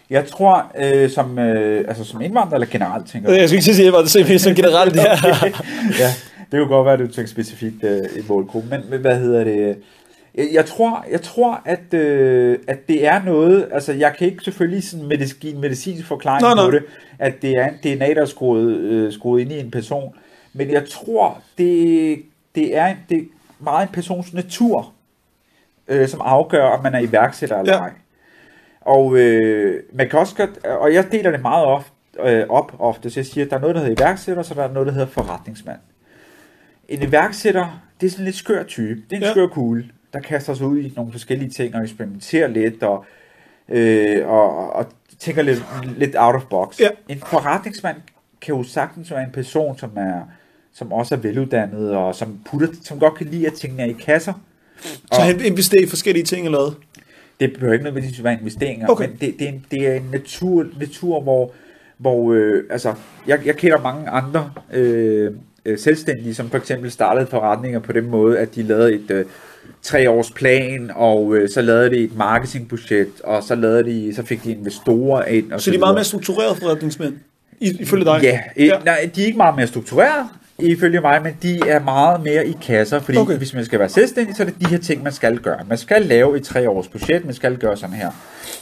Jeg 0.09 0.25
tror, 0.27 0.65
øh, 0.83 1.09
som, 1.09 1.39
øh, 1.39 1.85
altså, 1.87 2.03
som 2.03 2.21
indvandrer 2.21 2.53
eller 2.53 2.67
generelt, 2.67 3.11
tænker 3.11 3.29
du? 3.29 3.35
Jeg 3.35 3.49
skal 3.49 3.55
ikke 3.57 3.73
sige 3.73 3.85
indvandrer, 3.85 4.07
så 4.39 4.53
generelt, 4.55 4.95
ja. 4.95 5.01
ja, 6.03 6.13
det 6.51 6.59
kunne 6.59 6.67
godt 6.67 6.85
være, 6.85 6.93
at 6.93 6.99
du 6.99 7.07
tænker 7.07 7.29
specifikt 7.31 7.83
øh, 7.83 7.97
i 8.15 8.21
målgruppen, 8.27 8.69
men, 8.69 8.81
men 8.89 8.99
hvad 8.99 9.19
hedder 9.19 9.43
det? 9.43 9.75
Jeg, 10.37 10.47
jeg 10.53 10.65
tror, 10.65 11.05
jeg 11.11 11.21
tror 11.21 11.61
at, 11.65 11.93
øh, 11.93 12.59
at 12.67 12.87
det 12.87 13.07
er 13.07 13.23
noget, 13.23 13.69
altså 13.71 13.93
jeg 13.93 14.15
kan 14.17 14.27
ikke 14.27 14.43
selvfølgelig 14.43 14.83
sådan 14.83 15.05
medic- 15.11 15.39
give 15.39 15.53
en 15.53 15.61
medicinsk 15.61 16.07
forklaring 16.07 16.55
nå. 16.55 16.65
på 16.65 16.71
det, 16.71 16.83
at 17.19 17.41
det 17.41 17.51
er 17.51 17.67
en 17.67 17.73
DNA, 17.97 18.13
der 18.13 18.21
er 18.21 18.25
skruet, 18.25 18.75
øh, 18.77 19.13
skruet 19.13 19.41
ind 19.41 19.51
i 19.51 19.59
en 19.59 19.71
person, 19.71 20.15
men 20.53 20.71
jeg 20.71 20.89
tror, 20.89 21.41
det, 21.57 22.21
det 22.55 22.77
er, 22.77 22.95
det 23.09 23.17
er 23.17 23.23
meget 23.59 23.87
en 23.87 23.93
persons 23.93 24.33
natur, 24.33 24.91
øh, 25.87 26.07
som 26.07 26.21
afgør, 26.23 26.63
om 26.65 26.83
man 26.83 26.95
er 26.95 26.99
iværksætter 26.99 27.59
eller 27.59 27.73
Ja. 27.73 27.79
ej. 27.79 27.91
Og 28.81 29.17
øh, 29.17 29.83
man 29.93 30.09
kan 30.09 30.19
også 30.19 30.35
godt, 30.35 30.65
og 30.65 30.93
jeg 30.93 31.11
deler 31.11 31.31
det 31.31 31.41
meget 31.41 31.65
ofte, 31.65 31.91
øh, 32.19 32.45
op 32.49 32.75
ofte, 32.79 33.09
så 33.09 33.19
jeg 33.19 33.25
siger, 33.25 33.45
at 33.45 33.51
der 33.51 33.57
er 33.57 33.61
noget, 33.61 33.75
der 33.75 33.81
hedder 33.81 33.95
iværksætter, 34.03 34.43
så 34.43 34.53
der 34.53 34.63
er 34.63 34.71
noget, 34.73 34.87
der 34.87 34.93
hedder 34.93 35.07
forretningsmand. 35.07 35.79
En 36.89 37.03
iværksætter, 37.03 37.81
det 38.01 38.07
er 38.07 38.11
sådan 38.11 38.21
en 38.21 38.25
lidt 38.25 38.35
skør 38.35 38.63
type. 38.63 39.01
Det 39.09 39.11
er 39.11 39.15
en 39.17 39.23
ja. 39.23 39.31
skør 39.31 39.47
kugle, 39.47 39.85
der 40.15 40.21
kaster 40.21 40.53
sig 40.53 40.67
ud 40.67 40.79
i 40.79 40.93
nogle 40.95 41.11
forskellige 41.11 41.49
ting 41.49 41.75
og 41.75 41.83
eksperimenterer 41.83 42.47
lidt 42.47 42.83
og, 42.83 43.05
øh, 43.69 44.27
og, 44.27 44.73
og 44.73 44.85
tænker 45.19 45.41
lidt, 45.41 45.63
lidt 45.97 46.15
out 46.17 46.35
of 46.35 46.43
box. 46.49 46.79
Ja. 46.79 46.89
En 47.09 47.19
forretningsmand 47.19 47.97
kan 48.41 48.55
jo 48.55 48.63
sagtens 48.63 49.11
være 49.11 49.23
en 49.23 49.31
person, 49.31 49.77
som 49.77 49.91
er 49.95 50.21
som 50.75 50.91
også 50.91 51.15
er 51.15 51.19
veluddannet 51.19 51.91
og 51.91 52.15
som, 52.15 52.39
putter, 52.45 52.67
som 52.83 52.99
godt 52.99 53.15
kan 53.15 53.27
lide, 53.27 53.47
at 53.47 53.53
tingene 53.53 53.83
er 53.83 53.87
i 53.87 53.95
kasser. 54.05 54.33
Så 55.13 55.21
han 55.21 55.45
investerer 55.45 55.83
i 55.83 55.87
forskellige 55.87 56.23
ting 56.23 56.45
eller 56.45 56.59
hvad? 56.59 56.75
Det 57.39 57.53
behøver 57.53 57.73
ikke 57.73 57.85
nødvendigvis 57.85 58.23
være 58.23 58.37
investeringer, 58.39 58.87
Okay. 58.87 59.03
okay. 59.03 59.11
men 59.11 59.17
det, 59.21 59.39
det, 59.39 59.47
er 59.47 59.51
en, 59.51 59.65
det 59.71 59.87
er 59.87 59.93
en 59.93 60.09
natur, 60.11 60.65
natur 60.79 61.21
hvor, 61.21 61.51
hvor 61.97 62.33
øh, 62.33 62.63
altså, 62.69 62.93
jeg, 63.27 63.45
jeg 63.45 63.55
kender 63.55 63.81
mange 63.81 64.09
andre 64.09 64.51
øh, 64.73 65.31
øh, 65.65 65.79
selvstændige, 65.79 66.33
som 66.33 66.49
for 66.49 66.57
eksempel 66.57 66.91
startede 66.91 67.27
forretninger 67.27 67.79
på 67.79 67.91
den 67.91 68.05
måde, 68.05 68.39
at 68.39 68.55
de 68.55 68.63
lavede 68.63 68.93
et 68.93 69.11
øh, 69.11 69.25
tre 69.81 70.09
års 70.09 70.31
plan, 70.31 70.91
og 70.95 71.35
øh, 71.35 71.49
så 71.49 71.61
lavede 71.61 71.89
de 71.89 71.95
et 71.95 72.17
marketingbudget, 72.17 73.07
og 73.23 73.43
så, 73.43 73.55
lavede 73.55 73.83
de, 73.83 74.15
så 74.15 74.23
fik 74.25 74.43
de 74.43 74.51
investorer 74.51 75.25
ind. 75.25 75.51
Og 75.51 75.61
Så 75.61 75.71
de 75.71 75.75
er 75.75 75.79
meget 75.79 75.95
mere 75.95 76.03
struktureret 76.03 76.57
forretningsmænd, 76.57 77.13
ifølge 77.59 78.05
dig? 78.05 78.19
Ja, 78.23 78.39
øh, 78.57 78.65
ja, 78.65 78.77
nej, 78.85 79.09
de 79.15 79.21
er 79.21 79.25
ikke 79.25 79.37
meget 79.37 79.55
mere 79.55 79.67
struktureret, 79.67 80.25
ifølge 80.59 81.01
mig, 81.01 81.21
men 81.23 81.33
de 81.41 81.59
er 81.69 81.79
meget 81.79 82.23
mere 82.23 82.47
i 82.47 82.57
kasser, 82.61 82.99
fordi 82.99 83.17
Okay. 83.17 83.37
hvis 83.37 83.53
man 83.53 83.65
skal 83.65 83.79
være 83.79 83.89
selvstændig, 83.89 84.35
så 84.35 84.43
er 84.43 84.47
det 84.47 84.55
de 84.61 84.65
her 84.65 84.77
ting, 84.77 85.03
man 85.03 85.13
skal 85.13 85.37
gøre. 85.37 85.59
Man 85.69 85.77
skal 85.77 86.01
lave 86.01 86.37
et 86.37 86.43
tre 86.43 86.69
års 86.69 86.87
budget, 86.87 87.25
man 87.25 87.33
skal 87.33 87.57
gøre 87.57 87.77
sådan 87.77 87.95
her. 87.95 88.11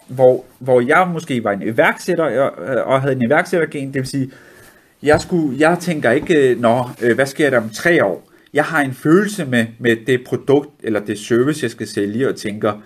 Hvor, 0.07 0.43
hvor 0.60 0.81
jeg 0.81 1.07
måske 1.13 1.43
var 1.43 1.51
en 1.51 1.62
iværksætter, 1.62 2.24
og, 2.41 2.51
og 2.86 3.01
havde 3.01 3.15
en 3.15 3.22
iværksættergen, 3.22 3.88
det 3.88 3.95
vil 3.95 4.07
sige, 4.07 4.31
jeg, 5.03 5.22
skulle, 5.22 5.60
jeg 5.60 5.77
tænker 5.79 6.12
ikke, 6.12 6.50
øh, 6.51 6.62
nå, 6.62 6.89
øh, 7.01 7.15
hvad 7.15 7.25
sker 7.25 7.50
der 7.50 7.57
om 7.57 7.69
tre 7.69 8.05
år? 8.05 8.29
Jeg 8.53 8.63
har 8.63 8.81
en 8.81 8.93
følelse 8.93 9.45
med, 9.45 9.65
med 9.79 9.95
det 10.07 10.24
produkt, 10.25 10.69
eller 10.83 11.00
det 11.00 11.19
service, 11.19 11.63
jeg 11.63 11.72
skal 11.72 11.88
sælge, 11.88 12.29
og 12.29 12.36
tænker, 12.36 12.81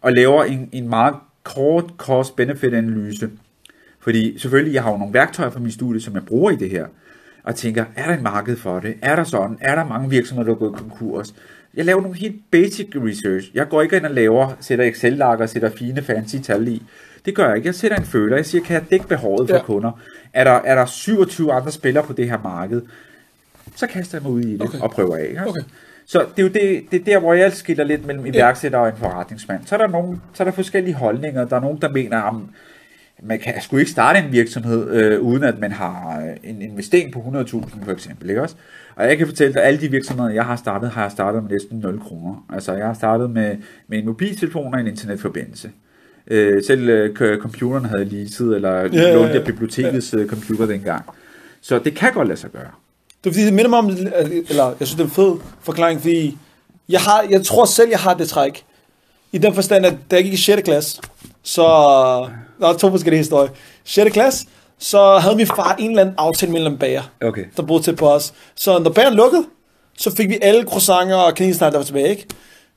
og 0.00 0.12
laver 0.12 0.44
en, 0.44 0.68
en 0.72 0.88
meget 0.88 1.14
kort 1.44 1.84
cost-benefit-analyse. 1.98 3.30
Fordi 4.00 4.38
selvfølgelig, 4.38 4.74
jeg 4.74 4.82
har 4.82 4.90
jo 4.90 4.96
nogle 4.96 5.14
værktøjer 5.14 5.50
fra 5.50 5.60
min 5.60 5.70
studie, 5.70 6.00
som 6.00 6.14
jeg 6.14 6.26
bruger 6.26 6.50
i 6.50 6.56
det 6.56 6.70
her, 6.70 6.86
og 7.44 7.54
tænker, 7.54 7.84
er 7.96 8.06
der 8.06 8.14
et 8.16 8.22
marked 8.22 8.56
for 8.56 8.80
det? 8.80 8.94
Er 9.02 9.16
der 9.16 9.24
sådan? 9.24 9.58
Er 9.60 9.74
der 9.74 9.84
mange 9.84 10.10
virksomheder, 10.10 10.48
der 10.48 10.54
er 10.54 10.58
gået 10.58 10.74
konkurs? 10.74 11.34
Jeg 11.74 11.84
laver 11.84 12.00
nogle 12.00 12.16
helt 12.16 12.36
basic 12.50 12.88
research. 12.96 13.50
Jeg 13.54 13.68
går 13.68 13.82
ikke 13.82 13.96
ind 13.96 14.04
og 14.04 14.10
laver, 14.10 14.52
sætter 14.60 14.84
Excel-lakker 14.84 15.44
og 15.44 15.48
sætter 15.48 15.70
fine 15.70 16.02
fancy 16.02 16.36
tal 16.36 16.68
i. 16.68 16.82
Det 17.24 17.34
gør 17.34 17.46
jeg 17.46 17.56
ikke. 17.56 17.66
Jeg 17.66 17.74
sætter 17.74 17.96
en 17.96 18.04
føler. 18.04 18.36
Jeg 18.36 18.46
siger, 18.46 18.64
kan 18.64 18.74
jeg 18.74 18.90
dække 18.90 19.08
behovet 19.08 19.48
for 19.48 19.56
Ja. 19.56 19.62
kunder? 19.62 19.92
Er 20.32 20.44
der, 20.44 20.50
er 20.50 20.74
der 20.74 20.86
27 20.86 21.52
andre 21.52 21.70
spillere 21.72 22.04
på 22.04 22.12
det 22.12 22.28
her 22.30 22.38
marked? 22.42 22.82
Så 23.76 23.86
kaster 23.86 24.18
jeg 24.18 24.22
mig 24.22 24.32
ud 24.32 24.40
i 24.40 24.52
det 24.52 24.62
Okay. 24.62 24.78
og 24.78 24.90
prøver 24.90 25.16
af. 25.16 25.36
Okay. 25.46 25.60
Så 26.06 26.18
det 26.36 26.38
er 26.38 26.42
jo 26.42 26.48
det, 26.48 26.82
det 26.90 27.00
er 27.00 27.04
der, 27.04 27.18
hvor 27.18 27.34
jeg 27.34 27.52
skiller 27.52 27.84
lidt 27.84 28.06
mellem 28.06 28.26
iværksætter 28.26 28.78
og 28.78 28.88
en 28.88 28.96
forretningsmand. 28.96 29.66
Så 29.66 29.74
er 29.74 29.78
der, 29.78 29.86
nogen, 29.86 30.22
så 30.34 30.42
er 30.42 30.44
der 30.44 30.52
forskellige 30.52 30.94
holdninger. 30.94 31.44
Der 31.44 31.56
er 31.56 31.60
nogen, 31.60 31.78
der 31.82 31.88
mener, 31.88 32.22
at 32.22 32.34
man 33.22 33.38
kan 33.38 33.54
sgu 33.60 33.76
ikke 33.76 33.90
starte 33.90 34.18
en 34.18 34.32
virksomhed, 34.32 34.90
øh, 34.90 35.20
uden 35.20 35.44
at 35.44 35.58
man 35.58 35.72
har 35.72 36.20
øh, 36.20 36.50
en 36.50 36.62
investering 36.62 37.12
på 37.12 37.18
100.000 37.18 37.84
for 37.84 37.92
eksempel. 37.92 38.28
Ikke 38.30 38.42
også? 38.42 38.56
Og 38.96 39.08
jeg 39.08 39.18
kan 39.18 39.26
fortælle 39.26 39.54
dig, 39.54 39.62
at 39.62 39.68
alle 39.68 39.80
de 39.80 39.90
virksomheder, 39.90 40.30
jeg 40.30 40.44
har 40.44 40.56
startet, 40.56 40.90
har 40.90 41.02
jeg 41.02 41.10
startet 41.10 41.42
med 41.42 41.50
næsten 41.50 41.78
0 41.78 42.00
kroner. 42.00 42.46
Altså 42.52 42.72
jeg 42.72 42.86
har 42.86 42.94
startet 42.94 43.30
med, 43.30 43.56
med 43.88 43.98
en 43.98 44.06
mobiltelefon 44.06 44.74
og 44.74 44.80
en 44.80 44.86
internetforbindelse. 44.86 45.70
Øh, 46.26 46.62
selv 46.62 46.88
øh, 46.88 47.38
computeren 47.38 47.84
havde 47.84 48.02
jeg 48.02 48.12
leaset, 48.12 48.54
eller 48.56 48.72
yeah, 48.74 49.14
lånte 49.14 49.28
ja. 49.28 49.34
jeg 49.34 49.44
bibliotekets 49.44 50.10
yeah. 50.10 50.28
computer 50.28 50.66
dengang. 50.66 51.04
Så 51.60 51.78
det 51.78 51.94
kan 51.94 52.12
godt 52.12 52.28
lade 52.28 52.40
sig 52.40 52.50
gøre. 52.50 52.70
Det 53.24 53.30
er 53.30 53.34
fordi, 53.34 53.44
det 53.44 53.52
minder 53.54 53.68
mig 53.70 53.78
om, 53.78 53.88
eller 54.48 54.64
jeg 54.64 54.86
synes, 54.88 54.90
det 54.90 55.00
er 55.00 55.04
en 55.04 55.10
fed 55.10 55.34
forklaring, 55.62 56.00
fordi 56.00 56.38
jeg, 56.88 57.00
har, 57.00 57.26
jeg 57.30 57.44
tror 57.44 57.64
selv, 57.64 57.90
jeg 57.90 57.98
har 57.98 58.14
det 58.14 58.28
træk. 58.28 58.64
I 59.32 59.38
den 59.38 59.54
forstand, 59.54 59.86
at 59.86 59.94
da 60.10 60.16
jeg 60.16 60.24
gik 60.24 60.32
i 60.32 60.36
6. 60.36 60.62
klasse, 60.62 61.00
så... 61.42 61.62
Der 62.60 62.68
er 62.68 62.72
to 62.72 62.90
forskellige 62.90 63.18
historier. 63.18 63.50
6. 63.84 64.12
klasse, 64.12 64.46
så 64.78 65.18
havde 65.18 65.36
min 65.36 65.46
far 65.46 65.76
en 65.78 65.90
eller 65.90 66.02
anden 66.02 66.14
aftale 66.18 66.52
med 66.52 66.60
en 66.60 66.66
eller 66.66 66.70
anden 66.70 66.78
bager, 66.78 67.02
Okay. 67.24 67.44
der 67.56 67.62
boede 67.62 67.82
tæt 67.82 67.96
på 67.96 68.10
os. 68.10 68.32
Så 68.54 68.78
når 68.78 68.90
bageren 68.90 69.14
lukkede, 69.14 69.44
så 69.98 70.14
fik 70.16 70.28
vi 70.28 70.38
alle 70.42 70.64
croissanter 70.64 71.16
og 71.16 71.34
kanelsnegl, 71.34 71.72
der 71.72 71.78
var 71.78 71.84
tilbage, 71.84 72.08
ikke? 72.08 72.26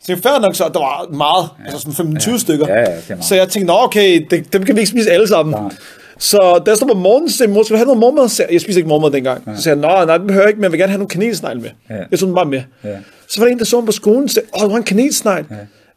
Så 0.02 0.16
det 0.16 0.24
fair 0.24 0.40
nok, 0.40 0.56
så 0.56 0.70
der 0.74 0.80
var 0.80 1.08
meget, 1.14 1.50
ja, 1.66 1.72
altså 1.72 1.92
sådan 1.98 2.18
15-20 2.18 2.40
stykker. 2.40 2.68
Ja, 2.70 2.92
ja. 3.10 3.22
Så 3.22 3.36
jeg 3.36 3.50
tænkte, 3.50 3.68
nå 3.74 3.80
okay, 3.84 4.26
det, 4.30 4.54
dem 4.54 4.64
kan 4.66 4.76
vi 4.76 4.80
ikke 4.80 4.92
spise 4.92 5.12
alle 5.12 5.28
sammen. 5.28 5.56
Nej. 5.62 5.72
Så 6.20 6.62
da 6.66 6.70
jeg 6.72 6.78
stod 6.78 6.88
på 6.88 6.94
morgenen, 6.94 7.30
så 7.30 7.38
sagde 7.38 7.48
min 7.48 7.54
mor, 7.56 7.64
skal 7.64 7.74
du 7.74 7.78
have 7.78 7.86
noget 7.86 8.00
mormad? 8.00 8.30
Så 8.30 8.46
jeg 8.52 8.62
spiste 8.62 8.80
ikke 8.80 8.88
mormad 8.90 9.12
dengang. 9.12 9.44
Så 9.58 9.64
sagde 9.64 9.80
jeg, 9.88 10.00
nå, 10.00 10.06
nej, 10.06 10.18
den 10.18 10.28
behøver 10.28 10.44
jeg 10.44 10.50
ikke, 10.50 10.58
men 10.60 10.64
jeg 10.64 10.72
vil 10.72 10.80
gerne 10.80 10.92
have 10.92 10.98
nogle 10.98 11.10
kanelsnegle 11.10 11.62
med. 11.62 11.70
Ja. 11.90 11.96
Jeg 12.12 12.20
tog 12.20 12.28
den 12.28 12.36
bare 12.36 12.46
med. 12.46 12.62
Ja. 12.84 12.90
Så 13.28 13.40
var 13.40 13.46
der 13.46 13.52
en, 13.54 13.60
der 13.60 13.66
så 13.66 13.80
mig 13.80 13.86
på 13.86 13.92
skolen, 13.92 14.24
og 14.24 14.30
sagde, 14.30 14.48
åh, 14.56 14.62
du 14.64 14.70
har 14.70 14.78
en 14.78 14.84
kanelsnegl. 14.84 15.46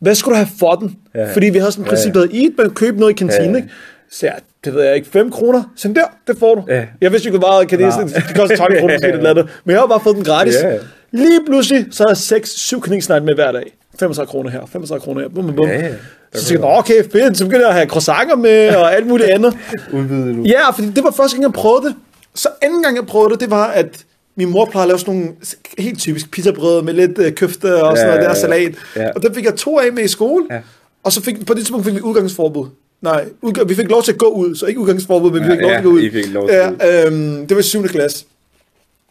Hvad 0.01 0.15
skulle 0.15 0.33
du 0.35 0.37
have 0.37 0.49
for 0.59 0.75
den? 0.75 0.97
Ja. 1.15 1.33
Fordi 1.33 1.47
vi 1.51 1.59
havde 1.59 1.73
sådan 1.73 1.85
et 1.85 1.89
princip, 1.89 2.15
der 2.15 2.21
hedder, 2.21 2.43
eat, 2.43 2.53
man 2.59 2.71
købe 2.71 2.99
noget 3.01 3.13
i 3.13 3.17
kantinen, 3.17 3.51
Ja. 3.51 3.57
ikke? 3.57 3.69
Så 4.11 4.27
jeg, 4.27 4.35
det 4.65 4.75
ved 4.75 4.83
jeg 4.83 4.97
ikke, 4.97 5.09
5 5.11 5.31
kroner. 5.31 5.63
Så 5.77 5.89
der, 5.89 6.03
det 6.27 6.39
får 6.39 6.55
du. 6.55 6.65
Ja. 6.69 6.85
Jeg 7.01 7.13
vidste 7.13 7.29
ikke, 7.29 7.39
hvor 7.39 7.49
meget 7.49 7.69
kanelsnegle, 7.69 8.13
Nej. 8.13 8.23
det 8.29 8.37
koster 8.37 8.57
12 8.57 8.79
kroner, 8.81 8.95
måske, 8.95 9.07
det 9.13 9.15
eller 9.17 9.31
andet. 9.31 9.47
Men 9.65 9.73
jeg 9.73 9.81
har 9.81 9.87
bare 9.87 10.01
fået 10.01 10.17
den 10.17 10.25
gratis. 10.25 10.55
Ja. 10.63 10.77
Lige 11.13 11.41
pludselig, 11.47 11.87
så 11.91 12.03
havde 12.09 12.19
jeg 12.31 12.41
6-7 12.45 12.81
kanelsnegle 12.81 13.25
med 13.27 13.35
hver 13.35 13.53
dag. 13.53 13.73
35 14.01 14.27
kroner 14.31 14.51
her, 14.51 14.61
35 14.73 15.01
kroner 15.01 15.21
her, 15.21 15.29
bum, 15.29 15.47
bum, 15.47 15.57
bum. 15.57 15.67
Ja, 15.69 15.81
ja. 15.87 15.89
Så 16.35 16.45
tænkte 16.45 16.67
jeg, 16.67 16.73
"Nå, 16.75 16.79
okay, 16.79 17.03
fedt, 17.13 17.39
så 17.39 17.45
begyndte 17.45 17.61
jeg 17.67 17.69
at 17.69 17.75
have 17.75 17.89
croissanter 17.89 18.37
med, 18.37 18.77
og 18.77 18.95
alt 18.95 19.07
muligt 19.07 19.29
andet. 19.31 19.55
Udvider 19.93 20.33
du? 20.37 20.43
Ja, 20.43 20.71
fordi 20.71 20.91
det 20.91 21.05
var 21.05 21.11
første 21.11 21.37
gang, 21.37 21.43
jeg 21.43 21.53
prøvede 21.53 21.87
det. 21.87 21.95
Så 22.35 22.49
anden 22.63 22.83
gang, 22.83 22.97
jeg 22.97 23.07
prøvede 23.07 23.31
det, 23.33 23.41
det 23.41 23.51
var, 23.51 23.67
at 23.67 24.05
min 24.37 24.51
mor 24.51 24.65
plejer 24.65 24.83
at 24.85 24.89
lave 24.89 24.99
sådan 24.99 25.15
nogle 25.15 25.31
helt 25.79 25.99
typisk 25.99 26.31
pizzabrød 26.31 26.83
med 26.83 26.93
lidt 26.95 27.19
øh, 27.19 27.33
køfte 27.33 27.83
og 27.85 27.97
sådan 27.97 28.11
Ja, 28.11 28.15
noget 28.17 28.23
der 28.31 28.35
ja, 28.37 28.41
salat. 28.41 28.75
ja. 28.97 29.11
Og 29.17 29.23
den 29.23 29.35
fik 29.35 29.45
jeg 29.45 29.55
to 29.55 29.79
af 29.79 29.93
med 29.93 30.05
i 30.05 30.09
skole. 30.09 30.45
Ja. 30.51 30.59
Og 31.05 31.13
så 31.13 31.23
fik, 31.23 31.47
på 31.47 31.55
det 31.55 31.61
tidspunkt 31.61 31.87
fik 31.87 31.95
vi 31.95 32.01
udgangsforbud. 32.01 32.67
Nej, 33.03 33.25
udg- 33.43 33.65
vi 33.69 33.75
fik 33.75 33.91
lov 33.91 34.03
til 34.03 34.13
at 34.13 34.19
gå 34.19 34.27
ud, 34.27 34.55
så 34.55 34.67
ikke 34.67 34.81
udgangsforbud, 34.81 35.31
men 35.31 35.41
vi 35.43 35.47
Ja, 35.47 35.53
fik 35.53 35.61
lov 35.61 35.69
til 35.69 35.73
ja, 35.73 35.79
at 35.79 35.85
gå 35.85 35.91
ud. 35.91 36.01
I 36.03 36.11
fik 36.11 36.33
lov 36.33 36.49
til 36.49 36.57
ja, 36.81 37.07
øhm, 37.07 37.47
det 37.47 37.55
var 37.57 37.61
i 37.61 37.63
7. 37.63 37.83
klasse. 37.89 38.25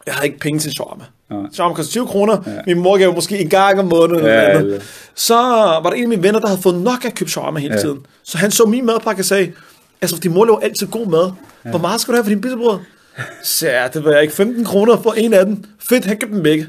Jeg 0.08 0.15
havde 0.15 0.28
ikke 0.28 0.39
penge 0.39 0.60
til 0.60 0.72
shawarma. 0.72 1.04
Nej. 1.30 1.39
Shawarma 1.54 1.76
koster 1.76 1.91
20 1.91 2.08
kroner. 2.08 2.43
Min 2.67 2.80
mor 2.80 2.98
gav 2.98 3.13
måske 3.13 3.39
en 3.39 3.50
gang 3.50 3.80
om 3.80 3.86
måneden. 3.86 4.26
Ja, 4.26 4.32
eller 4.48 4.60
andet. 4.60 4.82
Så 5.15 5.36
var 5.36 5.84
der 5.84 5.91
en 5.91 6.04
af 6.04 6.10
mine 6.10 6.24
venner, 6.24 6.39
der 6.39 6.48
havde 6.48 6.62
fået 6.62 6.82
nok 6.82 7.04
af 7.04 7.08
at 7.08 7.15
købe 7.15 7.30
shawarma 7.32 7.60
hele 7.60 7.74
Ja. 7.76 7.82
tiden. 7.82 8.06
Så 8.24 8.38
han 8.38 8.52
så 8.52 8.65
min 8.65 8.86
madpakke 8.86 9.22
og 9.22 9.26
sagde, 9.26 9.52
altså 10.02 10.17
din 10.17 10.34
mor 10.34 10.46
laver 10.46 10.60
altid 10.60 10.88
god 10.88 11.08
mad. 11.08 11.32
Hvor 11.70 11.80
meget 11.80 12.02
skal 12.02 12.12
du 12.12 12.15
have 12.15 12.24
for 12.24 12.30
din 12.30 12.41
pizzabrød? 12.41 12.80
Så 13.43 13.67
ja, 13.67 13.88
det 13.93 14.06
var 14.06 14.12
jeg 14.12 14.22
ikke 14.22 14.34
15 14.34 14.65
kroner 14.65 14.98
for 15.02 15.13
en 15.13 15.34
af 15.34 15.46
dem. 15.46 15.63
Fedt, 15.80 16.06
han 16.06 16.17
købte 16.17 16.36
dem 16.36 16.43
begge. 16.43 16.67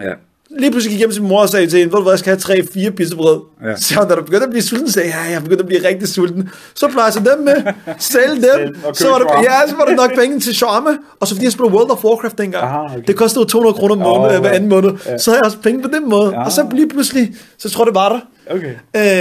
Ja. 0.00 0.12
Lige 0.58 0.70
pludselig 0.70 0.90
gik 0.90 0.98
hjem 0.98 1.10
til 1.10 1.22
min 1.22 1.28
mor 1.28 1.40
og 1.42 1.48
sagde 1.48 1.66
til 1.66 1.78
hende, 1.78 1.92
ved 1.92 1.96
du 1.98 2.02
hvad, 2.02 2.12
jeg 2.12 2.18
skal 2.18 2.30
have 2.30 2.40
tre, 2.40 2.62
fire 2.74 2.90
pizzabrød. 2.90 3.40
Ja. 3.64 3.76
Så 3.76 4.06
da 4.08 4.14
du 4.14 4.22
begyndte 4.22 4.44
at 4.44 4.50
blive 4.50 4.62
sulten, 4.62 4.90
sagde 4.90 5.08
jeg, 5.08 5.16
ja, 5.26 5.32
jeg 5.32 5.42
begyndte 5.42 5.62
at 5.62 5.66
blive 5.66 5.88
rigtig 5.88 6.08
sulten. 6.08 6.50
Så 6.74 6.88
plejer 6.88 7.10
jeg 7.14 7.24
dem 7.36 7.44
med, 7.44 7.72
sælge 7.98 8.34
dem, 8.34 8.74
så 8.74 8.80
var, 8.86 8.92
shawarma. 8.94 9.42
ja, 9.42 9.68
så 9.68 9.76
var 9.76 9.84
der 9.84 9.94
nok 9.94 10.14
penge 10.14 10.40
til 10.40 10.54
shawarma. 10.54 10.90
Og 11.20 11.26
så 11.26 11.34
fordi 11.34 11.44
jeg 11.44 11.52
spillede 11.52 11.74
World 11.74 11.90
of 11.90 12.04
Warcraft 12.04 12.38
dengang, 12.38 12.64
Aha, 12.64 12.78
okay. 12.78 13.02
det 13.06 13.16
kostede 13.16 13.40
jo 13.42 13.48
200 13.48 13.74
kroner 13.74 13.94
om 13.94 14.00
måneden, 14.00 14.36
oh, 14.36 14.40
hver 14.40 14.50
anden 14.50 14.68
måned. 14.68 14.90
Ja. 15.06 15.18
Så 15.18 15.30
havde 15.30 15.38
jeg 15.38 15.44
også 15.46 15.58
penge 15.58 15.82
på 15.82 15.88
den 15.88 16.08
måde. 16.10 16.30
Ja. 16.30 16.44
Og 16.44 16.52
så 16.52 16.66
lige 16.72 16.88
pludselig, 16.88 17.34
så 17.58 17.70
tror 17.70 17.84
jeg, 17.84 17.86
det 17.86 17.94
var 17.94 18.08
der. 18.08 18.20
Okay. 18.54 18.70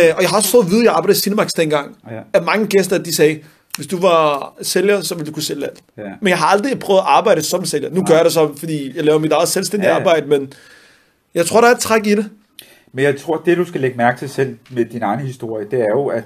Øh, 0.09 0.15
og 0.15 0.21
jeg 0.21 0.29
har 0.29 0.37
også 0.37 0.49
fået 0.51 0.63
at 0.63 0.69
vide, 0.69 0.79
at 0.79 0.85
jeg 0.85 0.93
arbejdede 0.93 1.17
i 1.17 1.21
Cinemax 1.21 1.49
dengang, 1.57 1.95
Ja. 2.11 2.19
at 2.33 2.45
mange 2.45 2.65
gæster, 2.67 2.97
de 2.97 3.15
sagde, 3.15 3.39
Hvis 3.77 3.87
du 3.87 3.99
var 3.99 4.53
sælger, 4.61 5.01
så 5.01 5.15
ville 5.15 5.27
du 5.27 5.33
kunne 5.33 5.43
sælge 5.43 5.63
alt. 5.65 5.79
Ja. 5.97 6.03
Men 6.21 6.29
jeg 6.29 6.37
har 6.37 6.45
aldrig 6.47 6.79
prøvet 6.79 6.99
at 6.99 7.05
arbejde 7.07 7.41
som 7.43 7.65
sælger. 7.65 7.89
Nu 7.91 8.03
gør 8.03 8.15
jeg 8.15 8.25
det 8.25 8.33
så, 8.33 8.49
fordi 8.59 8.91
jeg 8.95 9.03
laver 9.05 9.19
mit 9.19 9.31
eget 9.31 9.49
selvstændige 9.49 9.89
ja. 9.89 9.95
arbejde, 9.95 10.27
men 10.27 10.53
jeg 11.35 11.45
tror, 11.45 11.61
der 11.61 11.67
er 11.67 11.71
et 11.71 11.79
træk 11.79 12.07
i 12.07 12.15
det. 12.15 12.29
Men 12.91 13.05
jeg 13.05 13.17
tror, 13.17 13.41
det 13.45 13.57
du 13.57 13.65
skal 13.65 13.81
lægge 13.81 13.97
mærke 13.97 14.19
til 14.19 14.29
selv 14.29 14.57
med 14.71 14.85
din 14.85 15.01
egen 15.01 15.19
historie, 15.19 15.67
det 15.71 15.79
er 15.81 15.89
jo, 15.95 16.07
at 16.07 16.23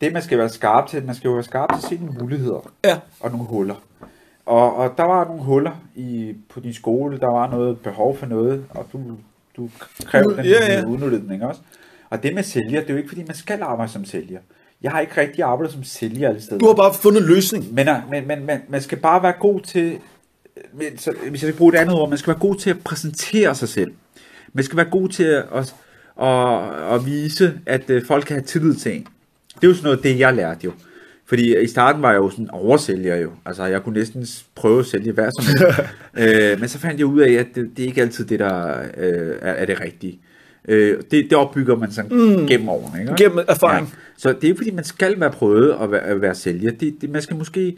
det 0.00 0.12
man 0.12 0.22
skal 0.22 0.38
være 0.38 0.48
skarp 0.48 0.88
til, 0.88 1.04
man 1.04 1.14
skal 1.14 1.28
jo 1.28 1.34
være 1.34 1.44
skarp 1.44 1.70
til 1.88 2.00
nogle 2.00 2.20
muligheder 2.20 2.72
Ja. 2.84 2.98
og 3.20 3.30
nogle 3.30 3.46
huller. 3.46 3.74
Og, 4.46 4.76
og 4.76 4.94
der 4.96 5.04
var 5.04 5.24
nogle 5.24 5.42
huller 5.42 5.82
i, 5.94 6.34
på 6.48 6.60
din 6.60 6.74
skole, 6.74 7.18
der 7.18 7.30
var 7.32 7.50
noget 7.50 7.78
behov 7.78 8.16
for 8.16 8.26
noget, 8.26 8.64
og 8.70 8.86
du, 8.92 9.00
du 9.56 9.68
krævede 10.04 10.36
den, 10.36 10.44
ja, 10.44 10.72
ja. 10.72 11.32
ikke 11.32 11.46
også? 11.46 11.60
Og 12.10 12.22
det 12.22 12.34
med 12.34 12.42
sælger, 12.42 12.80
det 12.80 12.90
er 12.90 12.94
jo 12.94 12.96
ikke 12.96 13.08
fordi, 13.08 13.24
man 13.26 13.36
skal 13.36 13.62
arbejde 13.62 13.92
som 13.92 14.04
sælger. 14.04 14.38
Jeg 14.82 14.90
har 14.90 15.00
ikke 15.00 15.20
rigtig 15.20 15.44
arbejdet 15.44 15.74
som 15.74 15.84
sælger 15.84 16.28
alle 16.28 16.42
steder. 16.42 16.58
Du 16.58 16.66
har 16.66 16.74
bare 16.74 16.94
fundet 16.94 17.20
en 17.20 17.26
løsning. 17.26 17.74
Men, 17.74 17.88
men, 18.10 18.26
men, 18.26 18.46
men 18.46 18.58
man 18.68 18.82
skal 18.82 18.98
bare 18.98 19.22
være 19.22 19.34
god 19.40 19.60
til, 19.60 19.98
men, 20.72 20.98
så, 20.98 21.12
hvis 21.30 21.42
jeg 21.42 21.48
skal 21.48 21.54
bruge 21.54 21.74
et 21.74 21.78
andet 21.78 21.94
ord, 21.94 22.08
man 22.08 22.18
skal 22.18 22.30
være 22.30 22.40
god 22.40 22.56
til 22.56 22.70
at 22.70 22.78
præsentere 22.84 23.54
sig 23.54 23.68
selv. 23.68 23.92
Man 24.52 24.64
skal 24.64 24.76
være 24.76 24.90
god 24.90 25.08
til 25.08 25.24
at, 25.24 25.44
at, 25.54 25.74
at, 26.22 26.94
at 26.94 27.06
vise, 27.06 27.60
at 27.66 27.90
øh, 27.90 28.04
folk 28.06 28.24
kan 28.24 28.36
have 28.36 28.44
tillid 28.44 28.74
til 28.74 28.96
en. 28.96 29.06
Det 29.54 29.64
er 29.64 29.68
jo 29.68 29.74
sådan 29.74 29.84
noget, 29.84 30.02
det 30.02 30.18
jeg 30.18 30.34
lærte 30.34 30.60
jo. 30.64 30.72
Fordi 31.26 31.60
i 31.62 31.66
starten 31.66 32.02
var 32.02 32.10
jeg 32.10 32.18
jo 32.18 32.30
sådan 32.30 32.50
oversælger 32.50 33.16
jo. 33.16 33.30
Altså 33.46 33.64
jeg 33.64 33.82
kunne 33.82 33.98
næsten 33.98 34.26
prøve 34.54 34.78
at 34.78 34.86
sælge 34.86 35.12
hvad 35.12 35.30
som 35.38 35.44
helst. 35.44 35.80
øh, 36.52 36.60
men 36.60 36.68
så 36.68 36.78
fandt 36.78 36.98
jeg 36.98 37.06
ud 37.06 37.20
af, 37.20 37.32
at 37.32 37.46
det, 37.54 37.70
det 37.76 37.82
er 37.82 37.86
ikke 37.86 38.00
altid 38.00 38.24
det, 38.24 38.38
der 38.38 38.78
øh, 38.96 39.36
er, 39.40 39.52
er 39.52 39.64
det 39.64 39.80
rigtige. 39.80 40.20
Øh, 40.68 40.96
det, 41.10 41.10
det 41.10 41.32
opbygger 41.32 41.76
man 41.76 41.92
sådan 41.92 42.10
mm. 42.16 42.46
gennem 42.46 42.68
årene. 42.68 43.00
Ikke? 43.00 43.14
Gennem 43.16 43.38
erfaring. 43.48 43.86
Ja. 43.86 43.92
Så 44.16 44.32
det 44.32 44.44
er 44.44 44.48
jo 44.48 44.54
fordi, 44.56 44.70
man 44.70 44.84
skal 44.84 45.20
være 45.20 45.30
prøvet 45.30 45.76
at 45.82 45.90
være, 45.90 46.00
at 46.00 46.20
være 46.20 46.34
sælger. 46.34 46.70
Det, 46.70 46.96
det, 47.00 47.10
man 47.10 47.22
skal 47.22 47.36
måske 47.36 47.76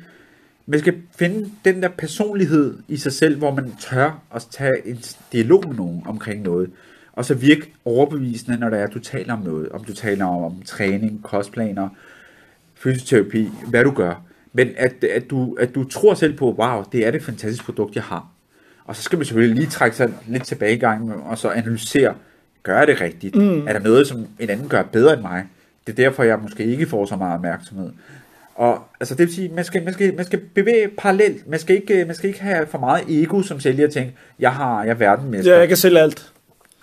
man 0.67 0.81
skal 0.81 0.95
finde 1.17 1.51
den 1.65 1.83
der 1.83 1.89
personlighed 1.89 2.79
i 2.89 2.97
sig 2.97 3.13
selv, 3.13 3.39
hvor 3.39 3.55
man 3.55 3.73
tør 3.81 4.23
at 4.35 4.47
tage 4.51 4.87
en 4.89 4.99
dialog 5.33 5.69
med 5.69 5.77
nogen 5.77 6.03
omkring 6.07 6.43
noget. 6.43 6.71
Og 7.13 7.25
så 7.25 7.35
virke 7.35 7.73
overbevisende, 7.85 8.59
når 8.59 8.71
det 8.71 8.79
er, 8.79 8.85
at 8.85 8.95
du 8.95 8.99
taler 8.99 9.33
om 9.33 9.41
noget. 9.41 9.69
Om 9.69 9.85
du 9.85 9.95
taler 9.95 10.25
om, 10.25 10.45
om 10.45 10.63
træning, 10.65 11.23
kostplaner, 11.23 11.89
fysioterapi, 12.75 13.49
hvad 13.67 13.85
du 13.85 13.91
gør. 13.91 14.23
Men 14.53 14.69
at, 14.77 15.05
at, 15.05 15.31
du, 15.31 15.57
at 15.61 15.75
du 15.75 15.85
tror 15.85 16.15
selv 16.15 16.37
på, 16.37 16.53
wow, 16.53 16.85
det 16.93 17.07
er 17.07 17.11
det 17.11 17.23
fantastiske 17.23 17.65
produkt, 17.65 17.95
jeg 17.95 18.03
har. 18.03 18.27
Og 18.85 18.97
så 18.97 19.03
skal 19.03 19.17
man 19.17 19.27
selvfølgelig 19.27 19.57
lige 19.57 19.71
trække 19.71 19.97
sig 19.97 20.13
lidt 20.27 20.45
tilbage 20.45 20.75
i 20.75 20.79
gang, 20.79 21.13
og 21.25 21.39
så 21.39 21.49
analysere, 21.49 22.15
gør 22.63 22.79
jeg 22.79 22.87
det 22.87 23.01
rigtigt? 23.01 23.35
Mm. 23.37 23.67
Er 23.67 23.73
der 23.73 23.81
noget, 23.81 24.07
som 24.07 24.27
en 24.39 24.51
anden 24.51 24.69
gør 24.69 24.83
bedre 24.83 25.13
end 25.13 25.23
mig? 25.23 25.47
Det 25.87 25.93
er 25.93 25.97
derfor, 25.97 26.23
jeg 26.23 26.39
måske 26.39 26.65
ikke 26.65 26.87
får 26.87 27.07
så 27.07 27.17
meget 27.17 27.35
opmærksomhed. 27.35 27.91
Og 28.55 28.79
altså, 29.01 29.15
det 29.15 29.27
vil 29.27 29.35
sige, 29.35 29.51
man 29.55 29.65
skal, 29.65 29.85
man 29.85 29.93
skal, 29.93 30.15
man 30.15 30.25
skal 30.25 30.41
bevæge 30.55 30.89
parallelt. 30.99 31.49
Man 31.49 31.61
skal, 31.61 31.77
ikke, 31.77 32.05
man 32.05 32.15
skal 32.15 32.29
ikke 32.29 32.43
have 32.43 32.67
for 32.67 32.79
meget 32.79 33.05
ego 33.09 33.43
som 33.43 33.61
sælger 33.61 33.87
og 33.87 33.93
tænke, 33.93 34.15
jeg, 34.39 34.53
har, 34.53 34.83
jeg 34.85 34.91
er 34.91 34.95
verdenmester. 34.95 35.53
Ja, 35.53 35.59
jeg 35.59 35.69
kan 35.69 35.77
sælge 35.77 36.01
alt. 36.01 36.33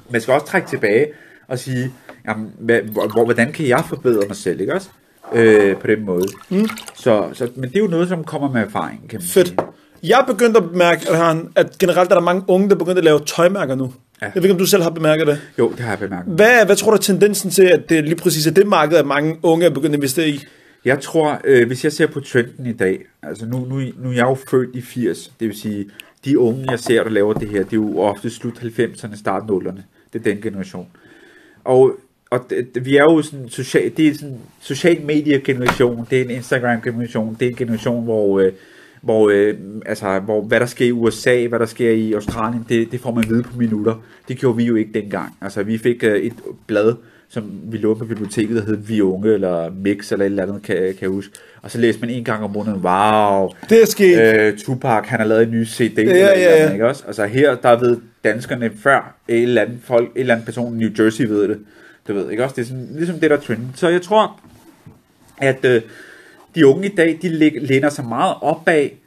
Man 0.10 0.22
skal 0.22 0.34
også 0.34 0.46
trække 0.46 0.68
tilbage 0.68 1.08
og 1.48 1.60
sige, 1.60 1.92
jamen, 2.28 2.52
hvad, 2.60 2.82
hvor, 2.82 3.08
hvor, 3.08 3.26
hvordan 3.26 3.52
kan 3.52 3.68
jeg 3.68 3.84
forbedre 3.90 4.28
mig 4.28 4.36
selv, 4.36 4.62
ikke 4.62 4.74
også? 4.74 4.90
Øh, 5.34 5.78
på 5.78 5.88
den 5.88 6.06
måde. 6.06 6.26
Mm. 6.50 6.68
Så, 6.96 7.30
så, 7.34 7.50
men 7.56 7.70
det 7.70 7.76
er 7.76 7.80
jo 7.80 7.88
noget, 7.88 8.10
som 8.10 8.24
kommer 8.24 8.52
med 8.52 8.62
erfaring, 8.62 9.10
kan 9.10 9.20
man 9.20 9.28
Fedt. 9.28 9.48
sige. 9.48 9.58
Jeg 10.04 10.20
er 10.20 10.26
begyndt 10.34 10.58
at 10.58 10.64
bemærke, 10.72 11.02
at 11.56 11.78
generelt 11.80 12.12
er 12.12 12.16
der 12.16 12.22
mange 12.22 12.44
unge, 12.48 12.70
der 12.70 12.76
er 12.76 12.80
begyndt 12.80 12.98
at 12.98 13.04
lave 13.04 13.20
tøjmærker 13.20 13.76
nu. 13.76 13.94
Ja. 14.22 14.26
Jeg 14.26 14.36
ved 14.36 14.44
ikke, 14.44 14.54
om 14.54 14.60
du 14.60 14.66
selv 14.66 14.84
har 14.84 14.90
bemærket 14.90 15.28
det. 15.28 15.40
Jo, 15.60 15.70
det 15.70 15.80
har 15.80 15.90
jeg 15.90 16.00
bemærket. 16.00 16.34
Hvad, 16.34 16.66
hvad 16.66 16.76
tror 16.76 16.92
du 16.92 16.96
er 16.98 17.02
tendensen 17.02 17.52
til, 17.52 17.64
at 17.64 17.90
det 17.90 18.04
lige 18.04 18.16
præcis 18.16 18.48
er 18.48 18.52
det 18.52 18.68
marked, 18.68 18.98
at 18.98 19.06
mange 19.06 19.38
unge 19.44 19.66
er 19.66 19.70
begyndt 19.70 19.94
at 19.94 19.98
investere 19.98 20.28
i? 20.28 20.46
Jeg 20.86 21.00
tror, 21.00 21.42
øh, 21.44 21.68
hvis 21.68 21.84
jeg 21.84 21.92
ser 21.92 22.08
på 22.08 22.20
trenden 22.20 22.66
i 22.66 22.74
dag, 22.74 23.06
altså 23.22 23.46
nu, 23.46 23.58
nu, 23.60 23.80
nu 23.98 24.10
er 24.10 24.14
jeg 24.14 24.26
jo 24.26 24.36
født 24.36 24.76
i 24.76 24.82
80, 24.82 25.34
det 25.40 25.48
vil 25.48 25.58
sige, 25.58 25.90
de 26.26 26.40
unge, 26.40 26.72
jeg 26.72 26.80
ser, 26.80 27.04
der 27.04 27.10
laver 27.10 27.34
det 27.34 27.50
her, 27.50 27.64
det 27.64 27.74
er 27.74 27.78
jo 27.78 28.00
ofte 28.00 28.30
slut 28.30 28.54
90'erne, 28.54 29.18
start 29.18 29.44
0'erne. 29.44 29.82
Det 30.14 30.20
er 30.20 30.24
den 30.24 30.42
generation. 30.42 30.88
Og, 31.64 31.96
og 32.30 32.46
det, 32.50 32.86
vi 32.86 32.98
er 32.98 33.04
jo 33.04 33.22
sådan, 33.22 33.50
social, 33.50 33.92
det 33.98 34.08
er 34.08 34.14
sådan 34.14 34.38
social 34.60 35.06
media 35.06 35.38
generation, 35.38 36.08
det 36.10 36.20
er 36.20 36.26
en 36.26 36.30
Instagram 36.30 36.82
generation, 36.82 37.38
det 37.40 37.46
er 37.46 37.50
en 37.50 37.56
generation, 37.56 38.04
hvor, 38.04 38.40
øh, 38.40 38.52
hvor, 39.02 39.30
øh, 39.30 39.54
altså, 39.86 40.20
hvor 40.20 40.42
hvad 40.42 40.60
der 40.60 40.66
sker 40.66 40.86
i 40.86 40.92
USA, 40.92 41.48
hvad 41.48 41.60
der 41.60 41.66
sker 41.66 41.92
i 41.92 42.14
Australien, 42.14 42.66
det, 42.70 42.92
det 42.92 43.00
får 43.00 43.12
man 43.12 43.24
at 43.24 43.30
vide 43.30 43.44
på 43.44 43.58
minutter. 43.58 43.96
Det 44.28 44.38
gjorde 44.38 44.58
vi 44.58 44.64
jo 44.64 44.76
ikke 44.76 44.94
dengang. 44.94 45.38
Altså 45.42 45.64
vi 45.64 45.78
fik 45.78 46.04
øh, 46.04 46.20
et 46.20 46.34
blad, 46.68 46.94
som 47.32 47.52
vi 47.64 47.78
lå 47.78 47.94
på 47.94 48.06
biblioteket, 48.06 48.56
der 48.56 48.66
hed 48.66 48.78
Vi 48.78 49.02
Unge, 49.02 49.34
eller 49.34 49.72
Mix, 49.84 50.12
eller 50.12 50.26
et 50.26 50.30
eller 50.30 50.44
andet, 50.44 50.62
kan, 50.62 50.76
kan 50.76 50.96
jeg 51.02 51.10
huske. 51.10 51.34
Og 51.62 51.72
så 51.72 51.78
læste 51.78 52.02
man 52.02 52.10
en 52.10 52.24
gang 52.24 52.44
om 52.44 52.52
måneden, 52.52 52.80
wow, 52.84 53.50
Det 53.70 53.82
er 53.82 53.86
sket. 53.86 54.22
øh, 54.22 54.58
Tupac, 54.58 55.04
han 55.08 55.20
har 55.20 55.28
lavet 55.28 55.44
en 55.44 55.52
ny 55.52 55.66
CD. 55.66 55.98
Ja, 55.98 56.04
ja, 56.04 56.10
eller 56.10 56.26
et 56.28 56.34
eller 56.34 56.50
andet, 56.52 56.68
ja. 56.68 56.72
Ikke 56.74 56.88
også? 56.88 57.04
Altså 57.08 57.26
her, 57.26 57.56
der 57.56 57.80
ved 57.80 57.98
danskerne 58.24 58.72
før, 58.84 59.16
et 59.28 59.42
eller 59.44 59.62
andet 59.62 59.78
folk, 59.84 60.06
en 60.16 60.20
eller 60.20 60.34
anden 60.34 60.46
person 60.46 60.76
i 60.76 60.86
New 60.86 61.06
Jersey 61.06 61.24
ved 61.26 61.48
det. 61.48 61.60
Du 62.08 62.14
ved, 62.14 62.32
ikke 62.32 62.44
også? 62.44 62.56
Det 62.56 62.62
er 62.62 62.66
sådan, 62.66 62.88
ligesom 62.96 63.20
det, 63.20 63.30
der 63.30 63.38
er 63.38 63.42
trenden. 63.42 63.72
Så 63.76 63.90
jeg 63.90 64.02
tror, 64.02 64.40
at 65.38 65.66
øh, 65.66 65.82
de 66.56 66.68
unge 66.68 66.86
i 66.90 66.96
dag, 66.96 67.20
de 67.22 67.30
læ- 67.30 67.60
læner 67.62 67.90
sig 67.90 68.06
meget 68.06 68.36
op 68.42 68.66
bag, 68.66 68.98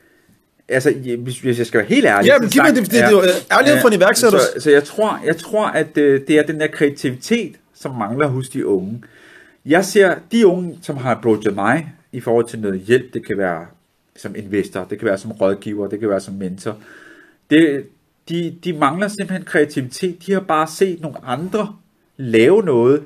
altså 0.69 0.91
ja, 1.05 1.17
hvis, 1.17 1.41
hvis 1.41 1.59
jeg 1.59 1.67
skal 1.67 1.79
være 1.79 1.89
helt 1.89 2.07
ærlig. 2.07 2.29
Ja, 2.29 2.39
men 2.39 2.49
så 2.49 2.53
giv 2.53 2.63
mig 2.63 2.69
sagt- 2.69 2.77
det- 2.77 2.85
det- 2.85 2.93
det 2.93 3.03
er 3.07 3.11
jo 3.11 3.23
ærlighed 3.59 3.81
fra 3.81 3.89
en 3.89 3.95
iværksætter. 3.95 4.39
Så, 4.39 4.61
så 4.61 4.71
jeg 4.71 4.85
tror, 4.85 5.21
jeg 5.27 5.37
tror 5.37 5.67
at 5.67 5.99
øh, 5.99 6.21
det 6.29 6.39
er 6.39 6.43
den 6.43 6.61
der 6.61 6.67
kreativitet, 6.67 7.53
som 7.83 7.95
mangler 7.95 8.27
hos 8.27 8.49
de 8.49 8.67
unge. 8.67 9.03
Jeg 9.67 9.85
ser 9.85 10.15
de 10.33 10.47
unge, 10.47 10.79
som 10.83 10.97
har 10.97 11.11
approachet 11.15 11.55
mig 11.55 11.93
i 12.13 12.21
forhold 12.21 12.49
til 12.49 12.59
noget 12.59 12.81
hjælp, 12.81 13.15
det 13.15 13.27
kan 13.27 13.39
være 13.39 13.67
som 14.17 14.35
investor, 14.37 14.85
det 14.85 14.99
kan 14.99 15.09
være 15.09 15.19
som 15.19 15.33
rådgiver, 15.33 15.89
det 15.89 16.01
kan 16.01 16.09
være 16.09 16.21
som 16.21 16.35
mentor. 16.35 16.77
Det, 17.51 17.87
de, 18.29 18.57
de 18.65 18.73
mangler 18.73 19.09
simpelthen 19.09 19.45
kreativitet. 19.45 20.27
De 20.27 20.33
har 20.33 20.41
bare 20.41 20.67
set 20.67 21.01
nogle 21.01 21.17
andre 21.25 21.75
lave 22.17 22.63
noget, 22.63 23.03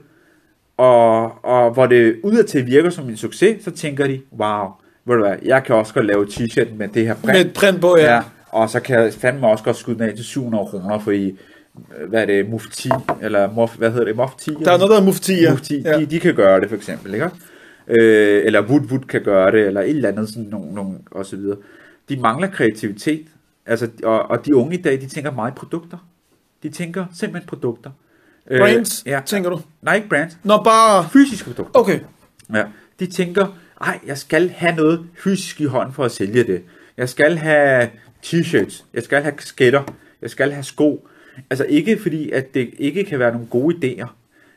og, 0.76 1.44
og 1.44 1.70
hvor 1.72 1.86
det 1.86 2.16
udadtil 2.22 2.66
virker 2.66 2.90
som 2.90 3.08
en 3.08 3.16
succes, 3.16 3.64
så 3.64 3.70
tænker 3.70 4.06
de, 4.06 4.20
wow, 4.38 4.68
ved 5.04 5.16
du 5.16 5.22
hvad, 5.22 5.36
jeg 5.42 5.64
kan 5.64 5.74
også 5.74 5.94
godt 5.94 6.06
lave 6.06 6.26
t-shirt 6.26 6.74
med 6.74 6.88
det 6.88 7.06
her 7.06 7.14
print. 7.14 7.26
Med 7.26 7.46
et 7.46 7.52
print 7.52 7.80
på, 7.80 7.96
ja. 7.98 8.14
ja. 8.14 8.22
Og 8.48 8.70
så 8.70 8.80
kan 8.80 9.00
jeg 9.00 9.12
fandme 9.12 9.46
også 9.46 9.64
godt 9.64 9.76
skyde 9.76 9.98
den 9.98 10.08
af 10.08 10.14
til 10.16 10.24
700 10.24 10.66
kroner, 10.66 10.98
for 10.98 11.10
I, 11.10 11.38
hvad 12.08 12.22
er 12.22 12.26
det, 12.26 12.50
mufti, 12.50 12.90
eller 13.22 13.52
mof, 13.52 13.76
hvad 13.76 13.90
hedder 13.90 14.04
det, 14.04 14.16
mufti? 14.16 14.50
Der 14.64 14.72
er 14.72 14.78
noget, 14.78 14.90
der 14.90 15.00
er 15.00 15.04
mufti, 15.04 15.42
ja. 15.42 15.50
Mufti, 15.50 15.82
ja. 15.82 15.98
de, 15.98 16.06
de 16.06 16.20
kan 16.20 16.34
gøre 16.34 16.60
det 16.60 16.68
for 16.68 16.76
eksempel, 16.76 17.14
ikke? 17.14 17.30
Øh, 17.88 18.42
eller 18.44 18.62
Wood 18.62 18.80
Wood 18.80 19.00
kan 19.08 19.22
gøre 19.22 19.52
det, 19.52 19.66
eller 19.66 19.80
et 19.80 19.90
eller 19.90 20.08
andet 20.08 20.28
sådan 20.28 20.44
nogle, 20.44 20.74
nogle 20.74 20.98
og 21.10 21.26
så 21.26 21.36
videre. 21.36 21.56
De 22.08 22.16
mangler 22.16 22.48
kreativitet, 22.48 23.26
altså, 23.66 23.88
og, 24.02 24.30
og 24.30 24.46
de 24.46 24.56
unge 24.56 24.78
i 24.78 24.82
dag, 24.82 25.00
de 25.00 25.06
tænker 25.06 25.30
meget 25.30 25.54
produkter. 25.54 26.08
De 26.62 26.68
tænker 26.68 27.04
simpelthen 27.14 27.48
produkter. 27.48 27.90
Øh, 28.50 28.60
Brands, 28.60 29.02
ja. 29.06 29.20
tænker 29.26 29.50
du? 29.50 29.60
Nej, 29.82 29.94
ikke 29.94 30.08
brands. 30.08 30.38
Nå, 30.44 30.62
bare... 30.62 31.08
Fysiske 31.12 31.44
produkter. 31.44 31.80
Okay. 31.80 32.00
Ja, 32.54 32.64
de 33.00 33.06
tænker, 33.06 33.58
ej, 33.80 33.98
jeg 34.06 34.18
skal 34.18 34.48
have 34.48 34.76
noget 34.76 35.06
fysisk 35.18 35.60
i 35.60 35.64
hånden 35.64 35.94
for 35.94 36.04
at 36.04 36.10
sælge 36.10 36.44
det. 36.44 36.62
Jeg 36.96 37.08
skal 37.08 37.36
have 37.36 37.88
t-shirts, 38.26 38.84
jeg 38.94 39.02
skal 39.02 39.22
have 39.22 39.34
skætter, 39.38 39.82
jeg 40.22 40.30
skal 40.30 40.52
have 40.52 40.62
sko. 40.62 41.08
Altså 41.50 41.64
ikke 41.68 41.98
fordi, 42.02 42.30
at 42.30 42.54
det 42.54 42.70
ikke 42.78 43.04
kan 43.04 43.18
være 43.18 43.32
nogle 43.32 43.46
gode 43.50 43.76
idéer, 43.76 44.06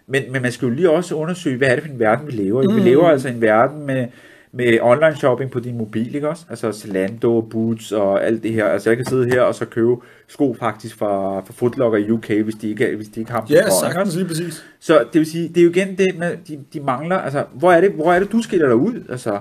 men, 0.08 0.24
men 0.32 0.42
man 0.42 0.52
skal 0.52 0.66
jo 0.68 0.74
lige 0.74 0.90
også 0.90 1.16
undersøge, 1.16 1.58
hvad 1.58 1.68
er 1.68 1.76
det 1.76 1.84
for 1.84 1.92
en 1.92 2.00
verden, 2.00 2.28
vi 2.28 2.32
lever 2.32 2.64
i. 2.64 2.66
Mm. 2.68 2.76
Vi 2.76 2.80
lever 2.82 3.08
altså 3.10 3.28
i 3.28 3.32
en 3.32 3.42
verden 3.42 3.86
med, 3.88 4.08
med 4.52 4.78
online 4.82 5.16
shopping 5.16 5.52
på 5.52 5.60
din 5.60 5.78
mobil, 5.78 6.16
ikke 6.16 6.30
også? 6.30 6.44
Altså 6.50 6.72
Zalando, 6.72 7.42
Boots 7.42 7.92
og 7.92 8.26
alt 8.26 8.44
det 8.44 8.52
her. 8.54 8.66
Altså 8.66 8.90
jeg 8.90 8.98
kan 8.98 9.06
sidde 9.06 9.30
her 9.30 9.42
og 9.42 9.56
så 9.56 9.66
købe 9.66 9.96
sko 10.28 10.56
faktisk 10.60 10.98
fra, 10.98 11.40
fra 11.40 11.54
Footlocker 11.54 11.98
i 11.98 12.12
UK, 12.12 12.28
hvis 12.30 12.56
de 12.56 12.70
ikke, 12.70 12.96
hvis 12.96 13.08
de 13.08 13.20
ikke 13.20 13.32
har 13.32 13.40
dem 13.40 13.50
Ja, 13.56 13.60
ikke 13.60 13.72
sagtens 13.82 14.16
lige 14.16 14.28
præcis. 14.28 14.66
Så 14.80 15.00
det 15.14 15.20
vil 15.20 15.26
sige, 15.26 15.48
det 15.48 15.58
er 15.58 15.64
jo 15.64 15.70
igen 15.70 15.98
det 15.98 16.08
med, 16.18 16.32
de, 16.48 16.60
de 16.74 16.80
mangler, 16.80 17.18
altså, 17.18 17.44
hvor 17.54 17.72
er 17.72 17.82
det, 17.82 17.92
hvor 17.92 18.14
er 18.14 18.20
det 18.20 18.32
du 18.32 18.42
skiller 18.42 18.68
dig 18.68 18.76
ud? 18.76 18.94
Altså, 19.10 19.32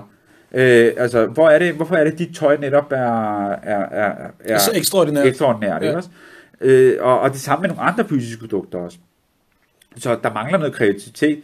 øh, 0.53 0.91
altså 0.97 1.25
hvor 1.25 1.49
er 1.49 1.59
det, 1.59 1.73
hvorfor 1.73 1.95
er 1.95 2.03
det, 2.03 2.19
dit 2.19 2.35
tøj 2.35 2.57
netop 2.57 2.91
er, 2.91 3.49
er, 3.51 3.85
er, 3.91 4.11
er 4.45 4.57
Så 4.57 4.71
ekstraordinært. 4.75 5.25
ekstraordinært, 5.27 5.81
Ja. 5.81 5.87
ikke 5.87 5.97
også? 5.97 6.09
Øh, 6.61 6.97
og, 6.99 7.19
og 7.19 7.31
det 7.31 7.39
samme 7.39 7.61
med 7.61 7.69
nogle 7.69 7.81
andre 7.81 8.07
fysiske 8.07 8.39
produkter 8.39 8.79
også. 8.79 8.97
Så 9.97 10.19
der 10.23 10.33
mangler 10.33 10.57
noget 10.57 10.73
kreativitet. 10.73 11.43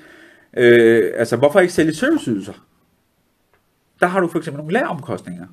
Øh, 0.58 1.12
altså, 1.16 1.38
hvorfor 1.38 1.60
ikke 1.60 1.74
sælge 1.74 1.94
serviceydelser? 1.94 2.54
Der 4.00 4.08
har 4.08 4.20
du 4.20 4.28
for 4.28 4.38
eksempel 4.38 4.58
nogle 4.58 4.74
læreromkostninger. 4.74 5.48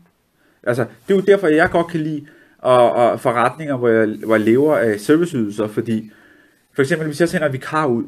Altså, 0.63 0.83
det 0.83 1.15
er 1.15 1.19
jo 1.19 1.21
derfor, 1.21 1.47
jeg 1.47 1.71
godt 1.71 1.87
kan 1.87 2.01
lide 2.01 2.27
og, 2.59 2.93
og 2.93 3.21
forretninger, 3.21 3.77
hvor 3.77 3.89
jeg, 3.89 4.17
hvor 4.25 4.35
jeg 4.35 4.45
lever 4.45 4.77
af 4.77 5.01
serviceydelser, 5.01 5.67
fordi 5.67 6.11
for 6.75 6.83
eksempel, 6.83 7.07
hvis 7.07 7.21
jeg 7.21 7.29
sender 7.29 7.47
en 7.47 7.53
vikar 7.53 7.87
ud, 7.87 8.05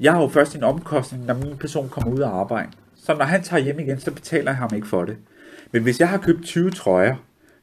jeg 0.00 0.12
har 0.12 0.20
jo 0.20 0.28
først 0.28 0.54
en 0.56 0.62
omkostning, 0.62 1.24
når 1.24 1.34
min 1.34 1.56
person 1.56 1.88
kommer 1.88 2.12
ud 2.12 2.18
af 2.18 2.28
arbejde. 2.28 2.70
Så 2.96 3.14
når 3.14 3.24
han 3.24 3.42
tager 3.42 3.62
hjem 3.62 3.78
igen, 3.78 4.00
så 4.00 4.10
betaler 4.10 4.50
jeg 4.50 4.56
ham 4.56 4.70
ikke 4.74 4.86
for 4.86 5.04
det. 5.04 5.16
Men 5.72 5.82
hvis 5.82 6.00
jeg 6.00 6.08
har 6.08 6.18
købt 6.18 6.44
20 6.44 6.70
trøjer, 6.70 7.16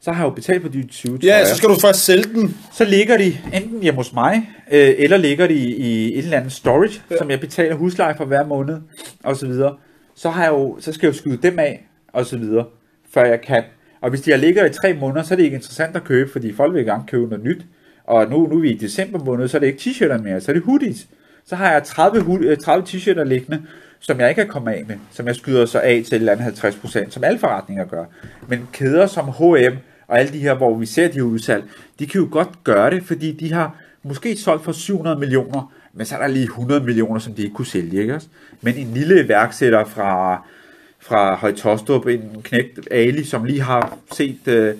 så 0.06 0.12
har 0.12 0.22
jeg 0.24 0.30
jo 0.30 0.34
betalt 0.34 0.62
for 0.62 0.68
de 0.68 0.86
20 0.86 1.18
trøjer. 1.18 1.38
Ja, 1.38 1.44
så 1.44 1.56
skal 1.56 1.68
du 1.68 1.74
først 1.80 2.04
sælge 2.04 2.24
den. 2.34 2.56
Så 2.72 2.84
ligger 2.84 3.16
de 3.18 3.38
enten 3.54 3.82
hjemme 3.82 3.96
hos 3.96 4.12
mig, 4.12 4.50
øh, 4.72 4.94
eller 4.98 5.16
ligger 5.16 5.46
de 5.46 5.54
i 5.54 6.18
et 6.18 6.24
eller 6.24 6.36
andet 6.38 6.52
storage, 6.52 7.02
ja. 7.10 7.16
som 7.18 7.30
jeg 7.30 7.40
betaler 7.40 7.74
husleje 7.74 8.14
for 8.16 8.24
hver 8.24 8.46
måned, 8.46 8.76
og 9.24 9.36
så 9.36 9.46
videre. 9.46 9.76
Så, 10.14 10.30
har 10.30 10.42
jeg 10.42 10.52
jo, 10.52 10.76
så 10.80 10.92
skal 10.92 11.06
jeg 11.06 11.14
jo 11.14 11.18
skyde 11.18 11.36
dem 11.36 11.58
af, 11.58 11.86
og 12.12 12.26
så 12.26 12.38
videre. 12.38 12.64
før 13.14 13.24
jeg 13.24 13.40
kan. 13.40 13.62
Og 14.00 14.10
hvis 14.10 14.20
de 14.20 14.30
har 14.30 14.38
ligget 14.38 14.70
i 14.70 14.80
tre 14.80 14.94
måneder, 14.94 15.22
så 15.22 15.34
er 15.34 15.36
det 15.36 15.44
ikke 15.44 15.54
interessant 15.54 15.96
at 15.96 16.04
købe, 16.04 16.30
fordi 16.32 16.52
folk 16.52 16.74
vil 16.74 16.84
gerne 16.84 17.02
købe 17.06 17.28
noget 17.28 17.44
nyt. 17.44 17.62
Og 18.04 18.30
nu, 18.30 18.46
nu 18.46 18.56
er 18.56 18.60
vi 18.60 18.70
i 18.70 18.78
december 18.78 19.24
måned, 19.24 19.48
så 19.48 19.56
er 19.56 19.58
det 19.58 19.66
ikke 19.66 19.78
t-shirter 19.80 20.22
mere, 20.22 20.40
så 20.40 20.50
er 20.50 20.54
det 20.54 20.62
hoodies. 20.62 21.06
Så 21.46 21.56
har 21.56 21.72
jeg 21.72 21.82
30, 21.84 22.20
hu- 22.20 22.38
øh, 22.38 22.56
30 22.56 22.84
t-shirter 22.86 23.24
liggende, 23.24 23.62
som 24.00 24.20
jeg 24.20 24.28
ikke 24.28 24.40
kan 24.40 24.48
komme 24.48 24.74
af 24.74 24.84
med, 24.88 24.96
som 25.12 25.26
jeg 25.26 25.36
skyder 25.36 25.66
så 25.66 25.78
af 25.78 26.02
til 26.04 26.14
et 26.14 26.18
eller 26.18 26.32
andet 26.32 26.64
50%, 26.64 27.10
som 27.10 27.24
alle 27.24 27.38
forretninger 27.38 27.84
gør. 27.84 28.04
Men 28.48 28.68
kæder 28.72 29.06
som 29.06 29.28
H&M 29.28 29.76
og 30.08 30.18
alle 30.18 30.32
de 30.32 30.38
her, 30.38 30.54
hvor 30.54 30.78
vi 30.78 30.86
ser 30.86 31.08
de 31.08 31.24
udsalg, 31.24 31.64
de 31.98 32.06
kan 32.06 32.20
jo 32.20 32.28
godt 32.30 32.64
gøre 32.64 32.90
det, 32.90 33.02
fordi 33.02 33.32
de 33.32 33.52
har 33.52 33.74
måske 34.02 34.36
solgt 34.36 34.64
for 34.64 34.72
700 34.72 35.18
millioner, 35.18 35.72
men 35.92 36.06
så 36.06 36.14
er 36.14 36.20
der 36.20 36.26
lige 36.26 36.44
100 36.44 36.80
millioner, 36.84 37.20
som 37.20 37.34
de 37.34 37.42
ikke 37.42 37.54
kunne 37.54 37.66
sælge. 37.66 38.00
Ikke? 38.02 38.20
Men 38.60 38.74
en 38.74 38.94
lille 38.94 39.24
iværksætter 39.24 39.84
fra, 39.84 40.42
fra 41.00 41.34
Højtostrup, 41.34 42.06
en 42.06 42.42
knægt 42.42 42.88
Ali, 42.90 43.24
som 43.24 43.44
lige 43.44 43.60
har 43.60 43.98
set 44.12 44.48
øh, 44.48 44.74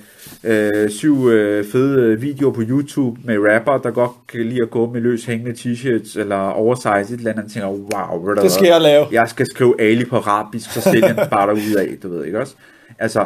øh, 0.44 0.90
syv 0.90 1.28
øh, 1.28 1.64
fede 1.64 2.20
videoer 2.20 2.52
på 2.52 2.62
YouTube 2.68 3.20
med 3.24 3.38
rapper, 3.38 3.78
der 3.78 3.90
godt 3.90 4.10
kan 4.28 4.40
lide 4.40 4.62
at 4.62 4.70
gå 4.70 4.90
med 4.92 5.00
løs 5.00 5.24
hængende 5.24 5.52
t-shirts 5.52 6.20
eller 6.20 6.36
oversize 6.36 7.14
et 7.14 7.18
eller 7.18 7.30
andet, 7.30 7.44
og 7.44 7.50
tænker, 7.50 7.68
wow, 7.68 8.34
Det 8.34 8.52
skal 8.52 8.66
jeg 8.66 8.80
lave. 8.80 9.06
Jeg 9.12 9.28
skal 9.28 9.46
skrive 9.46 9.80
Ali 9.80 10.04
på 10.04 10.16
arabisk, 10.16 10.72
så 10.72 10.80
sælger 10.80 11.12
den 11.12 11.28
bare 11.30 11.54
ud 11.54 11.74
af, 11.78 11.96
du 12.02 12.08
ved 12.08 12.24
ikke 12.24 12.40
også? 12.40 12.54
Altså, 12.98 13.24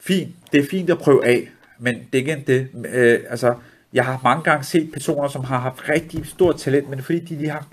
fint, 0.00 0.36
det 0.52 0.60
er 0.60 0.66
fint 0.70 0.90
at 0.90 0.98
prøve 0.98 1.26
af, 1.26 1.48
men 1.78 1.94
det 2.12 2.18
er 2.18 2.22
igen 2.22 2.44
det, 2.46 2.68
øh, 2.92 3.20
altså, 3.30 3.54
jeg 3.92 4.04
har 4.04 4.20
mange 4.24 4.42
gange 4.42 4.64
set 4.64 4.92
personer, 4.92 5.28
som 5.28 5.44
har 5.44 5.58
haft 5.58 5.88
rigtig 5.88 6.26
stort 6.26 6.56
talent, 6.56 6.90
men 6.90 7.02
fordi 7.02 7.18
de 7.18 7.36
lige 7.36 7.50
har 7.50 7.66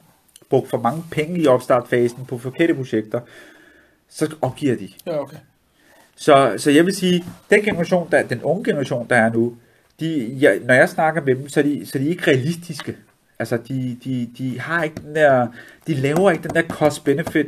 brugt 0.50 0.70
for 0.70 0.78
mange 0.78 1.04
penge 1.12 1.40
i 1.40 1.48
opstartfasen 1.48 2.26
på 2.26 2.38
forkerte 2.38 2.74
projekter, 2.74 3.20
så 4.10 4.36
opgiver 4.42 4.76
de. 4.76 4.90
Ja, 5.06 5.22
okay. 5.22 5.38
Så, 6.16 6.54
så 6.58 6.72
jeg 6.72 6.86
vil 6.86 6.96
sige, 6.96 7.26
den 7.50 7.62
generation, 7.62 8.08
der, 8.12 8.24
den 8.24 8.42
unge 8.42 8.64
generation, 8.64 9.08
der 9.10 9.16
er 9.16 9.34
nu, 9.34 9.58
de, 10.00 10.38
jeg, 10.40 10.60
når 10.64 10.74
jeg 10.74 10.90
snakker 10.90 11.22
med 11.22 11.36
dem, 11.36 11.50
så 11.50 11.60
er 11.60 11.64
de, 11.64 11.86
så 11.86 11.98
er 11.98 12.04
de 12.04 12.10
ikke 12.10 12.28
realistiske. 12.28 12.98
Altså, 13.40 13.58
de, 13.68 13.98
de, 14.04 14.30
de 14.38 14.60
har 14.60 14.84
ikke 14.84 15.02
den 15.02 15.16
der, 15.16 15.48
de 15.88 15.94
laver 15.94 16.32
ikke 16.32 16.44
den 16.44 16.56
der 16.56 16.62
cost-benefit 16.62 17.48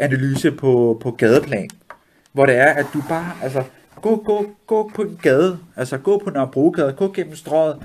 analyse 0.00 0.52
på, 0.52 0.98
på 1.02 1.10
gadeplan, 1.10 1.70
hvor 2.32 2.46
det 2.46 2.56
er, 2.56 2.66
at 2.68 2.86
du 2.92 3.02
bare, 3.08 3.32
altså, 3.42 3.64
gå, 4.02 4.16
gå, 4.16 4.46
gå 4.66 4.90
på 4.94 5.02
en 5.02 5.18
gade, 5.22 5.58
altså 5.76 5.98
gå 5.98 6.22
på 6.24 6.30
Nørrebrogade, 6.30 6.92
gå 6.92 7.12
gennem 7.12 7.34
strøget, 7.34 7.76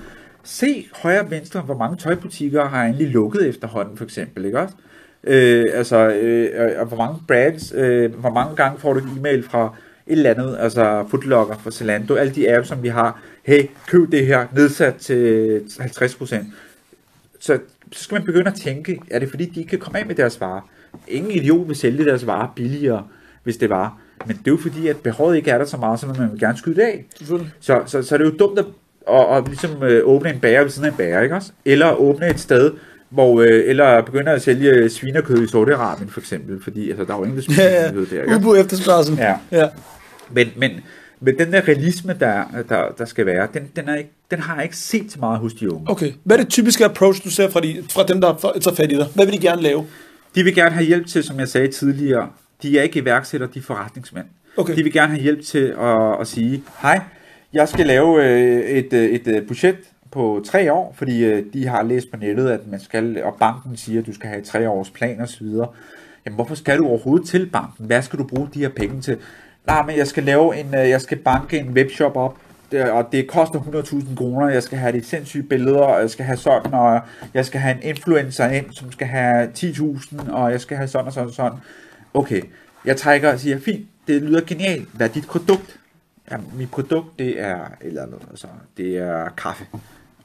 se 0.43 0.87
højre 0.93 1.19
og 1.19 1.31
venstre, 1.31 1.61
hvor 1.61 1.77
mange 1.77 1.97
tøjbutikker 1.97 2.65
har 2.65 2.83
egentlig 2.83 3.07
lukket 3.07 3.47
efterhånden, 3.47 3.97
for 3.97 4.03
eksempel, 4.03 4.45
ikke 4.45 4.59
også? 4.59 4.75
Øh, 5.23 5.65
altså, 5.73 5.97
øh, 5.97 6.79
og 6.79 6.85
hvor 6.85 6.97
mange 6.97 7.19
brands, 7.27 7.73
øh, 7.75 8.15
hvor 8.15 8.29
mange 8.29 8.55
gange 8.55 8.79
får 8.79 8.93
du 8.93 8.99
en 8.99 9.17
e-mail 9.19 9.43
fra 9.43 9.75
et 10.07 10.11
eller 10.11 10.29
andet, 10.29 10.57
altså 10.59 11.05
Footlocker 11.09 11.57
fra 11.57 11.71
Zalando, 11.71 12.15
alle 12.15 12.35
de 12.35 12.55
apps, 12.55 12.67
som 12.67 12.83
vi 12.83 12.87
har, 12.87 13.21
hey, 13.43 13.63
køb 13.87 14.11
det 14.11 14.25
her, 14.25 14.47
nedsat 14.55 14.95
til 14.95 15.61
50%. 15.79 16.35
Så, 17.39 17.59
så 17.91 18.03
skal 18.03 18.15
man 18.15 18.25
begynde 18.25 18.47
at 18.51 18.55
tænke, 18.55 18.99
er 19.11 19.19
det 19.19 19.29
fordi, 19.29 19.45
de 19.45 19.59
ikke 19.59 19.69
kan 19.69 19.79
komme 19.79 19.99
af 19.99 20.05
med 20.05 20.15
deres 20.15 20.41
varer? 20.41 20.69
Ingen 21.07 21.31
idiot 21.31 21.67
vil 21.67 21.75
sælge 21.75 22.05
deres 22.05 22.27
varer 22.27 22.53
billigere, 22.55 23.07
hvis 23.43 23.57
det 23.57 23.69
var. 23.69 23.99
Men 24.27 24.37
det 24.37 24.47
er 24.47 24.51
jo 24.51 24.57
fordi, 24.57 24.87
at 24.87 24.97
behovet 24.97 25.37
ikke 25.37 25.51
er 25.51 25.57
der 25.57 25.65
så 25.65 25.77
meget, 25.77 25.99
så 25.99 26.07
man 26.07 26.31
vil 26.31 26.39
gerne 26.39 26.57
skyde 26.57 26.75
det 26.75 26.81
af. 26.81 27.05
Så, 27.59 27.81
så, 27.85 28.01
så 28.01 28.15
er 28.15 28.17
det 28.17 28.25
jo 28.25 28.33
dumt 28.39 28.59
at, 28.59 28.65
at, 29.09 29.37
at 29.37 29.47
ligesom, 29.47 29.83
øh, 29.83 30.07
åbne 30.07 30.33
en 30.33 30.39
bager 30.39 30.61
ved 30.61 30.69
siden 30.69 30.85
af 30.85 30.91
en 30.91 30.97
bager, 30.97 31.21
ikke 31.21 31.35
også? 31.35 31.51
Eller 31.65 31.91
åbne 31.91 32.29
et 32.29 32.39
sted, 32.39 32.71
hvor, 33.09 33.41
øh, 33.41 33.63
eller 33.65 34.01
begynde 34.01 34.31
at 34.31 34.41
sælge 34.41 34.89
svinekød 34.89 35.43
i 35.43 35.45
Saudi-Arabien 35.45 36.09
for 36.09 36.19
eksempel, 36.19 36.63
fordi 36.63 36.89
altså, 36.89 37.05
der 37.05 37.13
er 37.13 37.17
jo 37.17 37.23
ingen, 37.23 37.41
svinekød 37.41 38.05
der, 38.05 38.21
ikke? 38.21 38.35
Udbud 38.35 38.57
efterspørgsel. 38.57 39.15
Ja. 39.17 39.35
ja. 39.51 39.67
Men, 40.31 40.47
men, 40.55 40.71
men 41.19 41.37
den 41.39 41.53
der 41.53 41.67
realisme, 41.67 42.15
der, 42.19 42.43
der, 42.69 42.83
der 42.97 43.05
skal 43.05 43.25
være, 43.25 43.47
den, 43.53 43.63
den, 43.75 43.89
er 43.89 43.95
ikke, 43.95 44.11
den 44.31 44.39
har 44.39 44.55
jeg 44.55 44.63
ikke 44.63 44.77
set 44.77 45.11
så 45.11 45.19
meget 45.19 45.39
hos 45.39 45.53
de 45.53 45.73
unge. 45.73 45.91
Okay. 45.91 46.11
Hvad 46.23 46.37
er 46.37 46.41
det 46.41 46.51
typiske 46.51 46.85
approach, 46.85 47.23
du 47.23 47.29
ser 47.29 47.49
fra, 47.49 47.59
de, 47.59 47.83
fra 47.89 48.03
dem, 48.03 48.21
der 48.21 48.53
tager 48.61 48.75
fat 48.75 48.91
i 48.91 48.95
dig? 48.95 49.05
Hvad 49.15 49.25
vil 49.25 49.33
de 49.33 49.39
gerne 49.39 49.61
lave? 49.61 49.85
De 50.35 50.43
vil 50.43 50.55
gerne 50.55 50.71
have 50.71 50.85
hjælp 50.85 51.07
til, 51.07 51.23
som 51.23 51.39
jeg 51.39 51.47
sagde 51.47 51.67
tidligere, 51.67 52.29
de 52.63 52.79
er 52.79 52.83
ikke 52.83 52.99
iværksættere, 52.99 53.49
de 53.53 53.59
er 53.59 53.63
forretningsmænd. 53.63 54.25
Okay. 54.57 54.75
De 54.75 54.83
vil 54.83 54.93
gerne 54.93 55.13
have 55.13 55.21
hjælp 55.21 55.41
til 55.41 55.75
at, 55.79 56.21
at 56.21 56.27
sige, 56.27 56.63
hej, 56.81 57.01
jeg 57.53 57.69
skal 57.69 57.85
lave 57.85 58.25
øh, 58.25 58.61
et, 58.69 58.93
øh, 58.93 59.09
et 59.09 59.27
øh, 59.27 59.47
budget 59.47 59.77
på 60.11 60.43
tre 60.45 60.73
år, 60.73 60.93
fordi 60.97 61.41
de 61.41 61.67
har 61.67 61.83
læst 61.83 62.11
på 62.11 62.17
nettet, 62.17 62.49
at 62.49 62.67
man 62.67 62.79
skal, 62.79 63.23
og 63.23 63.35
banken 63.39 63.77
siger, 63.77 64.01
at 64.01 64.07
du 64.07 64.13
skal 64.13 64.29
have 64.29 64.39
et 64.39 64.45
tre 64.45 64.69
års 64.69 64.89
plan 64.89 65.21
osv. 65.21 65.47
Jamen, 66.25 66.35
hvorfor 66.35 66.55
skal 66.55 66.77
du 66.77 66.87
overhovedet 66.87 67.27
til 67.27 67.49
banken? 67.49 67.85
Hvad 67.85 68.01
skal 68.01 68.19
du 68.19 68.23
bruge 68.23 68.49
de 68.53 68.59
her 68.59 68.69
penge 68.69 69.01
til? 69.01 69.17
Nej, 69.67 69.85
men 69.85 69.97
jeg 69.97 70.07
skal 70.07 70.23
lave 70.23 70.57
en, 70.57 70.73
jeg 70.73 71.01
skal 71.01 71.17
banke 71.17 71.59
en 71.59 71.69
webshop 71.69 72.15
op, 72.15 72.37
og 72.91 73.07
det 73.11 73.27
koster 73.27 73.59
100.000 73.59 74.15
kroner, 74.15 74.49
jeg 74.49 74.63
skal 74.63 74.77
have 74.77 74.91
de 74.91 75.03
sindssyge 75.05 75.43
billeder, 75.43 75.81
og 75.81 76.01
jeg 76.01 76.09
skal 76.09 76.25
have 76.25 76.37
sådan, 76.37 76.73
og 76.73 77.01
jeg 77.33 77.45
skal 77.45 77.59
have 77.59 77.75
en 77.75 77.83
influencer 77.83 78.47
ind, 78.47 78.65
som 78.71 78.91
skal 78.91 79.07
have 79.07 79.49
10.000, 79.57 80.31
og 80.31 80.51
jeg 80.51 80.61
skal 80.61 80.77
have 80.77 80.87
sådan 80.87 81.07
og 81.07 81.13
sådan 81.13 81.27
og 81.27 81.33
sådan. 81.33 81.59
Okay, 82.17 82.41
jeg 82.85 82.97
trækker 82.97 83.33
og 83.33 83.39
siger, 83.39 83.59
fint, 83.59 83.87
det 84.07 84.21
lyder 84.21 84.41
genialt, 84.41 84.89
hvad 84.93 85.09
er 85.09 85.13
dit 85.13 85.27
produkt? 85.27 85.79
Ja, 86.31 86.37
mit 86.55 86.71
produkt, 86.71 87.19
det 87.19 87.41
er, 87.41 87.59
eller 87.81 88.05
noget, 88.05 88.25
altså, 88.29 88.47
det 88.77 88.97
er 88.97 89.29
kaffe. 89.29 89.65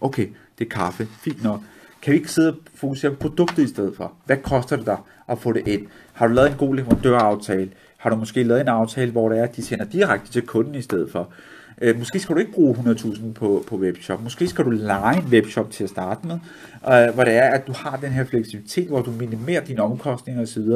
Okay, 0.00 0.28
det 0.58 0.64
er 0.64 0.68
kaffe, 0.68 1.08
fint 1.20 1.42
nok. 1.42 1.60
Kan 2.02 2.12
vi 2.12 2.18
ikke 2.18 2.30
sidde 2.30 2.48
og 2.48 2.56
fokusere 2.74 3.10
på 3.10 3.16
produktet 3.16 3.62
i 3.62 3.68
stedet 3.68 3.96
for? 3.96 4.12
Hvad 4.26 4.36
koster 4.36 4.76
det 4.76 4.86
dig 4.86 4.96
at 5.28 5.38
få 5.38 5.52
det 5.52 5.68
ind? 5.68 5.86
Har 6.12 6.26
du 6.26 6.34
lavet 6.34 6.50
en 6.50 6.56
god 6.56 6.74
leverandøraftale? 6.74 7.70
Har 7.96 8.10
du 8.10 8.16
måske 8.16 8.42
lavet 8.42 8.60
en 8.60 8.68
aftale, 8.68 9.10
hvor 9.12 9.28
det 9.28 9.38
er, 9.38 9.44
at 9.44 9.56
de 9.56 9.62
sender 9.62 9.84
direkte 9.84 10.32
til 10.32 10.42
kunden 10.42 10.74
i 10.74 10.82
stedet 10.82 11.12
for? 11.12 11.32
Øh, 11.80 11.98
måske 11.98 12.20
skal 12.20 12.34
du 12.34 12.40
ikke 12.40 12.52
bruge 12.52 12.74
100.000 12.74 13.32
på, 13.32 13.64
på 13.68 13.76
webshop. 13.76 14.22
Måske 14.22 14.48
skal 14.48 14.64
du 14.64 14.70
lege 14.70 15.18
en 15.18 15.24
webshop 15.24 15.70
til 15.70 15.84
at 15.84 15.90
starte 15.90 16.26
med, 16.26 16.34
øh, 16.74 17.14
hvor 17.14 17.24
det 17.24 17.34
er, 17.34 17.50
at 17.50 17.66
du 17.66 17.72
har 17.72 17.96
den 17.96 18.12
her 18.12 18.24
fleksibilitet, 18.24 18.88
hvor 18.88 19.02
du 19.02 19.10
minimerer 19.10 19.64
dine 19.64 19.82
omkostninger 19.82 20.42
osv. 20.42 20.68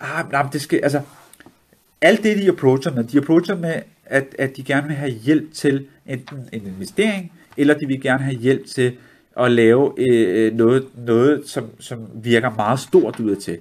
Ah, 0.00 0.32
nej, 0.32 0.46
det 0.52 0.60
skal, 0.60 0.80
altså, 0.82 1.00
alt 2.00 2.22
det, 2.22 2.38
de 2.38 2.48
approacher 2.48 2.92
med, 2.94 3.04
de 3.04 3.18
approacher 3.18 3.56
med, 3.56 3.82
at, 4.04 4.26
at 4.38 4.56
de 4.56 4.62
gerne 4.62 4.86
vil 4.86 4.96
have 4.96 5.10
hjælp 5.10 5.52
til 5.52 5.86
enten 6.06 6.48
en 6.52 6.66
investering, 6.66 7.32
eller 7.56 7.74
de 7.78 7.86
vil 7.86 8.00
gerne 8.00 8.24
have 8.24 8.36
hjælp 8.36 8.66
til 8.66 8.96
at 9.40 9.50
lave 9.50 9.92
øh, 9.98 10.54
noget, 10.54 10.86
noget 10.96 11.48
som, 11.48 11.70
som 11.80 12.08
virker 12.14 12.50
meget 12.50 12.80
stort 12.80 13.20
ud 13.20 13.36
til. 13.36 13.58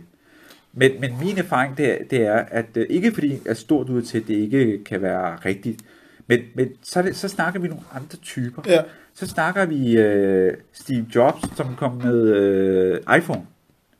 Men, 0.73 0.91
men 0.99 1.11
min 1.19 1.37
erfaring, 1.37 1.77
det 1.77 1.91
er, 1.91 1.97
det 2.09 2.21
er 2.21 2.35
at 2.35 2.65
øh, 2.75 2.85
ikke 2.89 3.11
fordi 3.11 3.39
at 3.45 3.57
stort 3.57 3.89
ud 3.89 4.01
til, 4.01 4.27
det 4.27 4.33
ikke 4.33 4.83
kan 4.83 5.01
være 5.01 5.35
rigtigt, 5.35 5.81
men, 6.27 6.39
men 6.53 6.69
så, 6.83 7.01
det, 7.01 7.15
så 7.15 7.27
snakker 7.27 7.59
vi 7.59 7.67
nogle 7.67 7.83
andre 7.93 8.17
typer. 8.17 8.61
Ja. 8.67 8.81
Så 9.13 9.27
snakker 9.27 9.65
vi 9.65 9.97
øh, 9.97 10.53
Steve 10.73 11.05
Jobs, 11.15 11.57
som 11.57 11.75
kom 11.75 12.01
med 12.03 12.27
øh, 12.27 13.17
iPhone. 13.17 13.41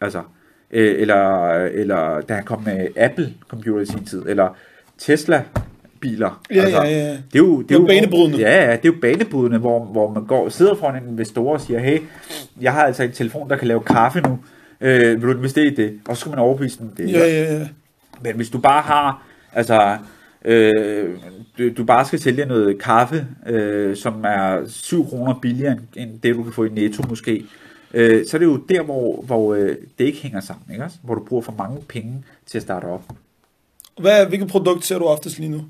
Altså, 0.02 0.24
øh, 0.72 1.02
eller, 1.02 1.54
eller 1.56 2.22
da 2.22 2.34
han 2.34 2.44
kom 2.44 2.64
med 2.64 2.88
Apple 2.98 3.34
computer 3.48 3.82
i 3.82 3.86
sin 3.86 4.06
tid, 4.06 4.24
eller 4.28 4.58
Tesla 4.98 5.44
biler. 6.02 6.42
Ja, 6.52 6.62
altså, 6.62 6.84
ja, 6.84 6.90
ja. 6.90 7.10
Det 7.10 7.36
er 7.36 7.40
jo, 7.40 7.62
det 7.62 7.76
er 7.76 7.80
jo 7.80 7.86
banebrydende. 7.86 8.38
Ja, 8.38 8.66
ja, 8.66 8.72
det 8.72 8.90
er 8.90 8.94
jo 8.94 8.96
banebrydende, 9.02 9.58
hvor, 9.58 9.86
hvor 9.86 10.14
man 10.14 10.26
går, 10.26 10.50
sidder 10.50 10.76
foran 10.76 11.04
en 11.04 11.10
investor 11.10 11.54
og 11.54 11.62
siger, 11.62 11.80
hey, 11.80 12.00
jeg 12.62 12.74
har 12.74 12.84
altså 12.84 13.04
en 13.04 13.12
telefon, 13.12 13.50
der 13.50 13.58
kan 13.58 13.68
lave 13.68 13.82
kaffe 13.82 14.22
nu. 14.22 14.40
Øh, 14.82 15.22
vil 15.22 15.30
du 15.30 15.38
investere 15.38 15.66
i 15.66 15.76
det? 15.76 16.00
Og 16.08 16.18
så 16.18 16.20
skal 16.20 16.30
man 16.30 16.40
overbevise 16.40 16.80
dem 16.80 16.88
om 16.88 16.96
det. 16.96 17.12
Ja, 17.12 17.20
ja, 17.20 17.54
ja. 17.54 17.68
Men 18.22 18.36
hvis 18.36 18.50
du 18.50 18.58
bare 18.58 18.82
har, 18.82 19.28
altså, 19.54 19.98
øh, 20.46 21.10
du, 21.58 21.70
du 21.78 21.84
bare 21.84 22.06
skal 22.06 22.20
sælge 22.20 22.46
noget 22.46 22.82
kaffe, 22.82 23.28
øh, 23.48 23.96
som 23.96 24.24
er 24.28 24.62
7 24.68 25.06
kroner 25.10 25.40
billigere 25.42 25.72
end, 25.72 25.82
end 25.96 26.20
det, 26.20 26.36
du 26.36 26.44
kan 26.44 26.54
få 26.54 26.64
i 26.64 26.70
Netto 26.70 27.04
måske, 27.10 27.46
øh, 27.96 28.28
så 28.28 28.38
er 28.38 28.40
det 28.40 28.46
jo 28.46 28.58
der, 28.58 28.82
hvor, 28.82 29.22
hvor 29.22 29.54
øh, 29.54 29.76
det 30.00 30.06
ikke 30.06 30.18
hænger 30.22 30.40
sammen, 30.42 30.64
ikke 30.72 30.84
også? 30.84 30.98
Hvor 31.04 31.16
du 31.16 31.24
bruger 31.24 31.42
for 31.44 31.54
mange 31.58 31.82
penge 31.88 32.24
til 32.46 32.58
at 32.58 32.62
starte 32.62 32.86
op. 32.86 33.02
Hvad, 34.00 34.26
hvilket 34.26 34.48
produkt 34.50 34.86
ser 34.86 35.00
du 35.00 35.06
oftest 35.06 35.40
lige 35.40 35.50
nu? 35.50 35.62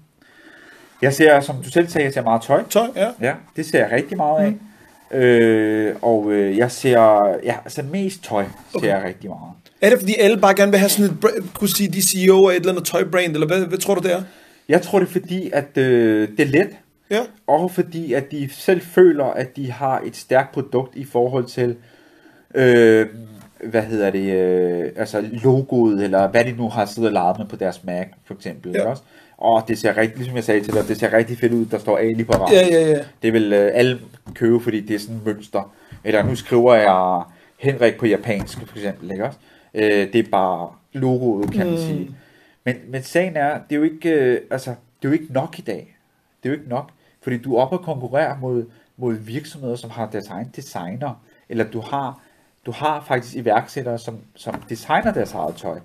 Jeg 1.02 1.14
ser, 1.14 1.40
som 1.40 1.56
du 1.64 1.70
selv 1.70 1.88
sagde, 1.88 2.06
jeg 2.06 2.14
ser 2.14 2.22
meget 2.24 2.42
tøj. 2.42 2.64
Tøj, 2.70 2.88
ja. 2.96 3.10
Ja, 3.22 3.34
det 3.56 3.66
ser 3.66 3.80
jeg 3.80 3.92
rigtig 3.92 4.18
meget 4.18 4.46
af. 4.46 4.52
Mm. 4.52 5.18
Øh, 5.18 5.96
og 6.02 6.32
øh, 6.32 6.58
jeg 6.58 6.72
ser, 6.72 7.00
ja, 7.44 7.56
altså 7.64 7.84
mest 7.92 8.24
tøj 8.24 8.44
ser 8.44 8.78
Okay. 8.78 8.88
jeg 8.88 9.04
rigtig 9.06 9.30
meget. 9.30 9.52
Er 9.82 9.90
det 9.90 10.00
fordi 10.00 10.16
alle 10.20 10.38
bare 10.38 10.56
gerne 10.56 10.72
vil 10.72 10.80
have 10.80 10.90
sådan 10.90 11.12
et, 11.12 11.54
kunne 11.54 11.70
sige, 11.70 11.90
de 11.92 12.02
CEO 12.02 12.48
af 12.48 12.52
et 12.54 12.60
eller 12.60 12.72
andet 12.72 12.86
tøjbrand, 12.86 13.34
eller 13.34 13.48
hvad, 13.48 13.66
hvad 13.66 13.78
tror 13.78 13.96
du 13.96 14.02
det 14.02 14.14
er? 14.14 14.24
Jeg 14.70 14.82
tror 14.82 15.00
det 15.00 15.08
er 15.08 15.12
fordi, 15.12 15.50
at 15.54 15.78
øh, 15.78 16.30
det 16.30 16.40
er 16.40 16.46
let, 16.46 16.70
Ja. 17.10 17.20
og 17.48 17.72
fordi 17.72 18.14
at 18.14 18.32
de 18.32 18.50
selv 18.52 18.82
føler, 18.82 19.26
at 19.26 19.56
de 19.56 19.72
har 19.72 20.02
et 20.06 20.16
stærkt 20.16 20.52
produkt 20.54 20.96
i 20.96 21.04
forhold 21.06 21.46
til, 21.46 21.76
øh, 22.56 23.08
hvad 23.64 23.82
hedder 23.82 24.10
det, 24.10 24.34
øh, 24.34 24.92
altså 24.96 25.22
logoet, 25.44 26.04
eller 26.04 26.28
hvad 26.28 26.46
de 26.46 26.52
nu 26.52 26.70
har 26.70 26.86
siddet 26.86 27.10
og 27.10 27.14
leget 27.14 27.38
med 27.38 27.46
på 27.46 27.56
deres 27.56 27.84
Mac, 27.84 28.08
for 28.26 28.34
eksempel. 28.34 28.72
Ja. 28.72 28.86
Også? 28.90 29.04
Og 29.38 29.64
det 29.68 29.78
ser 29.78 29.98
rigtig, 29.98 30.18
ligesom 30.18 30.36
jeg 30.36 30.44
sagde 30.44 30.62
til 30.62 30.74
dig, 30.74 30.88
det 30.88 30.98
ser 30.98 31.14
rigtig 31.14 31.38
fedt 31.38 31.54
ud, 31.54 31.66
der 31.66 31.78
står 31.78 31.98
Ali 31.98 32.24
på 32.24 32.32
rammen. 32.34 32.52
Ja, 32.52 32.68
ja, 32.68 32.90
ja. 32.90 33.00
Det 33.24 33.34
vil 33.34 33.54
øh, 33.54 33.72
alle 33.74 34.00
købe, 34.34 34.60
fordi 34.60 34.82
det 34.82 34.96
er 34.96 35.00
sådan 35.00 35.16
et 35.16 35.26
mønster. 35.26 35.74
Eller 36.04 36.24
nu 36.24 36.36
skriver 36.36 36.74
jeg 36.76 37.24
Henrik 37.60 37.98
på 37.98 38.06
japansk, 38.06 38.68
for 38.68 38.76
eksempel, 38.78 39.12
ikke 39.12 39.26
også? 39.26 39.40
Øh, 39.74 39.84
det 40.14 40.16
er 40.16 40.24
bare 40.32 40.70
logoet, 40.94 41.52
kan 41.52 41.66
man 41.66 41.76
Mm. 41.76 41.82
sige. 41.82 42.12
Men, 42.66 42.76
men 42.88 43.04
sagen 43.04 43.36
er, 43.36 43.54
det 43.70 43.76
er 43.76 43.78
jo 43.78 43.84
ikke, 43.84 44.10
øh, 44.10 44.42
altså, 44.52 44.70
det 44.70 44.76
er 44.76 44.82
det 45.02 45.08
er 45.08 45.10
jo 45.10 45.22
ikke 45.22 45.34
nok 45.34 45.60
i 45.60 45.62
dag. 45.62 45.98
Det 46.44 46.50
er 46.50 46.54
jo 46.54 46.60
ikke 46.60 46.70
nok, 46.70 46.90
fordi 47.22 47.38
du 47.38 47.56
er 47.56 47.62
oppe 47.62 47.78
og 47.78 47.84
konkurrerer 47.86 48.38
mod, 48.42 48.66
mod 48.98 49.14
virksomheder, 49.14 49.76
som 49.76 49.90
har 49.90 50.10
deres 50.12 50.28
egen 50.28 50.52
designer, 50.56 51.22
eller 51.50 51.64
du 51.64 51.80
har, 51.80 52.20
du 52.66 52.72
har 52.72 53.04
faktisk 53.08 53.36
iværksættere, 53.36 53.98
som, 54.00 54.18
som 54.36 54.56
designer 54.70 55.14
deres 55.14 55.34
eget 55.34 55.56
tøj. 55.56 55.78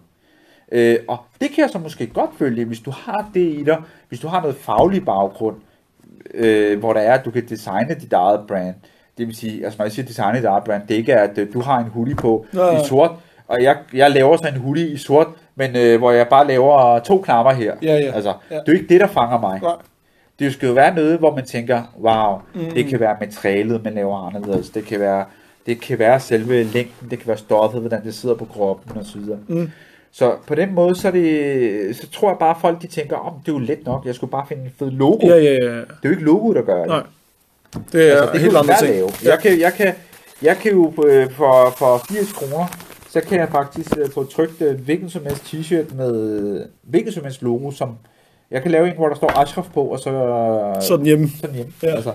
Øh, 0.72 0.96
og 1.08 1.18
det 1.40 1.50
kan 1.50 1.62
jeg 1.62 1.70
så 1.70 1.78
måske 1.78 2.06
godt 2.06 2.30
følge, 2.38 2.64
hvis 2.64 2.80
du 2.80 2.90
har 2.90 3.30
det 3.34 3.40
i 3.40 3.62
dig, 3.64 3.76
hvis 4.08 4.20
du 4.20 4.28
har 4.28 4.40
noget 4.40 4.56
faglig 4.56 5.04
baggrund, 5.04 5.56
øh, 6.34 6.78
hvor 6.78 6.92
der 6.92 7.00
er, 7.00 7.14
at 7.18 7.24
du 7.24 7.30
kan 7.30 7.48
designe 7.48 7.94
dit 8.00 8.12
eget 8.12 8.40
brand. 8.48 8.74
Det 9.18 9.26
vil 9.26 9.36
sige, 9.36 9.64
altså 9.64 9.78
når 9.78 9.84
jeg 9.84 9.92
siger 9.92 10.06
designe 10.06 10.36
dit 10.38 10.44
eget 10.44 10.64
brand, 10.64 10.82
det 10.88 10.94
ikke 10.94 11.12
er, 11.12 11.22
at 11.22 11.38
øh, 11.38 11.52
du 11.52 11.60
har 11.60 11.78
en 11.78 11.86
hoodie 11.86 12.14
på 12.14 12.46
Nej. 12.52 12.70
i 12.82 12.86
sort, 12.88 13.10
og 13.48 13.62
jeg, 13.62 13.76
jeg 13.92 14.10
laver 14.10 14.36
så 14.36 14.48
en 14.48 14.60
hoodie 14.60 14.88
i 14.88 14.96
sort, 14.96 15.26
men 15.54 15.76
øh, 15.76 15.98
hvor 15.98 16.10
jeg 16.10 16.28
bare 16.28 16.46
laver 16.46 16.98
to 16.98 17.18
knapper 17.18 17.52
her. 17.52 17.74
Ja, 17.82 17.96
ja. 17.96 18.12
Altså, 18.12 18.34
Ja. 18.50 18.54
det 18.54 18.68
er 18.68 18.72
jo 18.72 18.78
ikke 18.78 18.88
det, 18.88 19.00
der 19.00 19.06
fanger 19.06 19.40
mig. 19.40 19.60
Nej. 19.62 19.72
Det 20.38 20.52
skal 20.52 20.66
jo 20.68 20.72
være 20.74 20.94
noget, 20.94 21.18
hvor 21.18 21.34
man 21.34 21.44
tænker, 21.44 21.82
wow, 22.00 22.40
mm. 22.54 22.70
det 22.74 22.86
kan 22.86 23.00
være 23.00 23.16
materialet, 23.20 23.84
man 23.84 23.94
laver 23.94 24.26
anderledes. 24.26 24.70
Det 24.70 24.84
kan 24.84 25.00
være, 25.00 25.24
det 25.70 25.80
kan 25.80 25.98
være 25.98 26.20
selve 26.20 26.62
længden, 26.62 27.10
det 27.10 27.18
kan 27.18 27.28
være 27.28 27.36
stoffet, 27.38 27.80
hvordan 27.80 28.04
det 28.04 28.14
sidder 28.14 28.34
på 28.34 28.44
kroppen 28.44 28.98
og 28.98 29.04
så 29.04 29.18
videre. 29.18 29.38
Mm. 29.48 29.70
Så 30.12 30.36
på 30.46 30.54
den 30.54 30.74
måde, 30.74 30.94
så, 30.94 31.10
det, 31.10 31.96
så 31.96 32.10
tror 32.10 32.30
jeg 32.30 32.38
bare, 32.38 32.50
at 32.50 32.60
folk 32.60 32.82
de 32.82 32.86
tænker, 32.86 33.16
om 33.16 33.32
oh, 33.34 33.40
det 33.46 33.48
er 33.48 33.52
jo 33.52 33.58
let 33.58 33.84
nok, 33.86 34.06
jeg 34.06 34.14
skulle 34.14 34.30
bare 34.30 34.46
finde 34.48 34.62
en 34.62 34.72
fed 34.78 34.90
logo. 34.90 35.26
Ja, 35.26 35.34
ja, 35.36 35.52
ja. 35.52 35.76
Det 35.76 35.80
er 35.80 35.84
jo 36.04 36.10
ikke 36.10 36.24
logo, 36.24 36.52
der 36.52 36.62
gør 36.62 36.78
det. 36.78 36.86
Nej. 36.86 37.02
Det 37.92 38.12
er 38.12 38.16
altså, 38.16 38.32
det 38.32 38.40
helt 38.40 38.56
andre 38.56 38.70
jeg 38.74 38.78
ting. 38.82 38.94
lave. 38.94 39.10
Jeg 39.24 39.38
kan, 39.38 39.60
jeg 39.60 39.72
kan, 39.72 39.94
jeg 40.42 40.56
kan 40.56 40.72
jo 40.72 40.92
øh, 41.06 41.30
for, 41.30 41.74
for 41.78 42.02
80 42.08 42.32
kroner, 42.32 42.66
så 43.10 43.20
kan 43.20 43.38
jeg 43.38 43.48
faktisk 43.48 43.98
øh, 43.98 44.10
få 44.10 44.24
trykt 44.24 44.62
øh, 44.62 44.80
hvilken 44.80 45.10
som 45.10 45.22
helst 45.26 45.42
t-shirt 45.54 45.94
med 45.94 46.64
hvilken 46.82 47.12
som 47.12 47.24
helst 47.24 47.42
logo, 47.42 47.70
som 47.70 47.96
jeg 48.50 48.62
kan 48.62 48.70
lave 48.70 48.88
en, 48.88 48.96
hvor 48.96 49.08
der 49.08 49.16
står 49.16 49.38
Ashraf 49.38 49.66
på, 49.74 49.82
og 49.82 49.98
så 49.98 50.10
Sådan 50.80 51.06
hjemme. 51.06 51.28
sådan 51.40 51.56
hjem. 51.56 51.72
Ja. 51.82 51.94
Altså, 51.94 52.12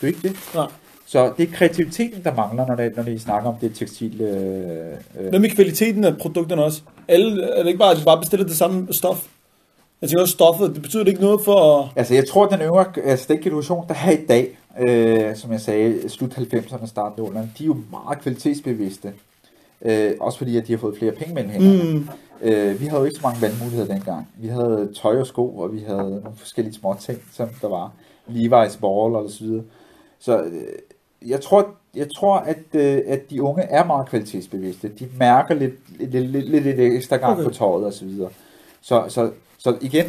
det 0.00 0.02
er 0.02 0.06
ikke 0.06 0.28
det. 0.28 0.36
Nej. 0.54 0.66
Så 1.06 1.32
det 1.36 1.48
er 1.48 1.52
kreativiteten, 1.52 2.24
der 2.24 2.34
mangler, 2.34 2.66
når, 2.66 2.74
det, 2.74 2.96
når 2.96 3.02
de 3.02 3.18
snakker 3.18 3.48
om 3.48 3.54
det 3.60 3.74
tekstil. 3.74 4.20
Øh, 4.20 4.96
øh. 5.20 5.28
Hvad 5.28 5.38
med 5.38 5.50
kvaliteten 5.50 6.04
af 6.04 6.16
produkterne 6.16 6.64
også? 6.64 6.82
Alle, 7.08 7.42
er 7.42 7.58
det 7.62 7.66
ikke 7.66 7.78
bare, 7.78 7.90
at 7.90 7.96
de 7.96 8.04
bare 8.04 8.20
bestiller 8.20 8.46
det 8.46 8.56
samme 8.56 8.92
stof? 8.92 9.26
Jeg 10.00 10.08
tænker 10.08 10.22
også, 10.22 10.32
stoffet, 10.32 10.74
det 10.74 10.82
betyder 10.82 11.04
det 11.04 11.10
ikke 11.10 11.22
noget 11.22 11.40
for... 11.40 11.92
Altså, 11.96 12.14
jeg 12.14 12.28
tror, 12.28 12.46
at 12.46 12.50
den 12.50 12.60
yngre, 12.60 12.86
altså 13.04 13.26
den 13.28 13.38
generation, 13.42 13.84
der 13.88 13.94
er 14.06 14.10
i 14.10 14.24
dag, 14.28 14.58
øh, 14.80 15.36
som 15.36 15.52
jeg 15.52 15.60
sagde, 15.60 16.08
slut 16.08 16.38
90'erne, 16.38 16.86
start 16.86 17.12
0'erne, 17.18 17.38
de 17.58 17.62
er 17.62 17.66
jo 17.66 17.76
meget 17.90 18.20
kvalitetsbevidste. 18.20 19.12
Øh, 19.84 20.12
også 20.20 20.38
fordi, 20.38 20.56
at 20.56 20.66
de 20.66 20.72
har 20.72 20.78
fået 20.78 20.98
flere 20.98 21.12
penge 21.12 21.34
mellem 21.34 21.50
hænderne. 21.50 21.92
Mm, 21.92 22.08
Øh, 22.42 22.80
vi 22.80 22.86
havde 22.86 23.00
jo 23.00 23.04
ikke 23.04 23.16
så 23.16 23.26
mange 23.26 23.42
valgmuligheder 23.42 23.94
dengang. 23.94 24.28
Vi 24.38 24.48
havde 24.48 24.88
tøj 25.02 25.20
og 25.20 25.26
sko, 25.26 25.56
og 25.56 25.72
vi 25.72 25.80
havde 25.80 26.10
nogle 26.10 26.36
forskellige 26.36 26.74
små 26.74 26.96
ting, 27.00 27.18
som 27.32 27.48
der 27.60 27.68
var. 27.68 27.92
Levi's 28.28 28.80
ball 28.80 29.16
og 29.16 29.30
så 29.30 29.44
videre. 29.44 29.64
Så 30.18 30.42
øh, 30.42 30.62
jeg 31.26 31.40
tror, 31.40 31.68
jeg 31.94 32.06
tror 32.16 32.36
at, 32.36 32.58
øh, 32.72 33.00
at 33.06 33.30
de 33.30 33.42
unge 33.42 33.62
er 33.62 33.84
meget 33.84 34.08
kvalitetsbevidste. 34.08 34.88
De 34.88 35.08
mærker 35.18 35.54
lidt, 35.54 35.74
lidt, 35.98 36.30
lidt, 36.30 36.48
lidt, 36.48 36.64
lidt 36.64 36.80
ekstra 36.80 37.16
gang 37.16 37.32
Okay. 37.32 37.44
på 37.44 37.50
tøjet 37.50 37.84
og 37.86 37.92
så 37.92 38.04
videre. 38.04 38.30
Så, 38.80 39.04
så, 39.08 39.30
så 39.58 39.76
igen, 39.80 40.06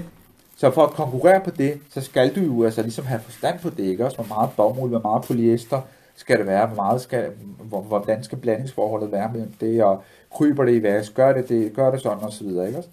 så 0.57 0.71
for 0.71 0.83
at 0.83 0.89
konkurrere 0.91 1.41
på 1.43 1.49
det, 1.49 1.79
så 1.93 2.01
skal 2.01 2.35
du 2.35 2.41
jo 2.41 2.63
altså 2.65 2.81
ligesom 2.81 3.05
have 3.05 3.19
forstand 3.21 3.59
på 3.59 3.69
det, 3.69 3.83
ikke 3.83 4.05
også? 4.05 4.17
Hvor 4.17 4.35
meget 4.35 4.49
bomuld, 4.57 4.89
hvor 4.89 4.99
meget 4.99 5.23
polyester 5.23 5.81
skal 6.15 6.37
det 6.37 6.47
være, 6.47 6.67
hvor 6.67 6.75
meget 6.75 7.01
skal, 7.01 7.25
hvor, 7.63 7.81
hvordan 7.81 8.23
skal 8.23 8.37
blandingsforholdet 8.37 9.11
være 9.11 9.29
mellem 9.31 9.51
det, 9.61 9.83
og 9.83 10.03
kryber 10.33 10.63
det 10.63 10.75
i 10.75 10.83
vask, 10.83 11.13
gør 11.13 11.33
det, 11.33 11.49
det, 11.49 11.73
gør 11.75 11.91
det 11.91 12.01
sådan 12.01 12.17
og 12.23 12.33
så 12.33 12.43
videre, 12.43 12.67
ikke? 12.67 12.83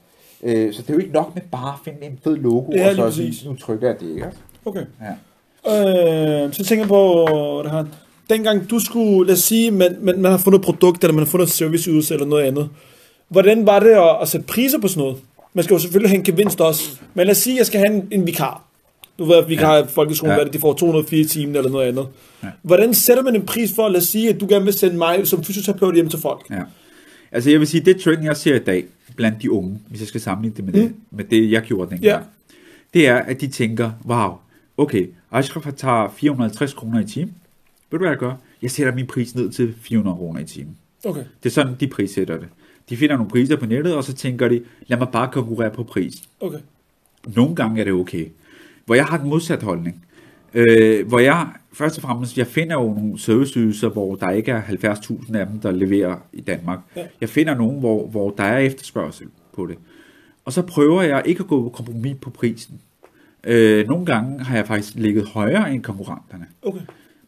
Øh, 0.43 0.73
så 0.75 0.83
det 0.83 0.91
er 0.91 0.95
jo 0.95 1.01
ikke 1.01 1.13
nok 1.13 1.35
med 1.35 1.43
bare 1.53 1.73
at 1.73 1.79
finde 1.85 2.03
en 2.03 2.19
fed 2.25 2.37
logo, 2.37 2.73
Ja, 2.73 2.89
og 2.89 3.13
så 3.13 3.17
sige, 3.17 3.49
nu 3.49 3.57
trykker 3.57 3.87
jeg 3.87 4.01
det, 4.01 4.09
ikke 4.11 4.27
okay. 4.65 4.85
Ja. 5.01 6.45
Øh, 6.47 6.53
så 6.53 6.65
tænker 6.65 6.83
jeg 6.85 6.89
på 6.89 7.61
det 7.65 7.71
her. 7.71 7.85
Dengang 8.31 8.71
du 8.71 8.79
skulle, 8.79 9.27
lad 9.27 9.35
os 9.35 9.41
sige, 9.41 9.71
man, 9.71 9.97
man, 10.01 10.21
man 10.23 10.31
har 10.31 10.39
fundet 10.39 10.59
et 10.59 10.65
produkt, 10.65 11.05
eller 11.05 11.15
man 11.15 11.25
har 11.25 11.31
fundet 11.31 11.47
et 11.47 11.53
serviceydelse 11.53 12.15
eller 12.15 12.27
noget 12.27 12.43
andet. 12.45 12.69
Hvordan 13.29 13.67
var 13.67 13.81
det 13.81 13.91
at, 13.91 14.17
at 14.23 14.29
sætte 14.29 14.47
priser 14.47 14.79
på 14.81 14.89
sådan 14.89 15.01
noget? 15.01 15.17
Man 15.55 15.65
skal 15.65 15.75
jo 15.75 15.79
selvfølgelig 15.79 16.11
have 16.11 16.19
en 16.19 16.25
gevinst 16.25 16.61
også. 16.61 16.91
Men 17.15 17.27
lad 17.27 17.31
os 17.31 17.37
sige, 17.39 17.55
at 17.55 17.59
jeg 17.59 17.67
skal 17.67 17.81
have 17.81 17.95
en, 17.97 18.09
en 18.11 18.27
vikar. 18.27 18.65
Du 19.19 19.25
ved, 19.25 19.37
at 19.37 19.49
vikar 19.49 19.79
i 19.79 19.87
folkeskolen, 19.89 20.37
Ja. 20.39 20.45
det, 20.45 20.53
de 20.53 20.59
får 20.59 20.73
204 20.75 21.25
timer 21.25 21.59
eller 21.59 21.71
noget 21.71 21.89
andet. 21.89 22.07
Ja. 22.43 22.49
Hvordan 22.63 22.95
sætter 22.95 23.23
man 23.23 23.35
en 23.37 23.43
pris 23.47 23.73
for, 23.75 23.89
lad 23.89 24.01
os 24.01 24.07
sige, 24.09 24.29
at 24.29 24.41
du 24.41 24.47
gerne 24.49 24.65
vil 24.65 24.75
sende 24.75 24.97
mig 24.97 25.27
som 25.27 25.45
fysioterapeut 25.45 25.95
hjem 25.95 26.09
til 26.09 26.19
folk? 26.19 26.47
Ja. 26.51 26.63
Altså 27.33 27.51
jeg 27.51 27.61
vil 27.61 27.69
sige, 27.69 27.81
det 27.81 28.01
trend, 28.01 28.25
jeg 28.25 28.37
ser 28.37 28.55
i 28.55 28.59
dag 28.59 28.85
blandt 29.17 29.43
de 29.43 29.51
unge, 29.53 29.79
hvis 29.89 30.01
jeg 30.01 30.09
skal 30.09 30.21
sammenligne 30.21 30.57
det 30.57 30.65
med, 30.65 30.73
mm. 30.83 30.89
det, 30.89 30.95
med 31.11 31.25
det, 31.25 31.51
jeg 31.51 31.63
gjorde 31.63 31.91
dengang, 31.91 32.05
Ja. 32.05 32.19
det 32.95 33.09
er, 33.09 33.17
at 33.17 33.41
de 33.41 33.47
tænker, 33.47 33.91
wow, 34.07 34.33
okay, 34.77 35.07
Ashraf 35.33 35.67
tager 35.77 36.15
450 36.17 36.73
kroner 36.75 37.01
i 37.01 37.05
timen. 37.05 37.35
Ved 37.91 37.99
du 37.99 38.05
hvad 38.05 38.11
jeg 38.11 38.19
gør? 38.19 38.35
Jeg 38.63 38.71
sætter 38.71 38.95
min 38.95 39.07
pris 39.07 39.35
ned 39.35 39.51
til 39.51 39.75
400 39.81 40.17
kroner 40.17 40.41
i 40.41 40.45
timen. 40.45 40.77
Okay. 41.05 41.25
Det 41.43 41.49
er 41.49 41.53
sådan, 41.53 41.75
de 41.81 41.87
prissætter 41.87 42.39
det. 42.39 42.49
De 42.89 42.97
finder 42.97 43.17
nogle 43.17 43.31
priser 43.31 43.57
på 43.57 43.67
nettet, 43.67 43.95
og 43.95 44.05
så 44.05 44.13
tænker 44.13 44.49
de, 44.49 44.63
lad 44.87 44.99
mig 44.99 45.09
bare 45.09 45.31
konkurrere 45.33 45.71
på 45.71 45.83
pris. 45.83 46.15
Okay. 46.41 46.59
Nogle 47.37 47.55
gange 47.55 47.81
er 47.81 47.85
det 47.85 47.93
okay. 47.93 48.27
Hvor 48.87 48.95
jeg 48.95 49.05
har 49.05 49.17
den 49.17 49.29
modsatte 49.29 49.65
holdning. 49.65 50.05
Øh, 50.55 51.09
hvor 51.09 51.19
jeg, 51.19 51.49
først 51.73 51.97
og 51.97 52.03
fremmest, 52.03 52.39
jeg 52.39 52.47
finder 52.47 52.75
jo 52.75 52.95
nogle 52.95 53.19
serviceydelser, 53.19 53.89
hvor 53.89 54.15
der 54.15 54.31
ikke 54.31 54.53
er 54.53 54.63
70.000 54.63 55.37
af 55.37 55.47
dem, 55.47 55.61
der 55.61 55.71
leverer 55.71 56.17
i 56.33 56.41
Danmark. 56.41 56.79
Ja. 56.97 57.07
Jeg 57.21 57.29
finder 57.29 57.55
nogle, 57.55 57.79
hvor, 57.79 58.07
hvor 58.07 58.31
der 58.31 58.45
er 58.45 58.59
efterspørgsel 58.59 59.27
på 59.53 59.67
det. 59.67 59.77
Og 60.45 60.53
så 60.53 60.63
prøver 60.63 61.03
jeg 61.03 61.23
ikke 61.25 61.41
at 61.41 61.47
gå 61.47 61.63
på 61.63 61.69
kompromis 61.69 62.17
på 62.21 62.31
prisen. 62.31 62.81
Øh, 63.45 63.89
nogle 63.89 64.07
gange 64.07 64.45
har 64.45 64.57
jeg 64.57 64.67
faktisk 64.67 64.95
ligget 64.95 65.25
højere 65.25 65.75
end 65.75 65.83
konkurrenterne. 65.83 66.47
Okay. 66.63 66.81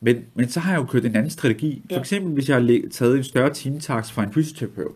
Men, 0.05 0.17
men 0.35 0.49
så 0.49 0.61
har 0.61 0.73
jeg 0.73 0.81
jo 0.81 0.85
kørt 0.87 1.05
en 1.05 1.17
anden 1.17 1.31
strategi. 1.31 1.83
For 1.91 1.95
Ja. 1.95 2.01
eksempel, 2.01 2.33
hvis 2.33 2.49
jeg 2.49 2.57
har 2.57 2.81
taget 2.91 3.17
en 3.17 3.25
større 3.25 3.51
timetaks 3.53 4.12
fra 4.12 4.23
en 4.25 4.33
fysioterapeut, 4.33 4.93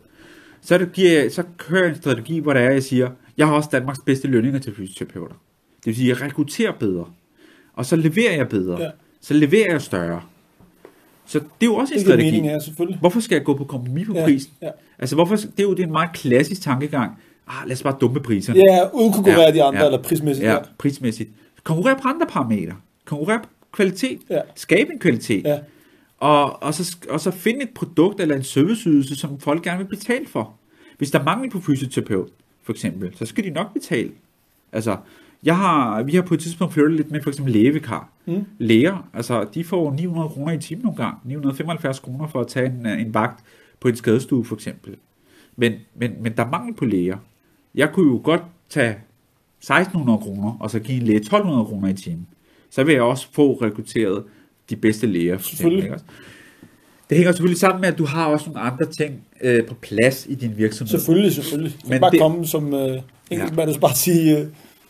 så, 0.61 0.79
det, 0.79 0.93
giver 0.93 1.13
jeg, 1.23 1.33
så 1.33 1.43
kører 1.59 1.81
jeg 1.83 1.91
en 1.91 1.97
strategi, 1.97 2.39
hvor 2.39 2.53
der 2.53 2.61
er, 2.61 2.71
jeg 2.71 2.83
siger, 2.83 3.11
jeg 3.37 3.47
har 3.47 3.55
også 3.55 3.69
Danmarks 3.73 3.99
bedste 4.07 4.29
lønninger 4.29 4.59
til 4.61 4.75
fysioterapeuter. 4.75 5.35
Det 5.79 5.87
vil 5.87 5.97
sige, 5.97 6.09
jeg 6.09 6.23
rekrutterer 6.23 6.73
bedre. 6.73 7.05
Og 7.75 7.87
så 7.87 7.97
leverer 7.97 8.37
jeg 8.37 8.49
bedre. 8.49 8.83
Ja. 8.83 8.91
Så 9.21 9.35
leverer 9.35 9.71
jeg 9.73 9.83
større. 9.83 10.23
Så 11.27 11.39
det 11.39 11.45
er 11.61 11.67
jo 11.67 11.75
også 11.75 11.95
en 11.95 11.99
Det 11.99 12.07
strategi. 12.07 12.31
mening, 12.31 12.47
ja, 12.47 12.59
selvfølgelig. 12.59 12.99
Hvorfor 13.01 13.21
skal 13.21 13.37
jeg 13.37 13.45
gå 13.45 13.55
på 13.57 13.65
kompromis 13.65 14.07
på 14.07 14.15
Ja, 14.15 14.25
prisen? 14.25 14.53
ja. 14.63 14.69
Altså, 14.99 15.15
hvorfor, 15.15 15.37
det 15.37 15.47
er 15.59 15.63
jo 15.63 15.71
det 15.75 15.81
er 15.81 15.87
en 15.87 15.93
meget 15.93 16.11
klassisk 16.13 16.61
tankegang. 16.63 17.13
Ah, 17.49 17.67
lad 17.67 17.73
os 17.77 17.83
bare 17.83 17.97
dumpe 18.01 18.21
priserne. 18.21 18.61
Ja, 18.71 18.79
udkonkurrere 18.95 19.41
Ja, 19.41 19.51
de 19.53 19.63
andre, 19.63 19.81
ja. 19.81 19.87
eller 19.87 20.03
prismæssigt. 20.03 20.47
Ja, 20.47 20.53
Ja. 20.53 20.59
prismæssigt. 20.79 21.31
Konkurrere 21.65 21.97
på 22.03 22.09
andre 22.09 22.27
parametre. 22.27 22.75
Konkurrere 23.05 23.39
på 23.41 23.49
kvalitet. 23.77 24.21
Ja. 24.31 24.41
Skabe 24.55 24.93
en 24.93 24.99
kvalitet. 24.99 25.45
Ja. 25.45 25.59
Og, 26.19 26.63
og, 26.63 26.75
så, 26.75 26.97
og 27.11 27.21
så 27.21 27.31
finde 27.31 27.63
et 27.63 27.71
produkt 27.75 28.21
eller 28.21 28.37
en 28.37 28.43
serviceydelse, 28.43 29.17
som 29.17 29.41
folk 29.41 29.63
gerne 29.63 29.79
vil 29.79 29.97
betale 29.97 30.27
for. 30.27 30.55
Hvis 30.99 31.11
der 31.11 31.19
er 31.19 31.25
mangel 31.25 31.51
på 31.51 31.61
fysioterapeut, 31.61 32.29
for 32.63 32.73
eksempel, 32.73 33.17
så 33.17 33.27
skal 33.27 33.45
de 33.45 33.51
nok 33.51 33.73
betale. 33.73 34.11
Altså, 34.73 34.97
jeg 35.43 35.57
har, 35.57 36.03
vi 36.03 36.15
har 36.15 36.23
på 36.23 36.35
et 36.35 36.41
tidspunkt 36.41 36.75
flyttet 36.75 36.97
lidt 36.97 37.11
med 37.11 37.23
for 37.23 37.31
eksempel 37.31 37.53
lægevikar. 37.53 38.09
Mm. 38.27 38.45
Læger, 38.59 39.09
altså 39.15 39.47
de 39.55 39.65
får 39.65 39.93
900 39.93 40.29
kroner 40.29 40.53
i 40.53 40.59
timen 40.59 40.85
nogle 40.85 40.97
gange. 40.97 41.19
975 41.25 41.99
kroner 41.99 42.27
for 42.27 42.41
at 42.41 42.47
tage 42.47 42.67
en, 42.67 42.87
en 42.87 43.15
vagt 43.15 43.45
på 43.81 43.89
en 43.89 43.97
skadestue 43.97 44.45
for 44.45 44.55
eksempel. 44.55 44.97
Men, 45.57 45.73
men, 45.95 46.13
men 46.21 46.33
der 46.37 46.45
er 46.45 46.51
mangel 46.51 46.75
på 46.75 46.85
læger. 46.85 47.17
Jeg 47.75 47.93
kunne 47.93 48.13
jo 48.13 48.21
godt 48.25 48.43
tage 48.69 48.97
1600 49.59 50.19
kroner, 50.19 50.57
og 50.61 50.71
så 50.71 50.81
give 50.81 51.01
en 51.01 51.07
læge 51.07 51.19
1200 51.19 51.65
kroner 51.65 51.89
i 51.89 51.95
timen. 51.95 52.27
Så 52.71 52.85
vil 52.85 52.93
jeg 52.93 53.03
også 53.03 53.27
få 53.33 53.55
rekrutteret 53.55 54.25
de 54.71 54.77
bedste 54.77 55.07
læger. 55.07 55.39
Selvfølgelig. 55.39 55.93
Det 57.11 57.17
hænger 57.17 57.33
selvfølgelig 57.33 57.59
sammen 57.61 57.81
med, 57.81 57.89
at 57.89 57.99
du 57.99 58.05
har 58.05 58.27
også 58.27 58.47
nogle 58.47 58.61
andre 58.61 58.87
ting 58.87 59.23
øh, 59.41 59.67
på 59.67 59.75
plads 59.75 60.27
i 60.31 60.35
din 60.35 60.53
virksomhed. 60.57 60.91
Selvfølgelig, 60.91 61.33
selvfølgelig. 61.33 61.77
Du 61.85 61.89
Men 61.89 62.01
bare 62.01 62.11
det- 62.11 62.21
komme 62.21 62.47
som 62.47 62.75
øh, 62.75 62.99
enkeltmand, 63.31 63.69
og 63.71 63.81
bare 63.81 63.95
sige... 63.95 64.39
Øh, 64.41 64.47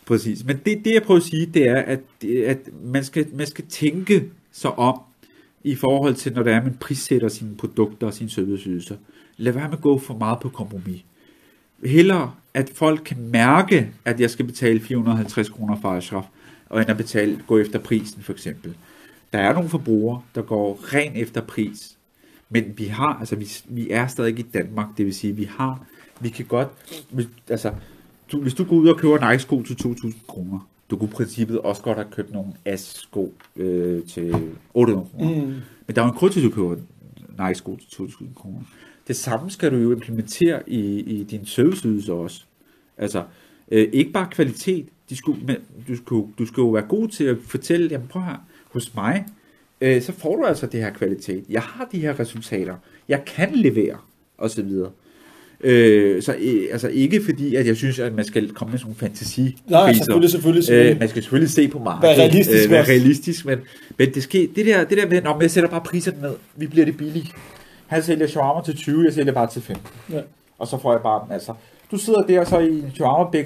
Præcis. 0.07 0.45
Men 0.45 0.57
det, 0.67 0.79
det 0.85 0.95
jeg 0.95 1.03
prøver 1.03 1.21
at 1.21 1.27
sige, 1.27 1.47
det 1.47 1.69
er, 1.69 1.77
at, 1.77 2.01
at 2.47 2.59
man, 2.85 3.05
skal, 3.05 3.27
man 3.35 3.47
skal 3.47 3.65
tænke 3.69 4.25
sig 4.53 4.79
om 4.79 5.01
i 5.65 5.75
forhold 5.75 6.15
til, 6.15 6.33
når 6.33 6.43
det 6.43 6.53
er, 6.53 6.57
at 6.57 6.65
man 6.65 6.77
prissætter 6.81 7.29
sine 7.29 7.57
produkter 7.57 8.07
og 8.07 8.15
sine 8.15 8.31
serviceydelser. 8.31 8.97
Lad 9.37 9.53
være 9.53 9.69
med 9.69 9.77
at 9.77 9.83
gå 9.83 9.99
for 9.99 10.15
meget 10.15 10.41
på 10.41 10.49
kompromis. 10.49 11.05
Hellere, 11.85 12.33
at 12.55 12.71
folk 12.75 13.01
kan 13.05 13.17
mærke, 13.21 13.89
at 14.05 14.21
jeg 14.21 14.31
skal 14.31 14.45
betale 14.45 14.81
450 14.81 15.49
kroner 15.49 15.77
for 15.81 15.89
Ashraf, 15.89 16.25
og 16.69 16.81
end 16.81 16.91
at 16.91 16.97
betale, 16.97 17.43
gå 17.47 17.59
efter 17.59 17.79
prisen 17.79 18.23
for 18.23 18.33
eksempel. 18.33 18.77
Der 19.33 19.39
er 19.39 19.53
nogle 19.53 19.69
forbrugere, 19.69 20.23
der 20.35 20.43
går 20.43 20.81
ren 20.95 21.13
efter 21.17 21.41
pris. 21.41 21.99
Men 22.51 22.65
vi 22.77 22.85
har, 22.85 23.17
altså 23.21 23.37
vi, 23.37 23.49
vi 23.69 23.91
er 23.91 24.07
stadig 24.07 24.39
i 24.39 24.43
Danmark, 24.43 24.87
det 24.97 25.07
vil 25.07 25.15
sige, 25.15 25.33
vi 25.37 25.45
har, 25.45 25.87
vi 26.21 26.29
kan 26.29 26.45
godt, 26.45 26.69
vi- 27.11 27.29
altså, 27.49 27.73
du, 28.33 28.41
hvis 28.43 28.55
du 28.55 28.65
går 28.65 28.77
ud 28.77 28.89
og 28.89 28.99
køber 28.99 29.31
Nike-sko 29.31 29.63
til 29.63 29.75
2.000 29.75 30.27
kroner, 30.29 30.69
du 30.91 30.97
kunne 30.97 31.09
i 31.09 31.13
princippet 31.13 31.59
også 31.61 31.83
godt 31.83 31.99
have 31.99 32.09
købt 32.11 32.33
nogle 32.33 32.53
AS-sko 32.65 33.35
øh, 33.57 34.05
til 34.05 34.35
800 34.75 35.09
kroner. 35.11 35.35
mm, 35.47 35.53
Men 35.87 35.97
der 35.97 36.01
er 36.03 36.07
jo 36.07 36.13
en 36.13 36.19
grund 36.19 36.33
til, 36.33 36.41
at 36.41 36.45
du 36.45 36.51
køber 36.51 36.77
Nike-sko 37.39 37.77
til 37.77 38.03
2.000 38.03 38.35
kroner. 38.35 38.61
Det 39.09 39.17
samme 39.17 39.51
skal 39.51 39.73
du 39.73 39.77
jo 39.77 39.93
implementere 39.93 40.71
i, 40.71 41.01
i 41.01 41.25
din 41.25 41.47
serviceydelse 41.47 42.13
også. 42.13 42.43
Altså, 42.99 43.25
øh, 43.71 43.89
ikke 43.93 44.13
bare 44.13 44.29
kvalitet, 44.31 44.87
de 45.11 45.17
skulle, 45.17 45.47
men 45.47 45.57
du, 45.89 45.97
skulle, 45.97 46.29
du 46.39 46.47
skulle 46.47 46.67
jo 46.67 46.73
være 46.73 46.87
god 46.89 47.09
til 47.09 47.25
at 47.25 47.37
fortælle, 47.47 47.89
jamen 47.91 48.09
prøv 48.09 48.23
her, 48.23 48.47
hos 48.73 48.95
mig, 48.95 49.25
øh, 49.81 50.03
så 50.03 50.13
får 50.13 50.37
du 50.37 50.45
altså 50.45 50.67
det 50.67 50.81
her 50.81 50.91
kvalitet. 50.91 51.45
Jeg 51.49 51.63
har 51.63 51.89
de 51.93 51.99
her 51.99 52.21
resultater. 52.21 52.75
Jeg 53.09 53.25
kan 53.25 53.49
levere, 53.55 53.97
og 54.39 54.51
så 54.51 54.63
videre. 54.63 54.91
Øh, 55.61 56.23
så 56.23 56.35
øh, 56.39 56.69
altså 56.73 56.89
ikke 56.89 57.25
fordi, 57.25 57.55
at 57.55 57.67
jeg 57.67 57.77
synes, 57.77 57.99
at 57.99 58.15
man 58.15 58.25
skal 58.25 58.51
komme 58.51 58.71
med 58.71 58.79
sådan 58.79 58.87
nogle 58.87 58.99
fantasi 58.99 59.57
Nej, 59.67 59.93
selvfølgelig, 59.93 60.31
selvfølgelig, 60.31 60.65
selvfølgelig. 60.65 60.95
Øh, 60.95 61.01
man 61.01 61.09
skal 61.09 61.23
selvfølgelig 61.23 61.51
se 61.51 61.69
på 61.69 61.79
markedet. 61.79 62.17
Være 62.17 62.27
realistisk 62.29 62.65
Øh, 62.65 62.71
være 62.71 62.85
realistisk, 62.85 63.47
men, 63.47 63.59
men 63.99 64.15
det, 64.15 64.23
sker, 64.23 64.47
det, 64.57 64.67
der, 64.67 64.85
det 64.85 64.99
der 64.99 65.09
med, 65.09 65.23
når 65.23 65.41
jeg 65.41 65.51
sætter 65.51 65.71
bare 65.71 65.81
priserne 65.81 66.21
ned, 66.21 66.35
vi 66.57 66.67
bliver 66.67 66.85
det 66.85 66.97
billigt. 66.97 67.29
Han 67.87 68.03
sælger 68.03 68.27
shawarma 68.27 68.65
til 68.65 68.77
20, 68.77 69.05
jeg 69.05 69.13
sælger 69.13 69.33
bare 69.33 69.51
til 69.51 69.63
15. 69.63 69.87
Ja. 70.13 70.21
Og 70.59 70.67
så 70.67 70.79
får 70.83 70.93
jeg 70.93 71.03
bare 71.03 71.35
altså. 71.35 71.53
Du 71.91 71.97
sidder 71.97 72.23
der 72.23 72.45
så 72.45 72.59
i 72.59 72.79
en 72.79 72.93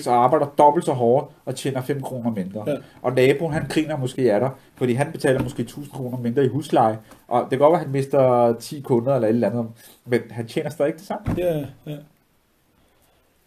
og 0.07 0.25
arbejder 0.25 0.47
dobbelt 0.59 0.85
så 0.85 0.93
hårdt 0.93 1.31
og 1.45 1.57
tjener 1.57 1.83
5 1.83 2.03
kroner 2.03 2.31
mindre. 2.31 2.65
Ja. 2.67 2.77
Og 3.03 3.13
naboen, 3.13 3.53
han 3.53 3.67
griner 3.69 3.97
måske 3.97 4.33
af 4.33 4.41
dig, 4.41 4.51
fordi 4.77 4.93
han 4.93 5.13
betaler 5.13 5.43
måske 5.43 5.63
1000 5.63 5.93
kroner 5.93 6.19
mindre 6.19 6.45
i 6.45 6.49
husleje. 6.49 6.99
Og 7.29 7.41
det 7.41 7.51
kan 7.51 7.59
godt 7.59 7.73
være, 7.73 7.81
at 7.81 7.87
han 7.87 7.93
mister 7.93 8.53
10 8.53 8.81
kunder 8.81 9.15
eller 9.15 9.29
et 9.29 9.35
eller 9.35 9.51
andet, 9.51 9.67
men 10.07 10.21
han 10.31 10.47
tjener 10.47 10.71
stadig 10.71 10.95
det 10.95 11.03
samme. 11.03 11.35
Ja, 11.39 11.65
ja. 11.87 11.97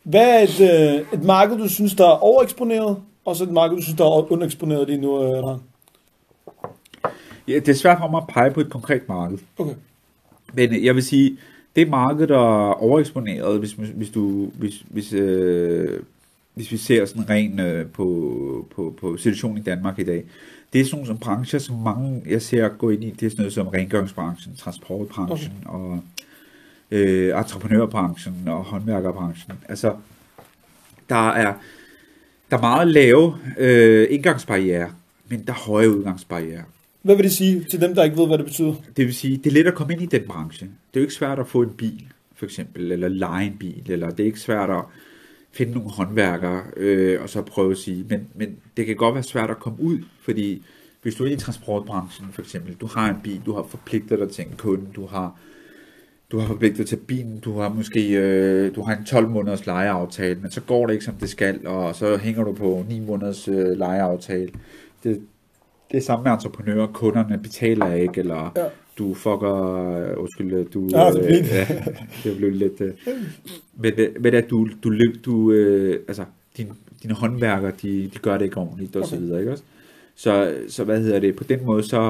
Hvad 0.04 0.40
er 0.40 0.40
et, 0.40 0.62
øh, 0.62 1.20
et 1.20 1.24
marked, 1.24 1.58
du 1.58 1.70
synes, 1.70 1.96
der 1.96 2.06
er 2.08 2.24
overeksponeret, 2.24 2.98
og 3.26 3.36
så 3.36 3.44
et 3.44 3.52
marked, 3.52 3.78
du 3.78 3.84
synes, 3.84 3.98
der 3.98 4.06
er 4.06 4.32
undereksponeret 4.32 4.88
lige 4.88 5.02
nu, 5.02 5.24
øh, 5.24 5.44
Ran? 5.44 5.60
Ja, 7.48 7.54
det 7.54 7.70
er 7.70 7.74
svært 7.74 7.98
for 7.98 8.08
mig 8.08 8.18
at 8.18 8.28
pege 8.28 8.52
på 8.52 8.60
et 8.60 8.70
konkret 8.70 9.10
marked. 9.10 9.38
Okay. 9.58 9.74
Men 10.54 10.84
jeg 10.84 10.96
vil 10.96 11.04
sige, 11.04 11.38
det 11.76 11.90
marked, 11.90 12.28
der 12.28 12.70
er 12.70 12.74
overeksponeret, 12.74 13.60
hvis, 13.60 13.72
hvis, 13.72 14.10
du, 14.10 14.46
hvis, 14.46 14.84
hvis, 14.90 15.14
øh, 15.14 16.00
hvis 16.54 16.72
vi 16.72 16.78
ser 16.78 17.06
sådan 17.06 17.30
ren 17.30 17.60
øh, 17.60 17.86
på, 17.86 18.68
på, 18.76 18.96
på 19.00 19.18
situationen 19.18 19.58
i 19.58 19.62
Danmark 19.62 20.00
i 20.00 20.04
dag, 20.04 20.24
det 20.74 20.82
er 20.82 20.86
sådan 20.86 20.96
nogle 20.96 21.08
som 21.08 21.18
brancher, 21.18 21.60
som 21.60 21.76
mange, 21.76 22.22
jeg 22.26 22.42
ser 22.42 22.68
gå 22.68 22.90
ind 22.90 23.04
i, 23.04 23.10
det 23.10 23.26
er 23.26 23.30
sådan 23.30 23.42
noget 23.42 23.54
som 23.54 23.68
rengøringsbranchen, 23.68 24.56
transportbranchen 24.56 25.54
okay. 25.66 25.80
og 25.80 26.00
øh, 26.92 27.40
entreprenørbranchen 27.40 28.48
og 28.48 28.64
håndværkerbranchen. 28.64 29.54
Altså, 29.70 29.96
der 31.10 31.30
er, 31.30 31.54
der 32.52 32.58
er 32.58 32.62
meget 32.62 32.88
lave 32.88 33.36
øh, 33.58 34.08
indgangsbarriere, 34.10 34.90
men 35.30 35.44
der 35.48 35.54
er 35.54 35.58
høje 35.58 35.90
udgangsbarriere. 35.90 36.64
Hvad 37.02 37.16
vil 37.16 37.24
det 37.24 37.34
sige 37.34 37.64
til 37.64 37.82
dem, 37.82 37.96
der 37.96 38.04
ikke 38.04 38.18
ved, 38.18 38.28
hvad 38.28 38.38
det 38.38 38.46
betyder? 38.46 38.74
Det 38.98 39.06
vil 39.06 39.16
sige, 39.16 39.38
det 39.38 39.46
er 39.46 39.52
let 39.52 39.68
at 39.68 39.76
komme 39.76 39.94
ind 39.94 40.02
i 40.02 40.06
den 40.06 40.22
branche. 40.28 40.70
Det 40.94 41.00
er 41.00 41.02
jo 41.02 41.06
ikke 41.06 41.14
svært 41.14 41.40
at 41.40 41.48
få 41.48 41.62
en 41.62 41.74
bil, 41.78 42.08
for 42.36 42.46
eksempel, 42.46 42.92
eller 42.92 43.08
lege 43.08 43.48
en 43.48 43.58
bil, 43.58 43.92
eller 43.92 44.10
det 44.10 44.20
er 44.20 44.26
ikke 44.28 44.40
svært 44.40 44.70
at 44.70 44.84
finde 45.52 45.74
nogle 45.74 45.90
håndværkere, 45.90 46.64
øh, 46.78 47.22
og 47.22 47.30
så 47.30 47.42
prøve 47.42 47.72
at 47.72 47.78
sige, 47.78 48.06
men, 48.10 48.28
men 48.36 48.58
det 48.78 48.86
kan 48.86 48.96
godt 48.96 49.16
være 49.16 49.24
svært 49.24 49.50
at 49.50 49.60
komme 49.60 49.82
ud, 49.82 50.00
fordi 50.22 50.64
hvis 51.02 51.16
du 51.16 51.26
er 51.26 51.32
i 51.32 51.36
transportbranchen, 51.36 52.28
for 52.32 52.42
eksempel, 52.42 52.74
du 52.74 52.88
har 52.88 53.10
en 53.10 53.16
bil, 53.24 53.42
du 53.46 53.54
har 53.54 53.64
forpligtet 53.64 54.20
dig 54.20 54.30
til 54.30 54.46
en 54.46 54.54
kunde, 54.58 54.86
du 54.96 55.06
har, 55.06 55.36
du 56.32 56.40
har 56.40 56.48
forpligtet 56.48 56.78
dig 56.78 56.88
til 56.88 56.96
bilen, 56.96 57.40
du 57.40 57.60
har 57.60 57.70
måske 57.70 58.12
øh, 58.12 58.76
du 58.76 58.82
har 58.82 58.96
en 58.96 59.06
12 59.06 59.30
måneders 59.30 59.66
lejeaftale, 59.66 60.40
men 60.42 60.52
så 60.52 60.62
går 60.62 60.86
det 60.88 60.94
ikke 60.94 61.06
som 61.06 61.16
det 61.16 61.30
skal, 61.30 61.68
og 61.68 61.96
så 61.96 62.18
hænger 62.18 62.44
du 62.44 62.54
på 62.54 62.86
9 62.90 63.00
måneders 63.00 63.48
øh, 63.48 63.78
lejeaftale. 63.78 64.50
Det, 65.04 65.22
det 65.92 65.98
er 65.98 66.02
samme 66.02 66.24
med 66.24 66.32
entreprenører, 66.32 66.88
kunderne 66.88 67.38
betaler 67.38 67.94
ikke, 67.94 68.20
eller 68.20 68.52
Ja 68.56 68.66
du 68.98 69.14
fucker, 69.14 69.76
øh, 70.12 70.14
undskyld, 70.22 70.70
du, 70.70 70.88
Ja, 70.92 71.12
det 71.12 71.30
er 71.32 71.36
fint. 71.44 71.52
ja, 71.52 71.68
det 72.24 72.38
blev 72.38 72.52
lidt, 72.52 72.82
øh, 72.82 72.92
men, 73.78 73.94
øh, 73.98 74.10
men 74.24 74.34
at 74.34 74.50
du, 74.50 74.70
du, 74.84 74.90
løb- 74.90 75.22
du 75.26 75.52
øh, 75.52 76.00
altså, 76.08 76.26
din, 76.58 76.68
dine 77.04 77.14
håndværkere, 77.14 77.72
de, 77.82 78.10
de 78.14 78.20
gør 78.20 78.38
det 78.38 78.46
ikke 78.46 78.58
ordentligt, 78.58 78.96
og 78.96 79.08
så 79.08 79.16
Okay. 79.16 79.24
videre, 79.26 79.40
ikke 79.40 79.52
også? 79.52 79.64
Så, 80.16 80.56
så 80.68 80.84
hvad 80.84 81.02
hedder 81.02 81.20
det, 81.20 81.36
på 81.36 81.44
den 81.44 81.66
måde, 81.66 81.84
så, 81.84 82.02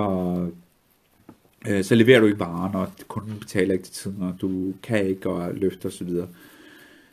øh, 1.69 1.83
så 1.83 1.95
leverer 1.95 2.19
du 2.19 2.25
ikke 2.25 2.39
varen, 2.39 2.75
og 2.75 2.87
kunden 3.07 3.39
betaler 3.39 3.73
ikke 3.73 3.85
til 3.85 3.93
tiden, 3.93 4.17
og 4.23 4.33
du 4.41 4.73
kan 4.83 5.05
ikke 5.07 5.29
og 5.29 5.53
løfte, 5.53 5.85
og 5.85 5.91
så 5.91 6.03
videre. 6.03 6.27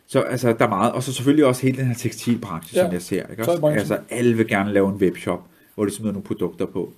Så 0.06 0.20
altså, 0.20 0.52
der 0.52 0.64
er 0.64 0.68
meget, 0.68 0.92
og 0.92 1.02
så 1.02 1.12
selvfølgelig 1.12 1.44
også 1.44 1.62
hele 1.62 1.76
den 1.78 1.86
her 1.86 1.94
tekstilbranche, 1.94 2.78
Ja, 2.78 2.84
som 2.84 2.92
jeg 2.92 3.02
ser, 3.02 3.26
ikke 3.30 3.42
også? 3.48 3.66
Altså, 3.66 3.98
alle 4.10 4.36
vil 4.36 4.48
gerne 4.48 4.72
lave 4.72 4.88
en 4.88 4.94
webshop, 4.94 5.46
hvor 5.74 5.84
de 5.84 5.90
smider 5.90 6.12
nogle 6.12 6.24
produkter 6.24 6.66
på. 6.66 6.92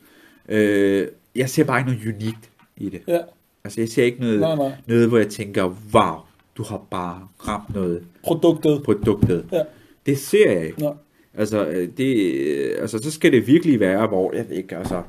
Øh, 0.49 1.07
jeg 1.37 1.51
ser 1.51 1.65
bare 1.65 1.79
ikke 1.81 1.91
noget 1.93 2.15
unikt 2.15 2.51
i 2.83 2.89
det. 2.89 3.03
Ja, 3.09 3.19
Altså, 3.65 3.81
jeg 3.81 3.89
ser 3.89 4.05
ikke 4.05 4.21
noget, 4.21 4.41
Nej, 4.41 4.57
nej. 4.57 4.73
noget 4.87 5.09
hvor 5.09 5.19
jeg 5.19 5.29
tænker, 5.29 5.65
wow, 5.95 6.15
du 6.57 6.63
har 6.63 6.83
bare 6.91 7.29
ramt 7.49 7.75
noget 7.75 8.03
produktet. 8.25 8.83
produktet. 8.85 9.45
Ja. 9.53 9.63
Det 10.07 10.19
ser 10.19 10.53
jeg 10.53 10.67
ikke. 10.67 10.81
Nej. 10.81 10.93
Altså, 11.39 11.67
øh, 11.67 11.89
det, 11.97 12.33
øh, 12.35 12.71
altså, 12.81 12.99
så 13.03 13.11
skal 13.11 13.33
det 13.33 13.47
virkelig 13.47 13.81
være, 13.81 14.07
hvor, 14.07 14.33
jeg 14.37 14.45
ved 14.49 14.57
ikke, 14.57 14.77
altså, 14.77 15.03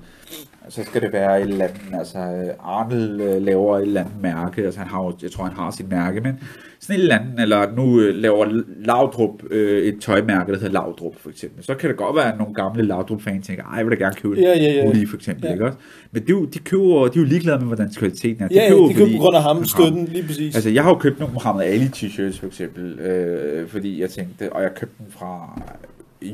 så 0.69 0.83
skal 0.83 1.01
det 1.01 1.13
være 1.13 1.41
et 1.41 1.47
eller 1.49 1.65
andet, 1.65 1.99
altså, 1.99 2.17
øh, 2.19 2.49
Arnel 2.59 3.21
øh, 3.21 3.41
laver 3.41 3.77
et 3.77 3.81
eller 3.81 4.01
andet 4.01 4.13
mærke, 4.21 4.63
altså 4.65 4.79
han 4.79 4.89
har 4.89 5.15
jeg 5.21 5.31
tror 5.31 5.43
han 5.43 5.53
har 5.53 5.71
sit 5.71 5.89
mærke, 5.91 6.21
men 6.21 6.39
sådan 6.79 6.95
et 6.95 7.01
eller 7.03 7.19
andet, 7.19 7.39
eller 7.41 7.71
nu 7.75 7.97
laver 7.97 8.61
Laudrup 8.85 9.43
øh, 9.51 9.81
et 9.83 10.01
tøjmærke, 10.01 10.51
der 10.51 10.57
hedder 10.59 10.73
Laudrup 10.73 11.15
for 11.19 11.29
eksempel, 11.29 11.63
så 11.63 11.75
kan 11.75 11.89
det 11.89 11.97
godt 11.97 12.15
være, 12.15 12.31
at 12.33 12.37
nogle 12.37 12.53
gamle 12.53 12.83
Laudrup-fans 12.83 13.47
tænker, 13.47 13.63
ej, 13.63 13.77
jeg 13.77 13.85
vil 13.85 13.97
da 13.99 14.03
gerne 14.03 14.15
købe 14.15 14.35
Ja, 14.35 14.41
ja, 14.59 14.73
ja. 14.73 14.89
Uli 14.89 15.05
for 15.05 15.15
eksempel, 15.15 15.45
Ja. 15.45 15.51
ikke 15.53 15.65
også? 15.65 15.77
Men 16.11 16.21
de, 16.23 16.29
jo- 16.29 16.45
de 16.45 16.59
køber, 16.59 17.07
de 17.07 17.19
er 17.19 17.23
jo 17.23 17.27
ligeglade 17.27 17.57
med, 17.59 17.67
hvordan 17.67 17.91
kvaliteten 17.97 18.43
er. 18.43 18.47
Ja, 18.51 18.63
ja, 18.63 18.69
køber, 18.69 18.87
de 18.87 18.93
køber 18.93 19.05
fordi- 19.05 19.17
på 19.17 19.21
grund 19.23 19.35
af 19.35 19.43
ham, 19.43 19.65
støtten, 19.65 20.05
lige 20.05 20.23
præcis. 20.27 20.55
Altså, 20.55 20.69
jeg 20.69 20.83
har 20.83 20.89
jo 20.89 20.95
købt 20.97 21.19
nogle 21.19 21.33
Muhammad 21.33 21.65
Ali 21.65 21.85
t-shirts, 21.85 22.39
for 22.39 22.47
eksempel, 22.47 22.99
øh, 22.99 23.67
fordi 23.67 24.01
jeg 24.01 24.09
tænkte, 24.09 24.53
og 24.53 24.61
jeg 24.61 24.71
købte 24.75 24.95
den 24.99 25.05
fra 25.09 25.61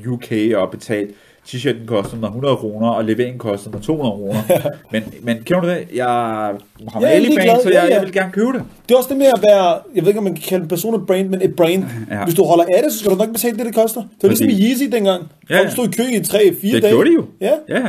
UK 0.08 0.56
og 0.56 0.72
betalt, 0.72 1.10
t-shirten 1.48 1.86
kostede 1.86 2.20
mig 2.20 2.28
100 2.28 2.56
kroner, 2.56 2.88
og 2.90 3.06
leveringen 3.06 3.40
kostede 3.40 3.76
mig 3.76 3.82
200 3.84 4.12
kroner. 4.16 4.40
men, 4.92 5.04
men 5.22 5.38
kender 5.44 5.62
du 5.62 5.68
det? 5.68 5.88
Jeg 5.96 6.50
er 6.50 6.54
Muhammad 6.84 7.10
Ja, 7.10 7.16
Ali-fan, 7.16 7.32
ligeglad. 7.36 7.64
så 7.64 7.70
Ja, 7.70 7.82
jeg, 7.82 7.90
ja. 7.90 7.96
jeg 7.96 8.04
vil 8.06 8.14
gerne 8.14 8.32
købe 8.32 8.48
det. 8.54 8.64
Det 8.90 8.94
er 8.94 8.98
også 8.98 9.10
det 9.10 9.18
med 9.18 9.26
at 9.26 9.44
være, 9.50 9.66
jeg 9.96 10.02
ved 10.04 10.08
ikke, 10.08 10.18
om 10.18 10.24
man 10.24 10.34
kan 10.36 10.44
kalde 10.48 10.64
en 10.64 10.70
person 10.70 10.96
et 10.96 11.08
brand, 11.08 11.30
men 11.30 11.42
et 11.42 11.56
brand. 11.56 11.84
Ja. 12.12 12.24
Hvis 12.24 12.36
du 12.36 12.44
holder 12.44 12.64
af 12.64 12.82
det, 12.84 12.94
så 12.94 13.00
skal 13.00 13.12
du 13.12 13.16
nok 13.18 13.32
betale 13.32 13.58
det, 13.58 13.66
det 13.66 13.76
koster. 13.76 14.02
Det 14.02 14.10
var 14.24 14.30
ligesom 14.30 14.48
i 14.48 14.52
Præcis. 14.52 14.66
Yeezy 14.82 14.84
dengang. 14.96 15.24
Ja, 15.50 15.58
Folk 15.58 15.66
ja. 15.68 15.72
stod 15.72 15.88
i 15.88 15.92
kø 15.92 16.04
i 16.04 16.18
3-4 16.18 16.76
Det 16.76 16.84
dage. 16.84 16.94
gjorde 16.94 17.10
de 17.10 17.16
jo. 17.16 17.26
Ja. 17.42 17.52
Ja, 17.70 17.86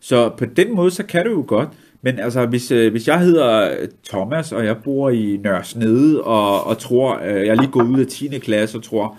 så 0.00 0.30
på 0.38 0.44
den 0.56 0.74
måde, 0.76 0.90
så 0.90 1.02
kan 1.02 1.24
det 1.24 1.30
jo 1.30 1.44
godt. 1.46 1.68
Men 2.02 2.18
altså, 2.18 2.46
hvis, 2.46 2.70
øh, 2.70 2.90
hvis 2.90 3.08
jeg 3.08 3.20
hedder 3.20 3.68
Thomas, 4.08 4.52
og 4.52 4.64
jeg 4.64 4.76
bor 4.84 5.10
i 5.10 5.40
Nørresnede, 5.44 6.22
og, 6.22 6.66
og 6.66 6.78
tror, 6.78 7.20
øh, 7.26 7.34
jeg 7.36 7.46
er 7.46 7.54
lige 7.54 7.70
gået 7.70 7.86
ud 7.88 8.00
af 8.00 8.06
10. 8.06 8.28
klasse, 8.38 8.78
og 8.78 8.82
tror, 8.84 9.04
øh, 9.04 9.10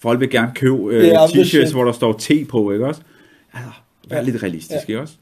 folk 0.00 0.20
vil 0.20 0.30
gerne 0.30 0.52
købe 0.54 0.76
øh, 0.94 1.06
Ja, 1.06 1.26
the 1.26 1.42
t-shirts, 1.42 1.72
hvor 1.72 1.84
der 1.84 1.92
står 1.92 2.12
T 2.18 2.30
på, 2.48 2.70
ikke 2.72 2.86
også? 2.86 3.00
Altså, 3.52 3.70
vær 4.10 4.16
Ja. 4.16 4.22
lidt 4.22 4.42
realistisk, 4.42 4.88
ikke 4.88 5.00
også? 5.00 5.16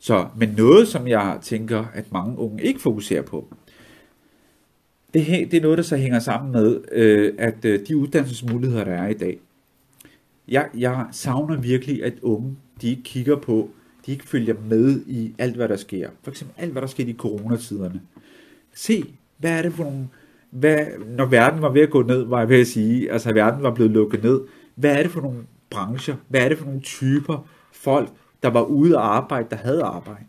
Så, 0.00 0.26
men 0.36 0.54
noget, 0.56 0.88
som 0.88 1.08
jeg 1.08 1.38
tænker, 1.42 1.84
at 1.94 2.12
mange 2.12 2.38
unge 2.38 2.62
ikke 2.62 2.80
fokuserer 2.80 3.22
på, 3.22 3.54
det, 5.14 5.26
det 5.50 5.54
er 5.54 5.60
noget, 5.60 5.78
der 5.78 5.84
så 5.84 5.96
hænger 5.96 6.18
sammen 6.18 6.52
med, 6.52 6.80
øh, 6.92 7.34
at 7.38 7.64
øh, 7.64 7.80
de 7.88 7.96
uddannelsesmuligheder, 7.96 8.84
der 8.84 8.92
er 8.92 9.08
i 9.08 9.14
dag, 9.14 9.38
jeg, 10.48 10.68
jeg 10.76 11.06
savner 11.12 11.56
virkelig, 11.60 12.04
at 12.04 12.12
unge, 12.22 12.56
de 12.80 12.88
ikke 12.90 13.02
kigger 13.02 13.36
på, 13.36 13.70
de 14.06 14.12
ikke 14.12 14.28
følger 14.28 14.54
med 14.68 15.00
i 15.06 15.34
alt, 15.38 15.56
hvad 15.56 15.68
der 15.68 15.76
sker. 15.76 16.10
For 16.22 16.30
eksempel 16.30 16.54
alt, 16.62 16.72
hvad 16.72 16.82
der 16.82 16.88
sker 16.88 17.04
i 17.04 17.12
coronatiderne. 17.18 18.00
Se, 18.74 19.04
hvad 19.38 19.58
er 19.58 19.62
det 19.62 19.72
for 19.72 19.84
nogle, 19.84 20.08
hvad, 20.50 20.78
når 21.16 21.24
verden 21.26 21.62
var 21.62 21.68
ved 21.70 21.82
at 21.82 21.90
gå 21.90 22.02
ned, 22.02 22.22
var 22.26 22.38
jeg 22.38 22.48
ved 22.48 22.60
at 22.60 22.66
sige, 22.66 23.12
altså 23.12 23.32
verden 23.32 23.62
var 23.62 23.70
blevet 23.74 23.90
lukket 23.92 24.22
ned, 24.22 24.40
hvad 24.74 24.96
er 24.96 25.02
det 25.02 25.10
for 25.10 25.20
nogle 25.20 25.38
brancher, 25.70 26.14
hvad 26.28 26.40
er 26.40 26.48
det 26.48 26.58
for 26.58 26.64
nogle 26.64 26.80
typer 26.80 27.46
folk, 27.72 28.08
der 28.42 28.50
var 28.50 28.62
ude 28.62 28.96
at 28.96 29.02
arbejde, 29.02 29.46
der 29.50 29.56
havde 29.56 29.82
arbejde? 29.82 30.24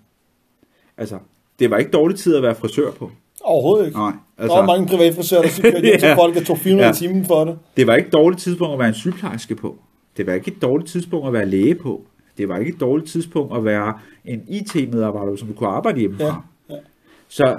Altså, 0.98 1.18
det 1.60 1.70
var 1.72 1.78
ikke 1.78 1.92
dårlig 1.92 2.18
tid 2.18 2.36
at 2.36 2.44
være 2.44 2.56
frisør 2.56 2.92
på. 2.92 3.12
Overhovedet 3.44 3.86
ikke. 3.88 3.98
Nej, 4.00 4.12
Altså, 4.38 4.56
der 4.56 4.62
er 4.62 4.66
mange 4.68 4.88
privatfrisører, 4.88 5.42
der 5.42 5.50
kører 5.62 5.82
hjem 5.82 6.00
til 6.00 6.08
Ja. 6.08 6.16
folk, 6.16 6.36
der 6.36 6.44
tog 6.44 6.58
400 6.58 6.88
Ja. 6.88 6.94
timen 6.94 7.26
for 7.26 7.46
det. 7.46 7.58
Det 7.78 7.88
var 7.88 7.96
ikke 7.96 8.08
et 8.08 8.14
dårligt 8.14 8.42
tidspunkt 8.42 8.74
at 8.74 8.80
være 8.80 8.88
en 8.88 8.94
sygeplejerske 8.94 9.56
på. 9.56 9.78
Det 10.18 10.28
var 10.28 10.34
ikke 10.34 10.52
et 10.52 10.62
dårligt 10.62 10.90
tidspunkt 10.90 11.28
at 11.28 11.34
være 11.34 11.46
læge 11.46 11.76
på. 11.76 12.02
Det 12.38 12.50
var 12.50 12.58
ikke 12.58 12.72
et 12.74 12.80
dårligt 12.80 13.10
tidspunkt 13.10 13.58
at 13.58 13.66
være 13.66 13.94
en 14.26 14.44
IT-medarbejder, 14.48 15.36
som 15.36 15.48
du 15.48 15.54
kunne 15.54 15.70
arbejde 15.70 16.00
hjemmefra. 16.00 16.42
Ja, 16.70 16.74
ja. 16.74 16.80
Så 17.28 17.58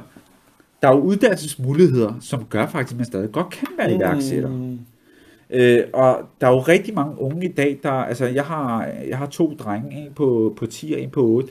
der 0.83 0.89
er 0.89 0.93
jo 0.93 1.01
uddannelsesmuligheder, 1.01 2.13
som 2.21 2.45
gør 2.51 2.67
faktisk, 2.67 2.93
at 2.95 2.97
man 2.99 3.07
stadig 3.07 3.33
godt 3.33 3.51
kan 3.51 3.69
være 3.79 3.95
iværksætter. 3.95 4.49
Mm. 4.49 4.79
Øh, 5.51 5.83
og 5.93 6.19
der 6.41 6.47
er 6.47 6.51
jo 6.51 6.59
rigtig 6.61 6.95
mange 6.95 7.21
unge 7.21 7.45
i 7.49 7.53
dag, 7.53 7.79
der, 7.83 7.91
altså 7.91 8.27
jeg 8.27 8.45
har, 8.45 8.89
jeg 9.09 9.19
har 9.19 9.27
to 9.27 9.55
drenge, 9.59 9.97
en 10.07 10.13
på, 10.15 10.55
på 10.59 10.67
10 10.67 10.93
og 10.93 11.01
en 11.01 11.11
på 11.11 11.23
8. 11.27 11.49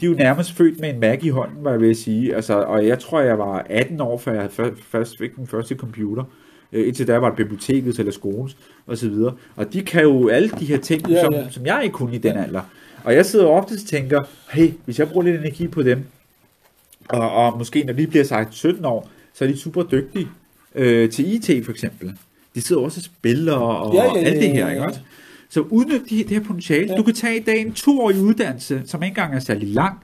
De 0.00 0.06
er 0.06 0.10
jo 0.10 0.16
nærmest 0.16 0.52
født 0.52 0.80
med 0.80 0.94
en 0.94 1.00
Mac 1.00 1.18
i 1.22 1.28
hånden, 1.28 1.56
hvad 1.62 1.72
jeg 1.72 1.80
vil 1.80 1.96
sige. 1.96 2.34
Altså, 2.34 2.54
og 2.62 2.86
jeg 2.86 2.98
tror, 2.98 3.20
jeg 3.20 3.38
var 3.38 3.66
18 3.70 4.00
år, 4.00 4.18
før 4.18 4.40
jeg 4.40 4.50
før- 4.50 4.70
først 4.90 5.18
fik 5.18 5.36
den 5.36 5.46
første 5.46 5.74
computer. 5.74 6.24
Øh, 6.72 6.86
indtil 6.88 7.06
da 7.06 7.18
var 7.18 7.28
det 7.28 7.36
biblioteket 7.36 7.98
eller 7.98 8.12
skolens 8.12 8.56
og 8.86 8.98
så 8.98 9.08
videre. 9.08 9.32
Og 9.56 9.72
de 9.72 9.82
kan 9.82 10.02
jo 10.02 10.28
alle 10.28 10.48
de 10.60 10.64
her 10.64 10.78
ting, 10.78 11.08
Ja, 11.10 11.20
som, 11.24 11.34
ja. 11.34 11.50
som 11.50 11.66
jeg 11.66 11.80
ikke 11.82 11.92
kunne 11.92 12.14
i 12.14 12.18
den 12.18 12.36
alder. 12.36 12.60
Og 13.04 13.14
jeg 13.14 13.26
sidder 13.26 13.46
ofte 13.46 13.72
og 13.72 13.78
tænker, 13.88 14.22
hey, 14.52 14.70
hvis 14.84 14.98
jeg 14.98 15.08
bruger 15.08 15.24
lidt 15.26 15.40
energi 15.40 15.68
på 15.68 15.82
dem, 15.82 16.04
og, 17.12 17.30
og 17.30 17.58
måske 17.58 17.84
når 17.84 17.92
de 17.92 18.06
bliver 18.06 18.24
sagt 18.24 18.54
17 18.54 18.84
år, 18.84 19.10
så 19.34 19.44
er 19.44 19.48
de 19.48 19.56
super 19.56 19.82
dygtige 19.82 20.28
øh, 20.74 21.10
til 21.10 21.34
IT 21.34 21.64
for 21.64 21.72
eksempel. 21.72 22.18
De 22.54 22.60
sidder 22.60 22.82
også 22.82 23.00
og 23.00 23.04
spiller 23.04 23.52
og 23.52 23.94
Ja, 23.94 24.04
ja, 24.04 24.18
ja, 24.18 24.24
alt 24.24 24.40
det 24.40 24.50
her, 24.50 24.66
ja, 24.66 24.68
ikke 24.68 24.82
ja. 24.82 24.88
også? 24.88 25.00
Så 25.48 25.60
udnyt 25.60 26.02
det, 26.10 26.28
det 26.28 26.30
her 26.30 26.44
potentiale. 26.44 26.86
Ja. 26.92 26.96
Du 26.96 27.02
kan 27.02 27.14
tage 27.14 27.36
i 27.36 27.42
dag 27.42 27.60
en 27.60 27.72
toårig 27.72 28.20
uddannelse, 28.20 28.82
som 28.84 29.02
ikke 29.02 29.10
engang 29.10 29.34
er 29.34 29.38
særlig 29.38 29.68
lang, 29.68 29.98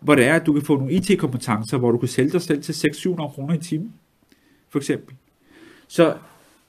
hvor 0.00 0.14
det 0.14 0.26
er, 0.26 0.34
at 0.34 0.46
du 0.46 0.52
kan 0.52 0.62
få 0.62 0.76
nogle 0.76 0.92
IT-kompetencer, 0.92 1.78
hvor 1.78 1.90
du 1.90 1.98
kan 1.98 2.08
sælge 2.08 2.30
dig 2.30 2.42
selv 2.42 2.62
til 2.62 2.72
600-700 2.72 3.14
kroner 3.16 3.54
i 3.54 3.58
timen, 3.58 3.92
for 4.70 4.78
eksempel. 4.78 5.14
Så, 5.88 6.14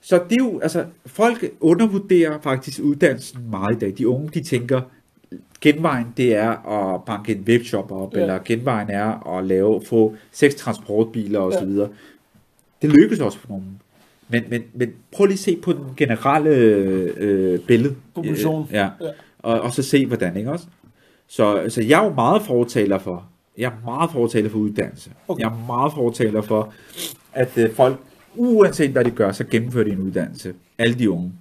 så 0.01 0.15
det 0.29 0.31
er 0.39 0.45
jo, 0.45 0.59
altså, 0.59 0.85
folk 1.05 1.45
undervurderer 1.59 2.39
faktisk 2.41 2.79
uddannelsen 2.79 3.49
meget 3.49 3.75
i 3.75 3.79
dag. 3.79 3.93
De 3.97 4.07
unge, 4.07 4.29
de 4.33 4.43
tænker, 4.43 4.81
genvejen 5.61 6.07
det 6.17 6.35
er 6.35 6.49
at 6.51 7.03
banke 7.03 7.35
en 7.35 7.43
webshop 7.47 7.91
op, 7.91 8.15
ja. 8.15 8.21
eller 8.21 8.39
genvejen 8.45 8.89
er 8.89 9.37
at 9.37 9.45
lave, 9.45 9.81
få 9.85 10.15
seks 10.31 10.55
transportbiler 10.55 11.39
osv. 11.39 11.67
Ja. 11.67 11.85
Det 12.81 12.89
lykkes 12.89 13.19
også 13.19 13.39
for 13.39 13.47
nogen. 13.49 13.81
Men, 14.29 14.43
men, 14.49 14.63
men 14.73 14.93
prøv 15.11 15.25
lige 15.25 15.33
at 15.33 15.39
se 15.39 15.55
på 15.55 15.73
den 15.73 15.85
generelle 15.97 16.49
øh, 16.49 17.59
billede. 17.59 17.95
Øh, 18.17 18.45
ja. 18.71 18.89
ja. 19.01 19.09
Og, 19.39 19.61
og 19.61 19.73
så 19.73 19.83
se 19.83 20.05
hvordan, 20.05 20.37
ikke 20.37 20.51
også? 20.51 20.65
Så, 21.27 21.65
så 21.69 21.81
jeg 21.81 22.01
er 22.01 22.05
jo 22.05 22.13
meget 22.13 22.41
fortaler 22.41 22.97
for, 22.97 23.25
jeg 23.57 23.65
er 23.65 23.85
meget 23.85 24.11
fortaler 24.11 24.49
for 24.49 24.57
uddannelse. 24.57 25.11
Okay. 25.27 25.41
Jeg 25.41 25.47
er 25.47 25.65
meget 25.67 25.93
fortaler 25.93 26.41
for, 26.41 26.73
at 27.33 27.57
øh, 27.57 27.73
folk, 27.73 27.99
uanset 28.35 28.91
hvad 28.91 29.05
de 29.05 29.11
gør, 29.11 29.31
så 29.31 29.43
gennemfører 29.43 29.83
de 29.83 29.91
en 29.91 30.01
uddannelse. 30.01 30.53
Alle 30.77 30.95
de 30.95 31.11
unge. 31.11 31.33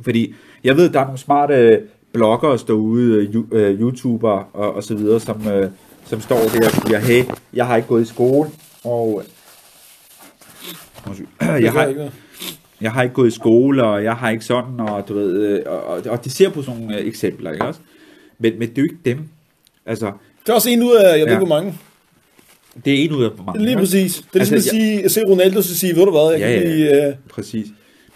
Fordi 0.00 0.34
jeg 0.64 0.76
ved, 0.76 0.90
der 0.90 1.00
er 1.00 1.04
nogle 1.04 1.18
smarte 1.18 1.82
bloggere 2.12 2.58
derude, 2.66 3.28
øh, 3.34 3.44
øh, 3.52 3.80
YouTuber 3.80 4.48
og, 4.52 4.74
og 4.74 4.84
så 4.84 4.94
videre, 4.94 5.20
som, 5.20 5.48
øh, 5.48 5.70
som 6.04 6.20
står 6.20 6.36
der 6.36 6.66
og 6.66 6.72
siger, 6.86 6.98
hey, 6.98 7.24
jeg 7.52 7.66
har 7.66 7.76
ikke 7.76 7.88
gået 7.88 8.02
i 8.02 8.06
skole, 8.06 8.50
og 8.84 9.22
jeg 11.40 11.72
har, 11.72 12.10
jeg 12.80 12.92
har 12.92 13.02
ikke 13.02 13.14
gået 13.14 13.28
i 13.28 13.34
skole, 13.34 13.84
og 13.84 14.04
jeg 14.04 14.14
har 14.14 14.30
ikke 14.30 14.44
sådan, 14.44 14.80
og 14.80 15.08
du 15.08 15.14
ved, 15.14 15.32
øh, 15.32 15.62
og, 15.66 15.84
og, 15.84 16.02
og 16.06 16.24
de 16.24 16.30
ser 16.30 16.50
på 16.50 16.62
sådan 16.62 16.80
nogle 16.80 16.98
øh, 16.98 17.06
eksempler, 17.06 17.52
ikke 17.52 17.64
også? 17.64 17.80
Men, 18.38 18.58
men 18.58 18.68
det 18.68 18.78
er 18.78 18.82
jo 18.82 18.84
ikke 18.84 18.98
dem. 19.04 19.28
Altså, 19.86 20.12
det 20.42 20.48
er 20.48 20.54
også 20.54 20.70
en 20.70 20.82
ud 20.82 20.94
af, 20.94 21.18
jeg 21.18 21.26
ved 21.26 21.32
ikke 21.32 21.46
hvor 21.46 21.56
mange. 21.56 21.78
Det 22.84 23.00
er 23.00 23.04
en 23.04 23.12
ud 23.12 23.24
af 23.24 23.30
mange. 23.46 23.64
Lige 23.64 23.76
præcis. 23.76 24.14
Det 24.14 24.24
er 24.34 24.38
ligesom 24.38 24.54
altså, 24.54 24.70
at 24.70 24.74
sige, 24.74 25.02
jeg 25.02 25.10
ser 25.10 25.26
Ronaldo, 25.26 25.62
så 25.62 25.78
sige, 25.78 25.96
ved 25.96 26.04
du 26.04 26.10
hvad, 26.10 26.30
jeg 26.30 26.40
ja, 26.40 26.60
kan 26.60 26.78
ja, 26.78 27.08
uh... 27.08 27.14
præcis. 27.30 27.66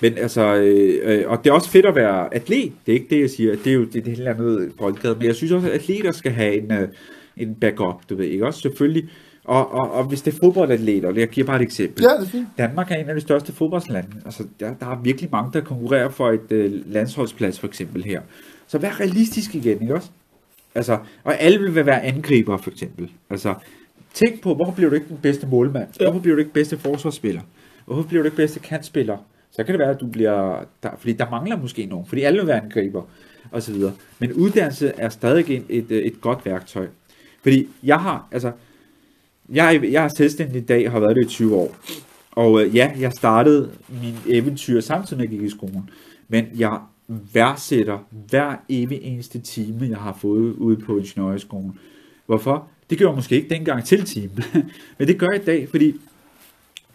Men 0.04 0.18
altså, 0.18 0.54
øh, 0.54 1.30
og 1.30 1.44
det 1.44 1.50
er 1.50 1.54
også 1.54 1.70
fedt 1.70 1.86
at 1.86 1.94
være 1.94 2.34
atlet. 2.34 2.72
Det 2.86 2.92
er 2.92 2.96
ikke 2.96 3.14
det, 3.14 3.20
jeg 3.20 3.30
siger. 3.30 3.56
Det 3.56 3.66
er 3.66 3.74
jo 3.74 3.84
det, 3.84 4.04
det 4.04 4.16
hele 4.16 4.30
andet 4.30 4.72
boldgade. 4.78 5.14
Men 5.14 5.26
jeg 5.26 5.34
synes 5.34 5.52
også, 5.52 5.68
at 5.68 5.74
atleter 5.74 6.12
skal 6.12 6.32
have 6.32 6.54
en, 6.62 6.72
uh, 6.72 6.88
en 7.36 7.54
backup, 7.54 8.10
du 8.10 8.16
ved 8.16 8.26
ikke 8.26 8.46
også? 8.46 8.60
Selvfølgelig. 8.60 9.08
Og, 9.44 9.72
og, 9.72 9.92
og 9.92 10.04
hvis 10.04 10.22
det 10.22 10.34
er 10.34 10.38
fodboldatleter, 10.38 11.08
og 11.08 11.16
jeg 11.16 11.28
giver 11.28 11.46
bare 11.46 11.56
et 11.56 11.62
eksempel. 11.62 12.02
Ja, 12.02 12.08
det 12.08 12.26
er 12.26 12.30
fint. 12.30 12.48
Danmark 12.58 12.90
er 12.90 12.94
en 12.94 13.08
af 13.08 13.14
de 13.14 13.20
største 13.20 13.52
fodboldslande. 13.52 14.08
Altså, 14.24 14.44
der, 14.60 14.74
der 14.74 14.86
er 14.86 15.00
virkelig 15.02 15.30
mange, 15.32 15.52
der 15.52 15.60
konkurrerer 15.60 16.08
for 16.08 16.30
et 16.30 16.52
uh, 16.52 16.92
landsholdsplads, 16.92 17.60
for 17.60 17.66
eksempel 17.66 18.04
her. 18.04 18.20
Så 18.66 18.78
vær 18.78 19.00
realistisk 19.00 19.54
igen, 19.54 19.82
ikke 19.82 19.94
også? 19.94 20.08
Altså, 20.74 20.98
og 21.24 21.40
alle 21.40 21.72
vil 21.72 21.86
være 21.86 22.02
angriber, 22.02 22.56
for 22.56 22.70
eksempel. 22.70 23.10
Altså, 23.30 23.54
tænk 24.14 24.42
på, 24.42 24.54
hvorfor 24.54 24.72
bliver 24.72 24.88
du 24.90 24.94
ikke 24.94 25.08
den 25.08 25.18
bedste 25.22 25.46
målmand? 25.46 25.88
Ja. 26.00 26.04
Hvorfor 26.04 26.20
bliver 26.20 26.34
du 26.34 26.40
ikke 26.40 26.52
bedste 26.52 26.78
forsvarsspiller? 26.78 27.42
Hvorfor 27.86 28.02
bliver 28.02 28.22
du 28.22 28.26
ikke 28.26 28.36
bedste 28.36 28.60
kantspiller? 28.60 29.16
Så 29.56 29.64
kan 29.64 29.72
det 29.72 29.78
være, 29.78 29.90
at 29.90 30.00
du 30.00 30.06
bliver... 30.06 30.64
Der, 30.82 30.90
fordi 30.98 31.12
der 31.12 31.30
mangler 31.30 31.56
måske 31.56 31.86
nogen, 31.86 32.06
fordi 32.06 32.22
alle 32.22 32.38
vil 32.38 32.46
være 32.46 32.62
angriber, 32.62 33.02
og 33.50 33.62
så 33.62 33.72
videre. 33.72 33.92
Men 34.18 34.32
uddannelse 34.32 34.92
er 34.96 35.08
stadig 35.08 35.56
et, 35.56 35.64
et, 35.68 36.06
et 36.06 36.20
godt 36.20 36.46
værktøj. 36.46 36.86
Fordi 37.42 37.68
jeg 37.82 38.00
har, 38.00 38.28
altså, 38.32 38.52
jeg, 39.52 39.80
jeg 39.92 40.04
er 40.04 40.08
selvstændig 40.08 40.62
i 40.62 40.64
dag 40.64 40.86
og 40.86 40.92
har 40.92 41.00
været 41.00 41.16
det 41.16 41.24
i 41.24 41.28
20 41.28 41.56
år. 41.56 41.76
Og 42.30 42.62
øh, 42.62 42.76
ja, 42.76 42.92
jeg 42.98 43.12
startede 43.12 43.70
min 44.02 44.16
eventyr 44.26 44.80
samtidig 44.80 45.18
med 45.18 45.26
at 45.26 45.32
jeg 45.32 45.38
gik 45.38 45.46
i 45.46 45.50
skolen. 45.50 45.90
Men 46.28 46.46
jeg 46.54 46.78
værdsætter 47.08 47.98
hver 48.30 48.56
evig 48.68 48.98
eneste 49.02 49.40
time, 49.40 49.88
jeg 49.90 49.98
har 49.98 50.18
fået 50.20 50.52
ude 50.52 50.76
på 50.76 50.98
ingeniørskolen. 50.98 51.78
Hvorfor? 52.26 52.68
Det 52.90 52.98
gjorde 52.98 53.10
jeg 53.10 53.16
måske 53.16 53.36
ikke 53.36 53.48
dengang 53.48 53.84
til 53.84 54.04
time, 54.04 54.30
men 54.98 55.08
det 55.08 55.18
gør 55.18 55.30
jeg 55.30 55.42
i 55.42 55.44
dag, 55.44 55.68
fordi 55.68 55.94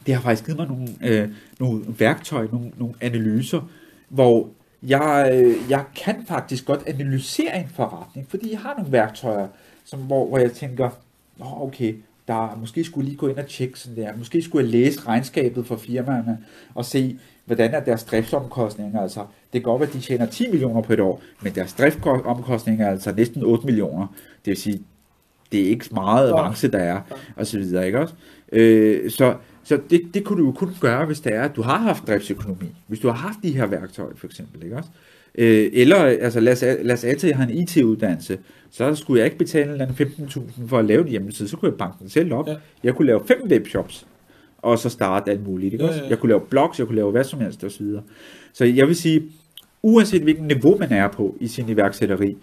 det 0.05 0.13
har 0.13 0.21
faktisk 0.21 0.45
givet 0.45 0.57
mig 0.57 0.67
nogle, 0.67 0.87
øh, 1.01 1.29
nogle 1.59 1.85
værktøj, 1.87 2.47
nogle, 2.51 2.71
nogle 2.77 2.93
analyser, 3.01 3.61
hvor 4.09 4.49
jeg, 4.83 5.31
øh, 5.33 5.55
jeg 5.69 5.83
kan 5.95 6.15
faktisk 6.27 6.65
godt 6.65 6.83
analysere 6.87 7.59
en 7.59 7.67
forretning, 7.75 8.27
fordi 8.29 8.51
jeg 8.51 8.59
har 8.59 8.73
nogle 8.77 8.91
værktøjer, 8.91 9.47
som, 9.85 9.99
hvor, 9.99 10.27
hvor 10.27 10.37
jeg 10.37 10.51
tænker, 10.51 10.89
oh, 11.39 11.61
okay, 11.61 11.95
der 12.27 12.57
måske 12.59 12.83
skulle 12.83 13.09
lige 13.09 13.17
gå 13.17 13.27
ind 13.27 13.37
og 13.37 13.47
tjekke 13.47 13.79
sådan 13.79 14.03
der, 14.03 14.17
måske 14.17 14.41
skulle 14.41 14.65
jeg 14.65 14.71
læse 14.71 15.07
regnskabet 15.07 15.67
for 15.67 15.75
firmaerne 15.75 16.37
og 16.75 16.85
se, 16.85 17.19
hvordan 17.45 17.73
er 17.73 17.79
deres 17.79 18.03
driftsomkostninger, 18.03 19.01
altså 19.01 19.19
det 19.19 19.27
kan 19.51 19.61
godt 19.61 19.79
være, 19.79 19.89
at 19.89 19.95
de 19.95 19.99
tjener 19.99 20.25
10 20.25 20.47
millioner 20.47 20.81
på 20.81 20.93
et 20.93 20.99
år, 20.99 21.21
men 21.41 21.55
deres 21.55 21.73
driftsomkostninger 21.73 22.85
er 22.85 22.91
altså 22.91 23.11
næsten 23.11 23.43
8 23.43 23.65
millioner, 23.65 24.07
det 24.45 24.51
vil 24.51 24.57
sige, 24.57 24.81
det 25.51 25.61
er 25.61 25.69
ikke 25.69 25.85
meget 25.91 26.29
avance, 26.29 26.71
der 26.71 26.79
er, 26.79 27.01
og 27.35 27.47
så 27.47 27.57
videre, 27.57 27.85
ikke 27.85 27.99
også? 27.99 28.13
Øh, 28.51 29.11
så 29.11 29.35
så 29.63 29.79
det, 29.89 30.01
det 30.13 30.23
kunne 30.23 30.41
du 30.41 30.45
jo 30.45 30.51
kun 30.51 30.69
gøre, 30.81 31.05
hvis 31.05 31.19
det 31.19 31.33
er, 31.33 31.41
at 31.41 31.55
du 31.55 31.61
har 31.61 31.77
haft 31.77 32.07
driftsøkonomi. 32.07 32.75
Hvis 32.87 32.99
du 32.99 33.07
har 33.07 33.15
haft 33.15 33.37
de 33.43 33.51
her 33.51 33.65
værktøjer, 33.65 34.15
for 34.15 34.27
eksempel. 34.27 34.63
Ikke 34.63 34.75
også? 34.75 34.89
Øh, 35.35 35.69
eller, 35.73 35.97
altså 35.97 36.39
lad 36.39 36.53
os, 36.53 36.61
lad 36.61 36.91
os 36.91 37.03
at 37.03 37.23
jeg 37.23 37.37
har 37.37 37.43
en 37.43 37.57
IT-uddannelse, 37.57 38.39
så 38.71 38.95
skulle 38.95 39.19
jeg 39.19 39.25
ikke 39.25 39.37
betale 39.37 39.83
15.000 39.83 40.67
for 40.67 40.79
at 40.79 40.85
lave 40.85 41.01
en 41.01 41.07
hjemmeside, 41.07 41.49
så 41.49 41.57
kunne 41.57 41.71
jeg 41.71 41.77
banke 41.77 41.97
den 41.99 42.09
selv 42.09 42.33
op. 42.33 42.47
Ja. 42.47 42.55
Jeg 42.83 42.95
kunne 42.95 43.05
lave 43.05 43.21
fem 43.27 43.47
webshops, 43.51 44.07
og 44.57 44.79
så 44.79 44.89
starte 44.89 45.31
alt 45.31 45.47
muligt. 45.47 45.73
Ikke 45.73 45.85
ja, 45.85 45.91
ja, 45.91 45.97
ja. 45.97 46.09
Jeg 46.09 46.19
kunne 46.19 46.29
lave 46.29 46.41
blogs, 46.49 46.79
jeg 46.79 46.87
kunne 46.87 46.95
lave 46.95 47.11
hvad 47.11 47.23
som 47.23 47.39
helst 47.39 47.63
osv. 47.63 47.85
Så, 47.85 48.01
så 48.53 48.65
jeg 48.65 48.87
vil 48.87 48.95
sige, 48.95 49.23
uanset 49.81 50.21
hvilken 50.21 50.47
niveau 50.47 50.77
man 50.77 50.91
er 50.91 51.07
på 51.07 51.35
i 51.39 51.47
sin 51.47 51.69
iværksætteri, 51.69 52.37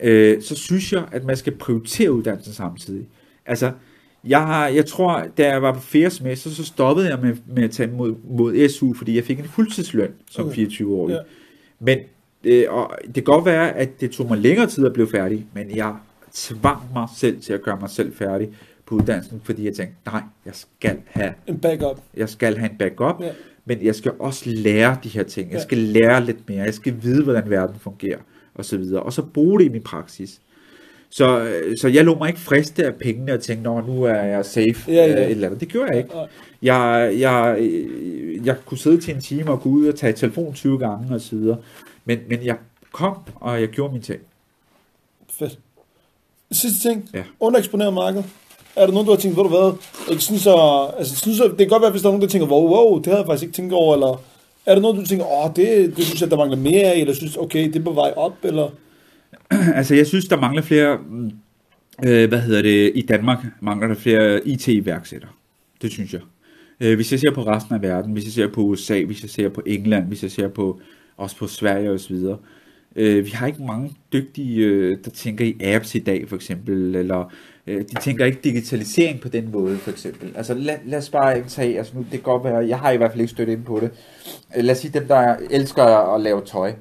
øh, 0.00 0.42
så 0.42 0.54
synes 0.56 0.92
jeg, 0.92 1.04
at 1.12 1.24
man 1.24 1.36
skal 1.36 1.56
prioritere 1.56 2.12
uddannelsen 2.12 2.52
samtidig. 2.52 3.08
Altså, 3.46 3.72
jeg, 4.24 4.46
har, 4.46 4.68
jeg 4.68 4.86
tror, 4.86 5.26
da 5.38 5.48
jeg 5.48 5.62
var 5.62 5.72
på 5.72 5.80
fjerde 5.80 6.10
semester, 6.10 6.50
så 6.50 6.64
stoppede 6.64 7.08
jeg 7.08 7.18
med, 7.22 7.36
med 7.46 7.64
at 7.64 7.70
tage 7.70 7.90
mod, 7.90 8.14
mod 8.24 8.68
SU, 8.68 8.94
fordi 8.94 9.16
jeg 9.16 9.24
fik 9.24 9.38
en 9.38 9.44
fuldtidsløn 9.44 10.10
som 10.30 10.46
okay. 10.46 10.66
24-årig. 10.66 11.12
Ja. 11.12 11.20
Men 11.80 11.98
øh, 12.44 12.64
og 12.68 12.98
det 13.04 13.14
kan 13.14 13.24
godt 13.24 13.44
være, 13.44 13.76
at 13.76 14.00
det 14.00 14.10
tog 14.10 14.28
mig 14.28 14.38
længere 14.38 14.66
tid 14.66 14.86
at 14.86 14.92
blive 14.92 15.08
færdig, 15.08 15.46
men 15.54 15.76
jeg 15.76 15.94
tvang 16.32 16.80
mig 16.94 17.08
selv 17.16 17.40
til 17.40 17.52
at 17.52 17.62
gøre 17.62 17.78
mig 17.80 17.90
selv 17.90 18.14
færdig 18.14 18.50
på 18.86 18.94
uddannelsen, 18.94 19.40
fordi 19.44 19.64
jeg 19.64 19.74
tænkte, 19.74 19.96
nej, 20.06 20.22
jeg 20.46 20.54
skal 20.54 20.98
have 21.06 21.34
en 21.46 21.58
backup. 21.58 22.00
Jeg 22.16 22.28
skal 22.28 22.56
have 22.56 22.70
en 22.70 22.78
backup, 22.78 23.20
ja. 23.20 23.30
men 23.64 23.84
jeg 23.84 23.94
skal 23.94 24.12
også 24.18 24.50
lære 24.50 24.96
de 25.04 25.08
her 25.08 25.22
ting. 25.22 25.52
Jeg 25.52 25.60
skal 25.60 25.78
lære 25.78 26.24
lidt 26.24 26.48
mere. 26.48 26.64
Jeg 26.64 26.74
skal 26.74 26.94
vide, 27.02 27.24
hvordan 27.24 27.50
verden 27.50 27.76
fungerer, 27.80 28.18
og 28.54 28.64
så 28.64 28.76
videre. 28.76 29.02
Og 29.02 29.12
så 29.12 29.22
bruge 29.22 29.60
det 29.60 29.66
i 29.66 29.68
min 29.68 29.82
praksis. 29.82 30.40
Så, 31.14 31.52
så 31.80 31.88
jeg 31.88 32.04
lå 32.04 32.14
mig 32.14 32.28
ikke 32.28 32.40
friste 32.40 32.86
af 32.86 32.94
pengene 32.94 33.32
og 33.32 33.40
tænkte, 33.40 33.62
Nå, 33.62 33.80
nu 33.80 34.02
er 34.02 34.14
jeg 34.14 34.46
safe 34.46 34.84
ja, 34.88 34.92
ja. 34.92 35.24
et 35.24 35.30
eller 35.30 35.46
andet. 35.46 35.60
Det 35.60 35.68
gjorde 35.68 35.88
jeg 35.90 35.98
ikke. 35.98 36.14
Jeg, 36.62 37.14
jeg, 37.18 37.56
jeg 38.44 38.56
kunne 38.64 38.78
sidde 38.78 39.00
til 39.00 39.14
en 39.14 39.20
time 39.20 39.50
og 39.50 39.60
gå 39.60 39.68
ud 39.68 39.86
og 39.86 39.94
tage 39.94 40.12
telefon 40.12 40.54
20 40.54 40.78
gange 40.78 41.14
og 41.14 41.20
så 41.20 41.36
videre. 41.36 41.56
Men, 42.04 42.18
men 42.28 42.44
jeg 42.44 42.56
kom, 42.92 43.16
og 43.34 43.60
jeg 43.60 43.68
gjorde 43.68 43.92
min 43.92 44.02
ting. 44.02 44.20
Fedt. 45.38 45.58
Sidste 46.52 46.88
ting. 46.88 47.10
Ja. 47.14 47.22
Undereksponeret 47.40 47.94
marked. 47.94 48.22
Er 48.76 48.86
der 48.86 48.92
nogen, 48.92 49.06
du 49.06 49.12
har 49.12 49.18
tænkt, 49.18 49.36
hvor 49.36 49.42
du 49.42 49.48
hvad? 49.48 49.72
Jeg 50.10 50.20
synes, 50.20 50.46
at, 50.46 50.98
altså, 50.98 51.16
synes 51.16 51.40
at, 51.40 51.50
det 51.50 51.58
kan 51.58 51.68
godt 51.68 51.82
være, 51.82 51.90
hvis 51.90 52.02
der 52.02 52.08
er 52.08 52.12
nogen, 52.12 52.22
der 52.22 52.28
tænker, 52.28 52.48
wow, 52.48 52.68
wow, 52.68 52.98
det 52.98 53.06
havde 53.06 53.18
jeg 53.18 53.26
faktisk 53.26 53.42
ikke 53.42 53.54
tænkt 53.54 53.72
over, 53.72 53.94
eller 53.94 54.22
er 54.66 54.74
der 54.74 54.82
noget, 54.82 54.96
du 54.96 55.06
tænker, 55.06 55.26
åh, 55.26 55.50
det, 55.56 55.96
det 55.96 56.04
synes 56.04 56.20
jeg, 56.20 56.30
der 56.30 56.36
mangler 56.36 56.56
mere 56.56 56.82
af, 56.82 56.98
eller 56.98 57.14
synes, 57.14 57.36
okay, 57.36 57.66
det 57.66 57.76
er 57.76 57.84
på 57.84 57.92
vej 57.92 58.12
op, 58.16 58.34
eller? 58.42 58.70
altså, 59.78 59.94
jeg 59.94 60.06
synes, 60.06 60.28
der 60.28 60.40
mangler 60.40 60.62
flere, 60.62 60.98
øh, 62.06 62.28
hvad 62.28 62.40
hedder 62.40 62.62
det, 62.62 62.92
i 62.94 63.02
Danmark 63.02 63.38
mangler 63.60 63.88
der 63.88 63.94
flere 63.94 64.48
IT-iværksættere. 64.48 65.30
Det 65.82 65.92
synes 65.92 66.12
jeg. 66.12 66.20
Øh, 66.80 66.94
hvis 66.94 67.12
jeg 67.12 67.20
ser 67.20 67.30
på 67.30 67.42
resten 67.42 67.74
af 67.74 67.82
verden, 67.82 68.12
hvis 68.12 68.24
jeg 68.24 68.32
ser 68.32 68.48
på 68.48 68.60
USA, 68.60 69.04
hvis 69.04 69.22
jeg 69.22 69.30
ser 69.30 69.48
på 69.48 69.62
England, 69.66 70.06
hvis 70.06 70.22
jeg 70.22 70.30
ser 70.30 70.48
på 70.48 70.80
også 71.16 71.36
på 71.36 71.46
Sverige 71.46 71.90
og 71.90 72.00
så 72.00 72.08
videre. 72.08 72.38
Øh, 72.96 73.24
vi 73.24 73.30
har 73.30 73.46
ikke 73.46 73.62
mange 73.62 73.92
dygtige, 74.12 74.64
øh, 74.64 74.96
der 75.04 75.10
tænker 75.10 75.44
i 75.44 75.56
apps 75.62 75.94
i 75.94 75.98
dag, 75.98 76.28
for 76.28 76.36
eksempel, 76.36 76.96
eller 76.96 77.32
øh, 77.66 77.78
de 77.80 78.00
tænker 78.00 78.24
ikke 78.24 78.40
digitalisering 78.44 79.20
på 79.20 79.28
den 79.28 79.50
måde, 79.52 79.76
for 79.76 79.90
eksempel. 79.90 80.32
Altså 80.34 80.54
lad, 80.54 80.76
lad 80.84 80.98
os 80.98 81.10
bare 81.10 81.42
tage, 81.48 81.78
altså 81.78 81.92
nu, 81.96 82.00
det 82.00 82.10
kan 82.10 82.20
godt 82.20 82.44
være, 82.44 82.56
jeg 82.56 82.78
har 82.78 82.90
i 82.90 82.96
hvert 82.96 83.10
fald 83.10 83.20
ikke 83.20 83.30
stødt 83.30 83.48
ind 83.48 83.64
på 83.64 83.80
det. 83.80 83.90
Øh, 84.56 84.64
lad 84.64 84.74
os 84.74 84.78
sige 84.78 84.98
dem, 84.98 85.08
der 85.08 85.36
elsker 85.50 86.14
at 86.14 86.20
lave 86.20 86.42
tøj. 86.44 86.72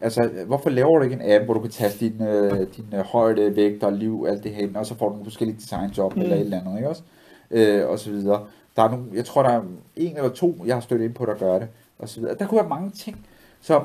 Altså, 0.00 0.30
hvorfor 0.46 0.70
laver 0.70 0.98
du 0.98 1.04
ikke 1.04 1.16
en 1.16 1.32
app, 1.32 1.44
hvor 1.44 1.54
du 1.54 1.60
kan 1.60 1.70
taste 1.70 2.08
din, 2.08 2.22
øh, 2.22 2.66
din 2.76 2.86
øh, 2.94 3.00
højde, 3.00 3.56
vægt 3.56 3.82
og 3.82 3.92
liv, 3.92 4.26
alt 4.28 4.44
det 4.44 4.52
hen, 4.52 4.76
og 4.76 4.86
så 4.86 4.94
får 4.94 5.06
du 5.06 5.12
nogle 5.12 5.24
forskellige 5.24 5.56
designjob 5.56 6.16
mm. 6.16 6.22
eller 6.22 6.36
et 6.36 6.40
eller 6.40 6.60
andet, 6.60 6.76
ikke 6.76 6.88
også? 6.88 7.02
Øh, 7.50 7.88
og 7.88 7.98
så 7.98 8.10
videre. 8.10 8.46
Der 8.76 8.82
er 8.82 8.90
nogle, 8.90 9.04
jeg 9.14 9.24
tror, 9.24 9.42
der 9.42 9.50
er 9.50 9.62
en 9.96 10.16
eller 10.16 10.30
to, 10.30 10.64
jeg 10.66 10.76
har 10.76 10.80
støttet 10.80 11.04
ind 11.04 11.14
på, 11.14 11.26
der 11.26 11.34
gør 11.34 11.58
det, 11.58 11.68
og 11.98 12.08
så 12.08 12.20
videre. 12.20 12.34
Der 12.38 12.46
kunne 12.46 12.60
være 12.60 12.68
mange 12.68 12.90
ting. 12.90 13.26
Så 13.60 13.82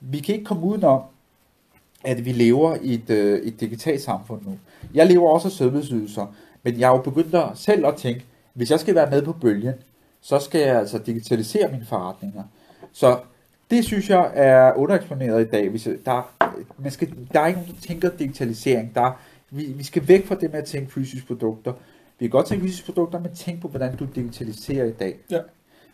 vi 0.00 0.18
kan 0.18 0.34
ikke 0.34 0.44
komme 0.44 0.66
udenom, 0.66 1.02
at 2.04 2.24
vi 2.24 2.32
lever 2.32 2.76
i 2.82 2.94
et, 2.94 3.10
øh, 3.10 3.38
et 3.38 3.60
digitalt 3.60 4.02
samfund 4.02 4.40
nu. 4.46 4.58
Jeg 4.94 5.06
lever 5.06 5.30
også 5.30 5.48
af 5.48 5.52
serviceydelser, 5.52 6.26
men 6.62 6.80
jeg 6.80 6.88
er 6.88 6.96
jo 6.96 7.02
begyndt 7.02 7.34
at 7.34 7.48
selv 7.54 7.86
at 7.86 7.94
tænke, 7.94 8.24
hvis 8.52 8.70
jeg 8.70 8.80
skal 8.80 8.94
være 8.94 9.10
med 9.10 9.22
på 9.22 9.32
bølgen, 9.32 9.74
så 10.20 10.38
skal 10.38 10.60
jeg 10.60 10.76
altså 10.76 10.98
digitalisere 10.98 11.72
mine 11.72 11.84
forretninger. 11.84 12.42
Så 12.92 13.18
Det 13.70 13.84
synes 13.84 14.10
jeg 14.10 14.30
er 14.34 14.72
undereksponeret 14.74 15.46
i 15.46 15.50
dag. 15.50 15.68
Hvis 15.68 15.88
der, 16.04 16.32
man 16.78 16.90
skal, 16.92 17.08
der 17.32 17.40
er 17.40 17.46
ikke 17.46 17.60
nogen, 17.60 17.74
der 17.74 17.80
tænker 17.88 18.10
digitalisering. 18.18 18.94
Der, 18.94 19.00
er- 19.00 19.20
vi, 19.50 19.64
vi 19.64 19.84
skal 19.84 20.08
væk 20.08 20.26
fra 20.26 20.34
det 20.34 20.52
med 20.52 20.58
at 20.60 20.64
tænke 20.64 20.92
fysiske 20.92 21.26
produkter. 21.26 21.72
Vi 22.18 22.26
kan 22.26 22.30
godt 22.30 22.46
tænke 22.46 22.64
fysiske 22.64 22.86
produkter, 22.86 23.20
men 23.20 23.34
tænk 23.34 23.60
på, 23.62 23.68
hvordan 23.68 23.96
du 23.96 24.06
digitaliserer 24.14 24.84
i 24.84 24.90
dag. 24.92 25.16
Ja. 25.30 25.38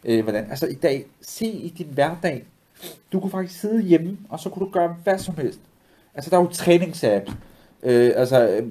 Øh, 0.04 0.22
hvordan, 0.22 0.44
altså 0.50 0.66
i 0.66 0.74
dag, 0.74 1.04
se 1.20 1.46
i 1.46 1.74
din 1.78 1.86
hverdag. 1.90 2.44
Du 3.12 3.20
kunne 3.20 3.30
faktisk 3.30 3.60
sidde 3.60 3.82
hjemme, 3.82 4.18
og 4.28 4.40
så 4.40 4.48
kunne 4.48 4.66
du 4.66 4.70
gøre 4.72 4.96
hvad 5.04 5.18
som 5.18 5.36
helst. 5.36 5.60
Altså 6.14 6.30
der 6.30 6.36
er 6.36 6.40
jo 6.40 6.48
træningsapps. 6.48 7.32
Øh, 7.82 8.12
altså 8.16 8.48
øh, 8.48 8.66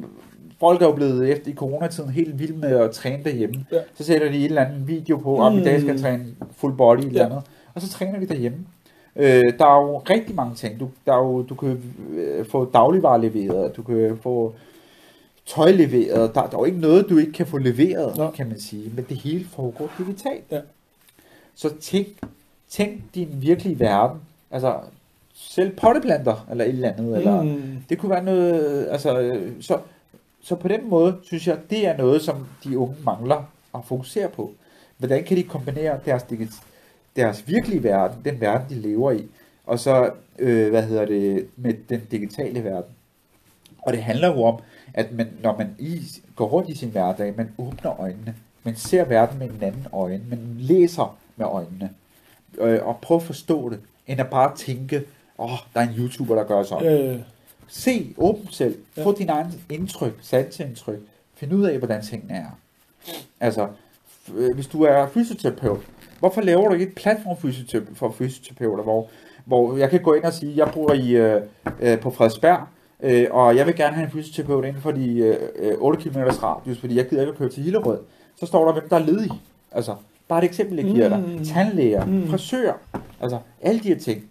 folk 0.60 0.82
er 0.82 0.86
jo 0.86 0.92
blevet 0.94 1.30
efter 1.30 1.52
i 1.52 1.54
coronatiden 1.56 2.10
helt 2.10 2.40
vilde 2.40 2.58
med 2.58 2.70
at 2.80 2.92
træne 2.92 3.24
derhjemme. 3.24 3.66
Ja. 3.72 3.80
Så 3.96 4.04
sætter 4.04 4.32
de 4.32 4.38
en 4.38 4.46
eller 4.46 4.66
anden 4.66 4.88
video 4.88 5.18
på, 5.18 5.38
om 5.38 5.58
i 5.58 5.64
dag 5.64 5.80
skal 5.80 5.86
jeg 5.88 5.96
Mm. 5.96 6.02
træne 6.02 6.26
full 6.56 6.74
body 6.76 7.00
eller 7.00 7.20
Ja. 7.20 7.26
andet. 7.26 7.42
Og 7.74 7.82
så 7.82 7.90
træner 7.90 8.20
de 8.20 8.28
derhjemme. 8.28 8.58
Øh, 9.16 9.54
der 9.60 9.66
er 9.66 9.82
jo 9.82 9.98
rigtig 9.98 10.36
mange 10.36 10.56
ting. 10.56 10.80
Du, 10.80 10.90
der 11.06 11.14
er 11.14 11.18
jo, 11.18 11.42
du 11.42 11.56
kan 11.56 11.84
øh, 12.14 12.46
få 12.46 12.66
dagligvarer 12.66 13.18
leveret, 13.18 13.76
du 13.78 13.84
kan 13.84 14.20
få 14.24 14.54
tøj 15.46 15.72
leveret. 15.72 16.36
Der, 16.36 16.42
der 16.42 16.58
er 16.58 16.60
jo 16.62 16.64
ikke 16.66 16.80
noget, 16.80 17.10
du 17.10 17.18
ikke 17.18 17.32
kan 17.32 17.48
få 17.48 17.58
leveret, 17.58 18.18
Nå. 18.18 18.30
kan 18.30 18.48
man 18.48 18.60
sige. 18.60 18.92
Men 18.96 19.06
det 19.10 19.18
hele 19.18 19.46
foregår 19.46 19.90
digitalt. 19.98 20.44
Ja. 20.52 20.60
Så 21.56 21.70
tænk, 21.82 22.08
tænk 22.70 23.02
din 23.16 23.30
virkelige 23.34 23.80
verden. 23.80 24.20
Altså, 24.52 24.76
selv 25.34 25.76
potteplanter, 25.76 26.46
eller 26.52 26.64
et 26.66 26.70
eller 26.70 26.92
andet. 26.94 27.18
Eller, 27.18 27.42
Mm. 27.44 27.62
det 27.90 27.98
kunne 27.98 28.10
være 28.10 28.24
noget, 28.24 28.88
altså, 28.92 29.40
så, 29.62 29.78
så 30.44 30.56
på 30.56 30.68
den 30.68 30.90
måde 30.90 31.18
synes 31.24 31.48
jeg, 31.48 31.58
det 31.70 31.88
er 31.88 31.98
noget, 31.98 32.22
som 32.22 32.36
de 32.64 32.78
unge 32.78 32.96
mangler 33.06 33.44
at 33.76 33.80
fokusere 33.86 34.30
på. 34.30 34.52
Hvordan 34.98 35.24
kan 35.24 35.38
de 35.38 35.44
kombinere 35.44 36.00
deres, 36.06 36.24
deres 37.16 37.48
virkelige 37.48 37.84
verden, 37.84 38.18
den 38.26 38.42
verden, 38.42 38.70
de 38.70 38.76
lever 38.76 39.12
i, 39.12 39.26
og 39.66 39.80
så, 39.80 40.12
øh, 40.40 40.70
hvad 40.70 40.84
hedder 40.84 41.06
det, 41.06 41.48
med 41.56 41.74
den 41.90 42.02
digitale 42.12 42.64
verden. 42.64 42.92
Og 43.82 43.94
det 43.94 44.04
handler 44.04 44.28
jo 44.28 44.44
om, 44.44 44.60
at 44.94 45.12
man, 45.12 45.28
når 45.44 45.58
man 45.58 45.76
i, 45.80 46.02
går 46.36 46.48
rundt 46.48 46.70
i 46.70 46.76
sin 46.76 46.90
hverdag, 46.90 47.34
man 47.38 47.52
åbner 47.58 48.02
øjnene, 48.02 48.36
man 48.64 48.76
ser 48.76 49.06
verden 49.06 49.40
med 49.40 49.50
en 49.50 49.64
anden 49.64 49.88
øjne, 49.94 50.24
man 50.30 50.56
læser 50.60 51.18
med 51.36 51.46
øjnene, 51.46 51.90
øh, 52.58 52.80
og 52.88 53.00
prøver 53.02 53.22
at 53.22 53.28
forstå 53.28 53.70
det, 53.70 53.80
end 54.08 54.20
at 54.20 54.30
bare 54.30 54.56
tænke, 54.56 55.04
åh, 55.38 55.54
oh, 55.54 55.60
der 55.74 55.80
er 55.80 55.90
en 55.90 55.96
YouTuber, 55.98 56.36
der 56.36 56.44
gør 56.44 56.64
sådan. 56.64 57.10
Øh, 57.16 57.20
Se, 57.68 58.14
åbn 58.18 58.48
selv. 58.52 58.78
Ja. 58.98 59.04
Få 59.04 59.16
din 59.18 59.30
egen 59.30 59.64
indtryk, 59.70 60.14
sansindtryk. 60.22 61.00
Find 61.36 61.54
ud 61.54 61.64
af, 61.64 61.78
hvordan 61.78 62.02
tingene 62.02 62.34
er. 62.34 62.60
Altså, 63.40 63.68
øh, 64.34 64.56
hvis 64.56 64.68
du 64.68 64.84
er 64.84 65.08
fysioterapeut, 65.08 65.80
hvorfor 66.22 66.42
laver 66.42 66.68
du 66.68 66.74
ikke 66.74 66.86
et 66.86 66.96
platform 66.96 67.38
for 67.96 68.12
fysioterapeuter, 68.12 68.84
hvor, 68.84 69.08
hvor 69.46 69.78
jeg 69.78 69.90
kan 69.90 70.02
gå 70.02 70.14
ind 70.14 70.24
og 70.24 70.34
sige, 70.34 70.54
jeg 70.58 70.72
bor 70.74 70.94
i, 70.94 71.10
øh, 71.12 71.42
øh, 71.82 72.00
på 72.00 72.10
Frederiksberg, 72.12 72.60
øh, 73.04 73.28
og 73.32 73.56
jeg 73.56 73.66
vil 73.68 73.76
gerne 73.76 73.96
have 73.96 74.06
en 74.06 74.12
fysioterapeut 74.12 74.66
inden 74.66 74.82
for 74.82 74.92
de 74.92 75.18
øh, 75.18 75.38
øh, 75.56 75.74
8 75.78 76.02
km 76.10 76.18
radius, 76.20 76.78
fordi 76.78 76.96
jeg 76.96 77.08
gider 77.10 77.22
ikke 77.22 77.32
at 77.32 77.38
køre 77.38 77.50
til 77.50 77.64
Hillerød. 77.64 78.00
Så 78.40 78.46
står 78.46 78.66
der, 78.66 78.74
hvem 78.74 78.90
der 78.90 78.96
er 78.96 79.06
ledig. 79.06 79.32
Altså, 79.72 79.96
bare 80.28 80.40
et 80.40 80.46
eksempel, 80.48 80.76
jeg 80.78 80.86
giver 80.86 81.10
dig. 81.10 81.20
Mm. 81.20 81.44
Tandlæger, 81.46 82.06
Mm. 82.06 82.28
frisør, 82.28 82.74
altså 83.22 83.40
alle 83.62 83.80
de 83.80 83.88
her 83.88 84.00
ting. 84.00 84.24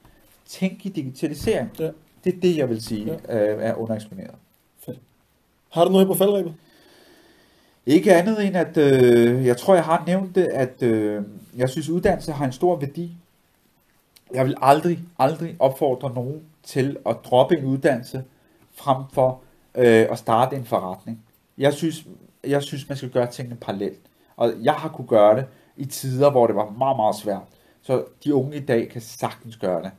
Tænk 0.48 0.86
i 0.86 0.88
digitalisering. 0.88 1.70
Ja. 1.78 1.90
Det 2.24 2.34
er 2.34 2.40
det, 2.42 2.56
jeg 2.56 2.68
vil 2.68 2.82
sige 2.82 3.18
ja. 3.28 3.52
øh, 3.54 3.58
er 3.64 3.74
undereksponeret. 3.74 4.30
har 5.72 5.84
du 5.84 5.90
noget 5.90 6.06
på 6.06 6.14
faldrebet? 6.14 6.54
Ikke 7.90 8.14
andet 8.14 8.46
end, 8.46 8.56
at 8.56 8.76
øh, 8.76 9.46
jeg 9.46 9.56
tror, 9.56 9.74
jeg 9.74 9.84
har 9.84 10.02
nævnt 10.06 10.34
det, 10.34 10.44
at 10.44 10.82
øh, 10.82 11.22
jeg 11.56 11.68
synes, 11.68 11.88
uddannelse 11.88 12.32
har 12.32 12.44
en 12.44 12.52
stor 12.52 12.76
værdi. 12.76 13.16
Jeg 14.34 14.46
vil 14.46 14.54
aldrig, 14.62 14.98
aldrig 15.18 15.56
opfordre 15.58 16.14
nogen 16.14 16.42
til 16.62 16.96
at 17.06 17.16
droppe 17.24 17.58
en 17.58 17.64
uddannelse 17.64 18.24
frem 18.74 18.96
for 19.12 19.40
øh, 19.74 20.06
at 20.10 20.18
starte 20.18 20.56
en 20.56 20.64
forretning. 20.64 21.22
Jeg 21.58 21.74
synes, 21.74 22.06
jeg 22.46 22.62
synes, 22.62 22.88
man 22.88 22.96
skal 22.96 23.10
gøre 23.10 23.26
tingene 23.26 23.56
parallelt. 23.56 24.00
Og 24.36 24.52
jeg 24.62 24.74
har 24.74 24.88
kunne 24.88 25.08
gøre 25.08 25.36
det 25.36 25.44
i 25.76 25.84
tider, 25.84 26.30
hvor 26.30 26.46
det 26.46 26.56
var 26.56 26.70
meget, 26.78 26.96
meget 26.96 27.16
svært. 27.16 27.42
Så 27.82 28.04
de 28.24 28.34
unge 28.34 28.56
i 28.56 28.60
dag 28.60 28.88
kan 28.88 29.00
sagtens 29.00 29.56
gøre 29.56 29.82
det. 29.82 29.90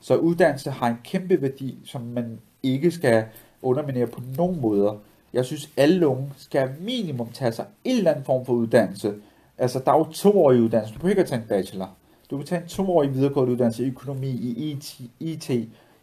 Så 0.00 0.16
uddannelse 0.16 0.70
har 0.70 0.88
en 0.88 0.98
kæmpe 1.04 1.42
værdi, 1.42 1.78
som 1.84 2.02
man 2.02 2.40
ikke 2.62 2.90
skal 2.90 3.24
underminere 3.62 4.06
på 4.06 4.20
nogen 4.36 4.60
måder. 4.60 4.94
Jeg 5.32 5.44
synes, 5.44 5.70
alle 5.76 6.08
unge 6.08 6.32
skal 6.36 6.70
minimum 6.80 7.28
tage 7.32 7.52
sig 7.52 7.66
en 7.84 7.96
eller 7.96 8.10
anden 8.10 8.24
form 8.24 8.46
for 8.46 8.52
uddannelse. 8.52 9.14
Altså, 9.58 9.78
der 9.86 9.92
er 9.92 9.98
jo 9.98 10.04
toårige 10.12 10.62
uddannelse. 10.62 10.94
Du 10.94 10.98
behøver 10.98 11.10
ikke 11.12 11.22
at 11.22 11.28
tage 11.28 11.42
en 11.42 11.48
bachelor. 11.48 11.96
Du 12.30 12.36
kan 12.36 12.46
tage 12.46 12.62
en 12.62 12.68
toårig 12.68 13.14
videregående 13.14 13.52
uddannelse 13.52 13.84
i 13.84 13.88
økonomi, 13.88 14.28
i 14.30 14.70
IT, 14.70 15.00
IT 15.20 15.50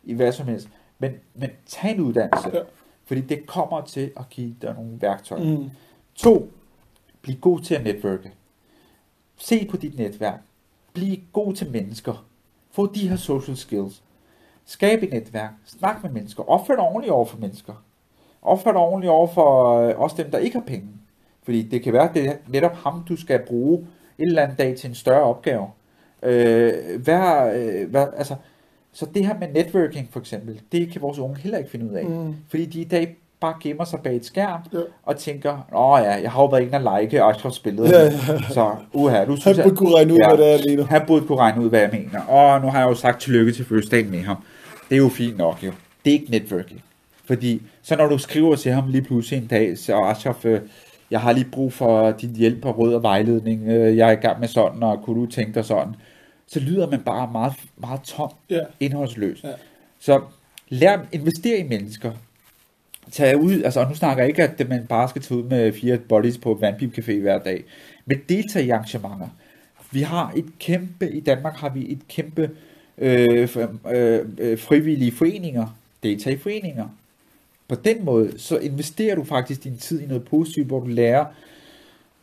i 0.03 0.13
hvad 0.13 0.32
som 0.32 0.47
helst. 0.47 0.67
Men, 0.99 1.11
men 1.36 1.49
tag 1.67 1.91
en 1.91 1.99
uddannelse, 1.99 2.49
Ja. 2.53 2.61
fordi 3.05 3.21
det 3.21 3.45
kommer 3.47 3.82
til 3.82 4.11
at 4.17 4.30
give 4.30 4.55
dig 4.61 4.73
nogle 4.73 5.01
værktøjer. 5.01 5.57
Mm. 5.57 5.69
To, 6.15 6.49
bliv 7.21 7.36
god 7.36 7.59
til 7.59 7.76
at 7.76 7.84
netværke. 7.84 8.32
Se 9.38 9.67
på 9.71 9.78
dit 9.78 9.97
netværk. 9.97 10.39
Bliv 10.93 11.17
god 11.34 11.53
til 11.53 11.71
mennesker. 11.71 12.26
Få 12.71 12.93
de 12.93 13.09
her 13.09 13.15
social 13.15 13.57
skills. 13.57 14.03
Skab 14.65 15.03
et 15.03 15.11
netværk. 15.11 15.51
Snak 15.65 16.03
med 16.03 16.11
mennesker. 16.11 16.49
Opfør 16.49 16.76
dig 16.76 16.84
ordentligt 16.84 17.11
over 17.11 17.26
for 17.26 17.38
mennesker. 17.38 17.73
Opfør 18.45 18.73
ordentligt 18.73 19.11
over 19.11 19.27
for 19.27 19.79
øh, 19.81 19.99
også 19.99 20.15
dem, 20.23 20.31
der 20.31 20.37
ikke 20.37 20.55
har 20.57 20.63
penge. 20.67 20.87
Fordi 21.43 21.61
det 21.61 21.83
kan 21.83 21.93
være, 21.93 22.09
at 22.09 22.13
det 22.13 22.25
er 22.27 22.33
netop 22.47 22.75
ham, 22.75 23.03
du 23.09 23.15
skal 23.15 23.39
bruge 23.47 23.77
en 24.19 24.27
eller 24.27 24.41
anden 24.41 24.57
dag 24.57 24.75
til 24.75 24.89
en 24.89 24.95
større 24.95 25.23
opgave. 25.23 25.65
Øh, 26.23 26.73
vær, 27.07 27.51
øh, 27.55 27.93
vær, 27.93 28.05
altså, 28.17 28.35
så 28.93 29.05
det 29.15 29.25
her 29.27 29.35
med 29.39 29.47
networking 29.53 30.07
for 30.11 30.19
eksempel, 30.19 30.61
det 30.71 30.91
kan 30.91 31.01
vores 31.01 31.19
unge 31.19 31.37
heller 31.37 31.57
ikke 31.57 31.69
finde 31.69 31.85
ud 31.91 31.95
af. 31.95 32.05
Mm. 32.05 32.35
Fordi 32.49 32.65
de 32.65 32.81
i 32.81 32.83
dag 32.83 33.15
bare 33.39 33.53
gemmer 33.61 33.83
sig 33.83 33.99
bag 33.99 34.15
et 34.15 34.25
skærm 34.25 34.59
Ja. 34.73 34.77
og 35.03 35.17
tænker, 35.17 35.51
åh 35.75 35.99
ja, 36.03 36.11
jeg 36.21 36.31
har 36.31 36.41
jo 36.41 36.47
været 36.47 36.61
inde 36.61 36.77
og 36.89 37.01
like 37.01 37.23
Ashrafs 37.23 37.59
billede. 37.59 37.89
Ja, 37.89 38.03
ja, 38.03 38.11
Så 38.49 38.75
uha, 38.93 39.25
du 39.25 39.31
Han 39.31 39.37
synes, 39.37 39.59
burde 39.63 39.75
kunne 39.75 39.95
regne 39.95 40.13
ud, 40.13 40.17
Ja. 40.17 40.35
hvad 40.35 40.47
det 40.47 40.53
er, 40.65 40.69
mener. 40.69 40.85
han 40.85 41.01
burde 41.07 41.25
kunne 41.27 41.37
regne 41.37 41.61
ud, 41.63 41.69
hvad 41.69 41.79
jeg 41.79 41.89
mener. 41.93 42.21
Og 42.21 42.61
nu 42.61 42.67
har 42.67 42.79
jeg 42.79 42.89
jo 42.89 42.93
sagt 42.95 43.21
tillykke 43.21 43.51
til 43.51 43.65
fødselsdagen 43.65 44.11
med 44.11 44.19
ham. 44.21 44.37
Det 44.89 44.95
er 44.95 44.99
jo 44.99 45.09
fint 45.09 45.37
nok 45.37 45.63
jo. 45.63 45.71
Det 46.05 46.11
er 46.11 46.19
ikke 46.19 46.31
networking. 46.31 46.81
Fordi 47.28 47.61
så 47.82 47.95
når 47.95 48.07
du 48.07 48.17
skriver 48.17 48.55
til 48.55 48.71
ham 48.71 48.89
lige 48.89 49.01
pludselig 49.01 49.38
en 49.41 49.47
dag, 49.47 49.78
så 49.78 50.01
Ashraf, 50.03 50.45
øh, 50.45 50.61
jeg 51.11 51.21
har 51.21 51.32
lige 51.34 51.47
brug 51.51 51.73
for 51.73 52.11
din 52.11 52.36
hjælp 52.36 52.65
og 52.65 52.78
råd 52.78 52.93
og 52.93 53.03
vejledning. 53.03 53.67
øh, 53.67 53.97
Jeg 53.97 54.07
er 54.07 54.11
i 54.11 54.15
gang 54.15 54.39
med 54.39 54.47
sådan, 54.47 54.84
og 54.84 55.03
kunne 55.03 55.21
du 55.21 55.26
tænke 55.32 55.53
dig 55.53 55.65
sådan? 55.65 55.95
Så 56.47 56.59
lyder 56.59 56.89
man 56.89 56.99
bare 56.99 57.30
meget, 57.32 57.53
meget 57.78 58.01
tom, 58.01 58.32
Ja. 58.49 58.59
indholdsløs. 58.80 59.43
Ja. 59.43 59.49
Så 59.99 60.21
lær 60.69 60.97
investere 61.11 61.57
i 61.59 61.63
mennesker. 61.63 62.11
Tag 63.11 63.38
ud, 63.38 63.61
altså 63.63 63.80
og 63.80 63.89
nu 63.89 63.95
snakker 63.95 64.23
jeg 64.23 64.30
ikke, 64.30 64.43
at 64.43 64.69
man 64.69 64.86
bare 64.89 65.09
skal 65.09 65.21
tage 65.21 65.38
ud 65.39 65.43
med 65.43 65.73
fire 65.73 65.97
buddies 65.97 66.38
på 66.38 66.57
Vandpip 66.61 66.97
Café 66.97 67.19
hver 67.21 67.39
dag, 67.39 67.63
men 68.05 68.17
deltage 68.30 68.65
i 68.65 68.69
arrangementer. 68.69 69.28
Vi 69.91 70.01
har 70.01 70.34
et 70.36 70.45
kæmpe, 70.59 71.11
i 71.11 71.19
Danmark 71.19 71.55
har 71.55 71.69
vi 71.69 71.91
et 71.91 71.99
kæmpe 72.09 72.49
øh, 72.97 73.47
øh, 73.91 74.19
øh, 74.38 74.59
frivillige 74.59 75.11
foreninger. 75.11 75.67
Deltage 76.03 76.36
i 76.36 76.39
foreninger. 76.39 76.88
På 77.68 77.76
den 77.76 78.05
måde, 78.05 78.39
så 78.39 78.57
investerer 78.57 79.16
du 79.16 79.24
faktisk 79.24 79.63
din 79.63 79.78
tid 79.78 80.01
i 80.01 80.05
noget 80.05 80.24
positivt, 80.24 80.68
hvor 80.68 80.80
du 80.80 80.88
lærer 80.88 81.26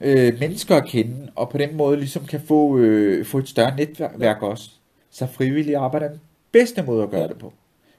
øh, 0.00 0.40
mennesker 0.40 0.76
at 0.76 0.86
kende, 0.86 1.28
og 1.34 1.50
på 1.50 1.58
den 1.58 1.76
måde 1.76 1.96
ligesom 1.96 2.26
kan 2.26 2.40
få, 2.40 2.78
øh, 2.78 3.24
få 3.24 3.38
et 3.38 3.48
større 3.48 3.76
netværk 3.76 4.42
også. 4.42 4.70
Så 5.10 5.26
frivillig 5.26 5.76
arbejde 5.76 6.04
er 6.04 6.10
den 6.10 6.20
bedste 6.52 6.82
måde 6.82 7.02
at 7.02 7.10
gøre 7.10 7.28
det 7.28 7.38
på. 7.38 7.52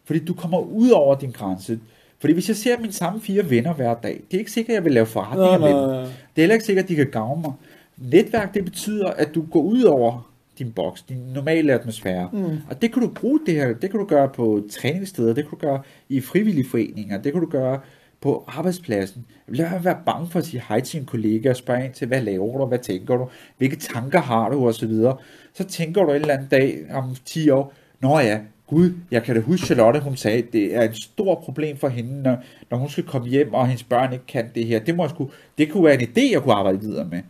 Fordi 0.06 0.20
du 0.20 0.34
kommer 0.34 0.60
ud 0.60 0.90
over 0.90 1.16
din 1.16 1.32
grænse. 1.32 1.80
Fordi 2.20 2.34
hvis 2.34 2.48
jeg 2.48 2.58
ser 2.58 2.80
mine 2.80 2.94
samme 2.94 3.22
fire 3.22 3.50
venner 3.50 3.74
hver 3.74 3.94
dag, 3.94 4.22
det 4.32 4.38
er 4.38 4.40
ikke 4.40 4.52
sikkert, 4.52 4.74
at 4.74 4.76
jeg 4.76 4.84
vil 4.84 4.94
lave 4.94 5.06
forretninger 5.06 5.58
Nej, 5.58 5.70
med 5.70 5.80
dem. 5.80 6.06
Det 6.06 6.12
er 6.36 6.42
heller 6.42 6.54
ikke 6.54 6.66
sikkert, 6.66 6.84
at 6.84 6.90
de 6.90 6.96
kan 6.96 7.10
gavne 7.12 7.42
mig. 7.42 7.54
Netværk, 7.98 8.54
det 8.54 8.66
betyder, 8.66 9.10
at 9.10 9.36
du 9.36 9.46
går 9.52 9.62
ud 9.62 9.84
over 9.84 10.33
din 10.60 10.72
boks, 10.72 11.02
din 11.02 11.18
normale 11.18 11.74
atmosfære. 11.74 12.30
Mm. 12.34 12.58
Og 12.70 12.82
det 12.82 12.94
kan 12.94 13.02
du 13.02 13.08
bruge 13.08 13.40
det 13.46 13.54
her, 13.54 13.68
det 13.68 13.92
kan 13.92 14.00
du 14.00 14.06
gøre 14.06 14.30
på 14.30 14.64
træningssteder, 14.72 15.34
det 15.34 15.44
kan 15.44 15.52
du 15.52 15.66
gøre 15.68 15.82
i 16.10 16.22
frivillige 16.22 16.70
foreninger, 16.70 17.22
det 17.22 17.32
kan 17.32 17.42
du 17.42 17.50
gøre 17.50 17.80
på 18.22 18.44
arbejdspladsen. 18.48 19.26
Lad 19.48 19.70
være 19.70 19.86
være 19.86 19.98
bange 20.06 20.28
for 20.28 20.40
at 20.40 20.46
sige 20.46 20.64
hej 20.68 20.80
til 20.80 21.00
en 21.00 21.06
kollega 21.06 21.50
og 21.50 21.56
spørge 21.56 21.86
ind 21.86 21.94
til, 21.94 22.08
hvad 22.08 22.22
laver 22.22 22.58
du, 22.58 22.66
hvad 22.66 22.80
tænker 22.80 23.18
du, 23.18 23.30
hvilke 23.58 23.76
tanker 23.76 24.22
har 24.22 24.50
du 24.50 24.68
osv. 24.68 24.90
Så, 24.90 25.16
så 25.54 25.64
tænker 25.64 26.04
du 26.04 26.10
en 26.10 26.16
eller 26.16 26.34
anden 26.34 26.48
dag 26.48 26.86
om 26.92 27.16
10 27.26 27.50
år, 27.50 27.74
nå 28.00 28.20
ja, 28.20 28.40
gud, 28.68 28.94
jeg 29.12 29.24
kan 29.24 29.36
da 29.36 29.42
huske 29.42 29.66
Charlotte, 29.66 30.00
hun 30.00 30.16
sagde, 30.16 30.42
det 30.42 30.76
er 30.76 30.82
et 30.82 30.96
stort 30.96 31.38
problem 31.38 31.78
for 31.78 31.88
hende, 31.88 32.22
når, 32.22 32.38
når 32.70 32.78
hun 32.78 32.90
skal 32.90 33.04
komme 33.04 33.28
hjem, 33.28 33.54
og 33.54 33.68
hendes 33.68 33.84
børn 33.84 34.14
ikke 34.14 34.26
kan 34.26 34.46
det 34.56 34.66
her. 34.66 34.80
Det, 34.80 34.96
må 34.96 35.08
sgu, 35.08 35.32
det 35.58 35.72
kunne 35.72 35.84
være 35.84 36.02
en 36.02 36.08
idé, 36.10 36.32
jeg 36.32 36.42
kunne 36.42 36.54
arbejde 36.54 36.80
videre 36.80 37.06
med. 37.06 37.22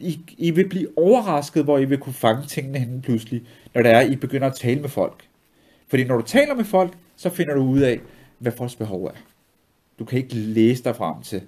I, 0.00 0.20
I 0.38 0.50
vil 0.50 0.68
blive 0.68 0.88
overrasket, 0.96 1.64
hvor 1.64 1.78
I 1.78 1.84
vil 1.84 1.98
kunne 1.98 2.12
fange 2.12 2.46
tingene 2.46 2.78
henne 2.78 3.02
pludselig, 3.02 3.42
når 3.74 3.82
det 3.82 3.90
er, 3.90 4.00
I 4.00 4.16
begynder 4.16 4.46
at 4.46 4.54
tale 4.54 4.80
med 4.80 4.88
folk. 4.88 5.24
Fordi 5.88 6.04
når 6.04 6.16
du 6.16 6.22
taler 6.22 6.54
med 6.54 6.64
folk, 6.64 6.92
så 7.16 7.30
finder 7.30 7.54
du 7.54 7.62
ud 7.62 7.80
af, 7.80 8.00
hvad 8.38 8.52
folks 8.52 8.76
behov 8.76 9.04
er. 9.04 9.12
Du 9.98 10.04
kan 10.04 10.18
ikke 10.18 10.34
læse 10.34 10.84
dig 10.84 10.96
frem 10.96 11.22
til 11.22 11.42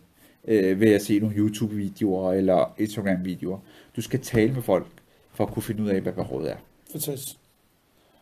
øh, 0.48 0.80
ved 0.80 0.92
at 0.92 1.02
se 1.02 1.18
nogle 1.18 1.36
YouTube-videoer 1.36 2.32
eller 2.32 2.74
Instagram-videoer. 2.78 3.58
Du 3.96 4.00
skal 4.00 4.20
tale 4.20 4.52
med 4.52 4.62
folk 4.62 4.86
for 5.34 5.46
at 5.46 5.52
kunne 5.52 5.62
finde 5.62 5.82
ud 5.82 5.88
af, 5.88 6.00
hvad 6.00 6.12
behovet 6.12 6.50
er. 6.50 6.56
Fantastisk. 6.92 7.36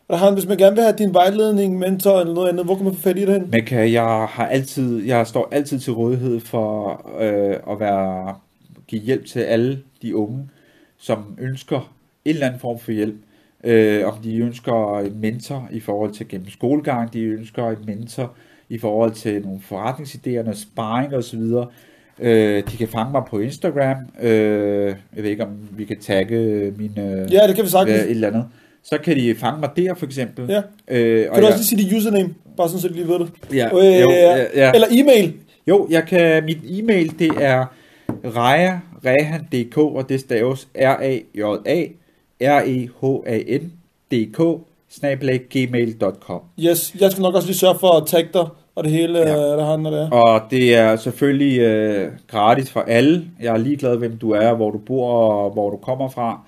Og 0.08 0.18
han, 0.18 0.32
hvis 0.32 0.46
man 0.46 0.56
gerne 0.58 0.76
vil 0.76 0.84
have 0.84 0.96
din 0.98 1.14
vejledning, 1.14 1.78
mentor 1.78 2.20
eller 2.20 2.34
noget 2.34 2.48
andet, 2.48 2.64
hvor 2.64 2.74
kan 2.74 2.84
man 2.84 2.94
få 2.94 3.00
fat 3.00 3.18
i 3.18 3.20
det 3.20 3.28
hen? 3.28 3.50
Men 3.50 3.64
kan, 3.64 3.92
jeg 3.92 4.26
har 4.30 4.46
altid, 4.46 5.04
jeg 5.04 5.26
står 5.26 5.48
altid 5.52 5.78
til 5.78 5.92
rådighed 5.92 6.40
for 6.40 6.90
øh, 7.20 7.72
at 7.72 7.80
være, 7.80 8.36
give 8.92 9.02
hjælp 9.02 9.24
til 9.26 9.40
alle 9.40 9.78
de 10.02 10.16
unge, 10.16 10.48
som 10.98 11.18
ønsker 11.40 11.92
en 12.24 12.34
eller 12.34 12.46
anden 12.46 12.60
form 12.60 12.78
for 12.78 12.92
hjælp. 12.92 13.14
Øh, 13.64 14.06
om 14.06 14.14
de 14.24 14.36
ønsker 14.38 14.98
en 14.98 15.20
mentor 15.20 15.68
i 15.72 15.80
forhold 15.80 16.12
til 16.12 16.28
gennem 16.28 16.50
skolegang, 16.50 17.12
de 17.12 17.20
ønsker 17.22 17.68
en 17.70 17.76
mentor 17.86 18.32
i 18.68 18.78
forhold 18.78 19.12
til 19.12 19.42
nogle 19.42 19.60
forretningsidéer, 19.70 20.42
noget 20.42 20.58
sparring 20.58 21.14
osv. 21.14 21.40
Øh, 22.18 22.62
de 22.70 22.76
kan 22.76 22.88
fange 22.88 23.12
mig 23.12 23.22
på 23.30 23.38
Instagram. 23.38 23.96
Øh, 24.22 24.94
jeg 25.16 25.22
ved 25.22 25.30
ikke, 25.30 25.42
om 25.44 25.50
vi 25.76 25.84
kan 25.84 25.98
tagge 26.00 26.36
min... 26.78 26.92
Øh, 26.98 27.32
Ja, 27.32 27.46
det 27.46 27.54
kan 27.56 27.64
vi 27.64 27.68
sagtens. 27.70 27.98
et 28.02 28.10
eller 28.10 28.28
andet. 28.28 28.44
Så 28.82 28.98
kan 29.04 29.16
de 29.16 29.34
fange 29.34 29.60
mig 29.60 29.70
der, 29.76 29.94
for 29.94 30.06
eksempel. 30.06 30.46
Ja. 30.48 30.62
Øh, 30.88 31.26
og 31.30 31.34
Kan 31.34 31.42
du 31.42 31.46
jeg- 31.48 31.54
også 31.54 31.58
lige 31.58 31.64
sige 31.64 31.82
dit 31.90 31.92
username? 31.96 32.34
Bare 32.56 32.68
sådan, 32.68 32.80
så 32.80 32.88
de 32.88 32.94
lige 32.94 33.08
ved 33.08 33.18
det. 33.18 33.30
Ja, 33.54 33.66
Øh, 33.66 34.00
jo, 34.02 34.10
ja, 34.10 34.44
ja. 34.54 34.72
Eller 34.74 34.86
e-mail. 34.90 35.32
Jo, 35.68 35.86
jeg 35.90 36.04
kan, 36.06 36.44
mit 36.44 36.58
e-mail, 36.64 37.18
det 37.18 37.30
er 37.40 37.64
raja, 38.24 38.78
rehan.dk, 39.04 39.78
og 39.78 40.08
det 40.08 40.20
staves 40.20 40.68
R-A-J-A, 40.74 41.86
R-E-H-A-N, 42.40 43.72
dk, 44.12 44.60
snabelag, 44.88 45.40
gmail.com. 45.50 46.40
Yes, 46.60 46.94
jeg 47.00 47.10
skal 47.12 47.22
nok 47.22 47.34
også 47.34 47.48
lige 47.48 47.56
sørge 47.56 47.78
for 47.78 47.90
at 48.00 48.06
tagge 48.06 48.30
dig, 48.34 48.46
og 48.74 48.84
det 48.84 48.92
hele, 48.92 49.18
Ja. 49.18 49.28
ja. 49.28 49.36
der 49.56 49.64
han 49.64 49.86
og 49.86 49.92
det 49.92 50.00
er. 50.00 50.10
Og 50.10 50.40
det 50.50 50.74
er 50.74 50.96
selvfølgelig 50.96 51.58
øh, 51.60 52.12
gratis 52.28 52.70
for 52.70 52.80
alle. 52.80 53.24
Jeg 53.40 53.54
er 53.54 53.58
ligeglad, 53.58 53.96
hvem 53.96 54.16
du 54.16 54.30
er, 54.30 54.54
hvor 54.54 54.70
du 54.70 54.78
bor 54.78 55.12
og 55.14 55.50
hvor 55.50 55.70
du 55.70 55.76
kommer 55.76 56.08
fra. 56.08 56.40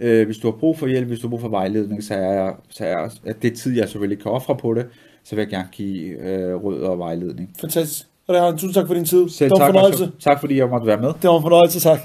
Øh, 0.00 0.26
hvis 0.26 0.36
du 0.38 0.50
har 0.50 0.58
brug 0.58 0.78
for 0.78 0.86
hjælp, 0.86 1.08
hvis 1.08 1.18
du 1.18 1.26
har 1.26 1.30
brug 1.30 1.40
for 1.40 1.48
vejledning, 1.48 2.04
så 2.04 2.14
er, 2.14 2.32
jeg, 2.32 2.54
så 2.70 2.84
er 2.86 3.08
at 3.26 3.42
det 3.42 3.54
tid, 3.58 3.76
jeg 3.76 3.88
selvfølgelig 3.88 4.22
kan 4.22 4.30
ofre 4.32 4.56
på 4.56 4.74
det, 4.74 4.86
så 5.24 5.34
vil 5.36 5.42
jeg 5.42 5.50
gerne 5.50 5.68
give 5.72 6.18
øh, 6.28 6.54
råd 6.64 6.80
og 6.80 6.98
vejledning. 6.98 7.50
Fantastisk. 7.60 8.06
Og 8.28 8.34
det 8.34 8.40
har. 8.42 8.50
Tusind 8.52 8.74
tak 8.74 8.86
for 8.86 8.94
din 8.94 9.04
tid. 9.04 9.28
Selv 9.28 9.50
det 9.50 9.60
var 9.60 9.66
en 9.66 9.72
tak, 9.72 9.74
fornøjelse. 9.74 10.04
Marcel. 10.04 10.20
tak 10.20 10.40
fordi 10.40 10.58
jeg 10.58 10.68
måtte 10.68 10.86
være 10.86 11.00
med. 11.00 11.12
Det 11.22 11.30
var 11.30 11.36
en 11.36 11.42
fornøjelse, 11.42 11.80
tak. 11.80 12.00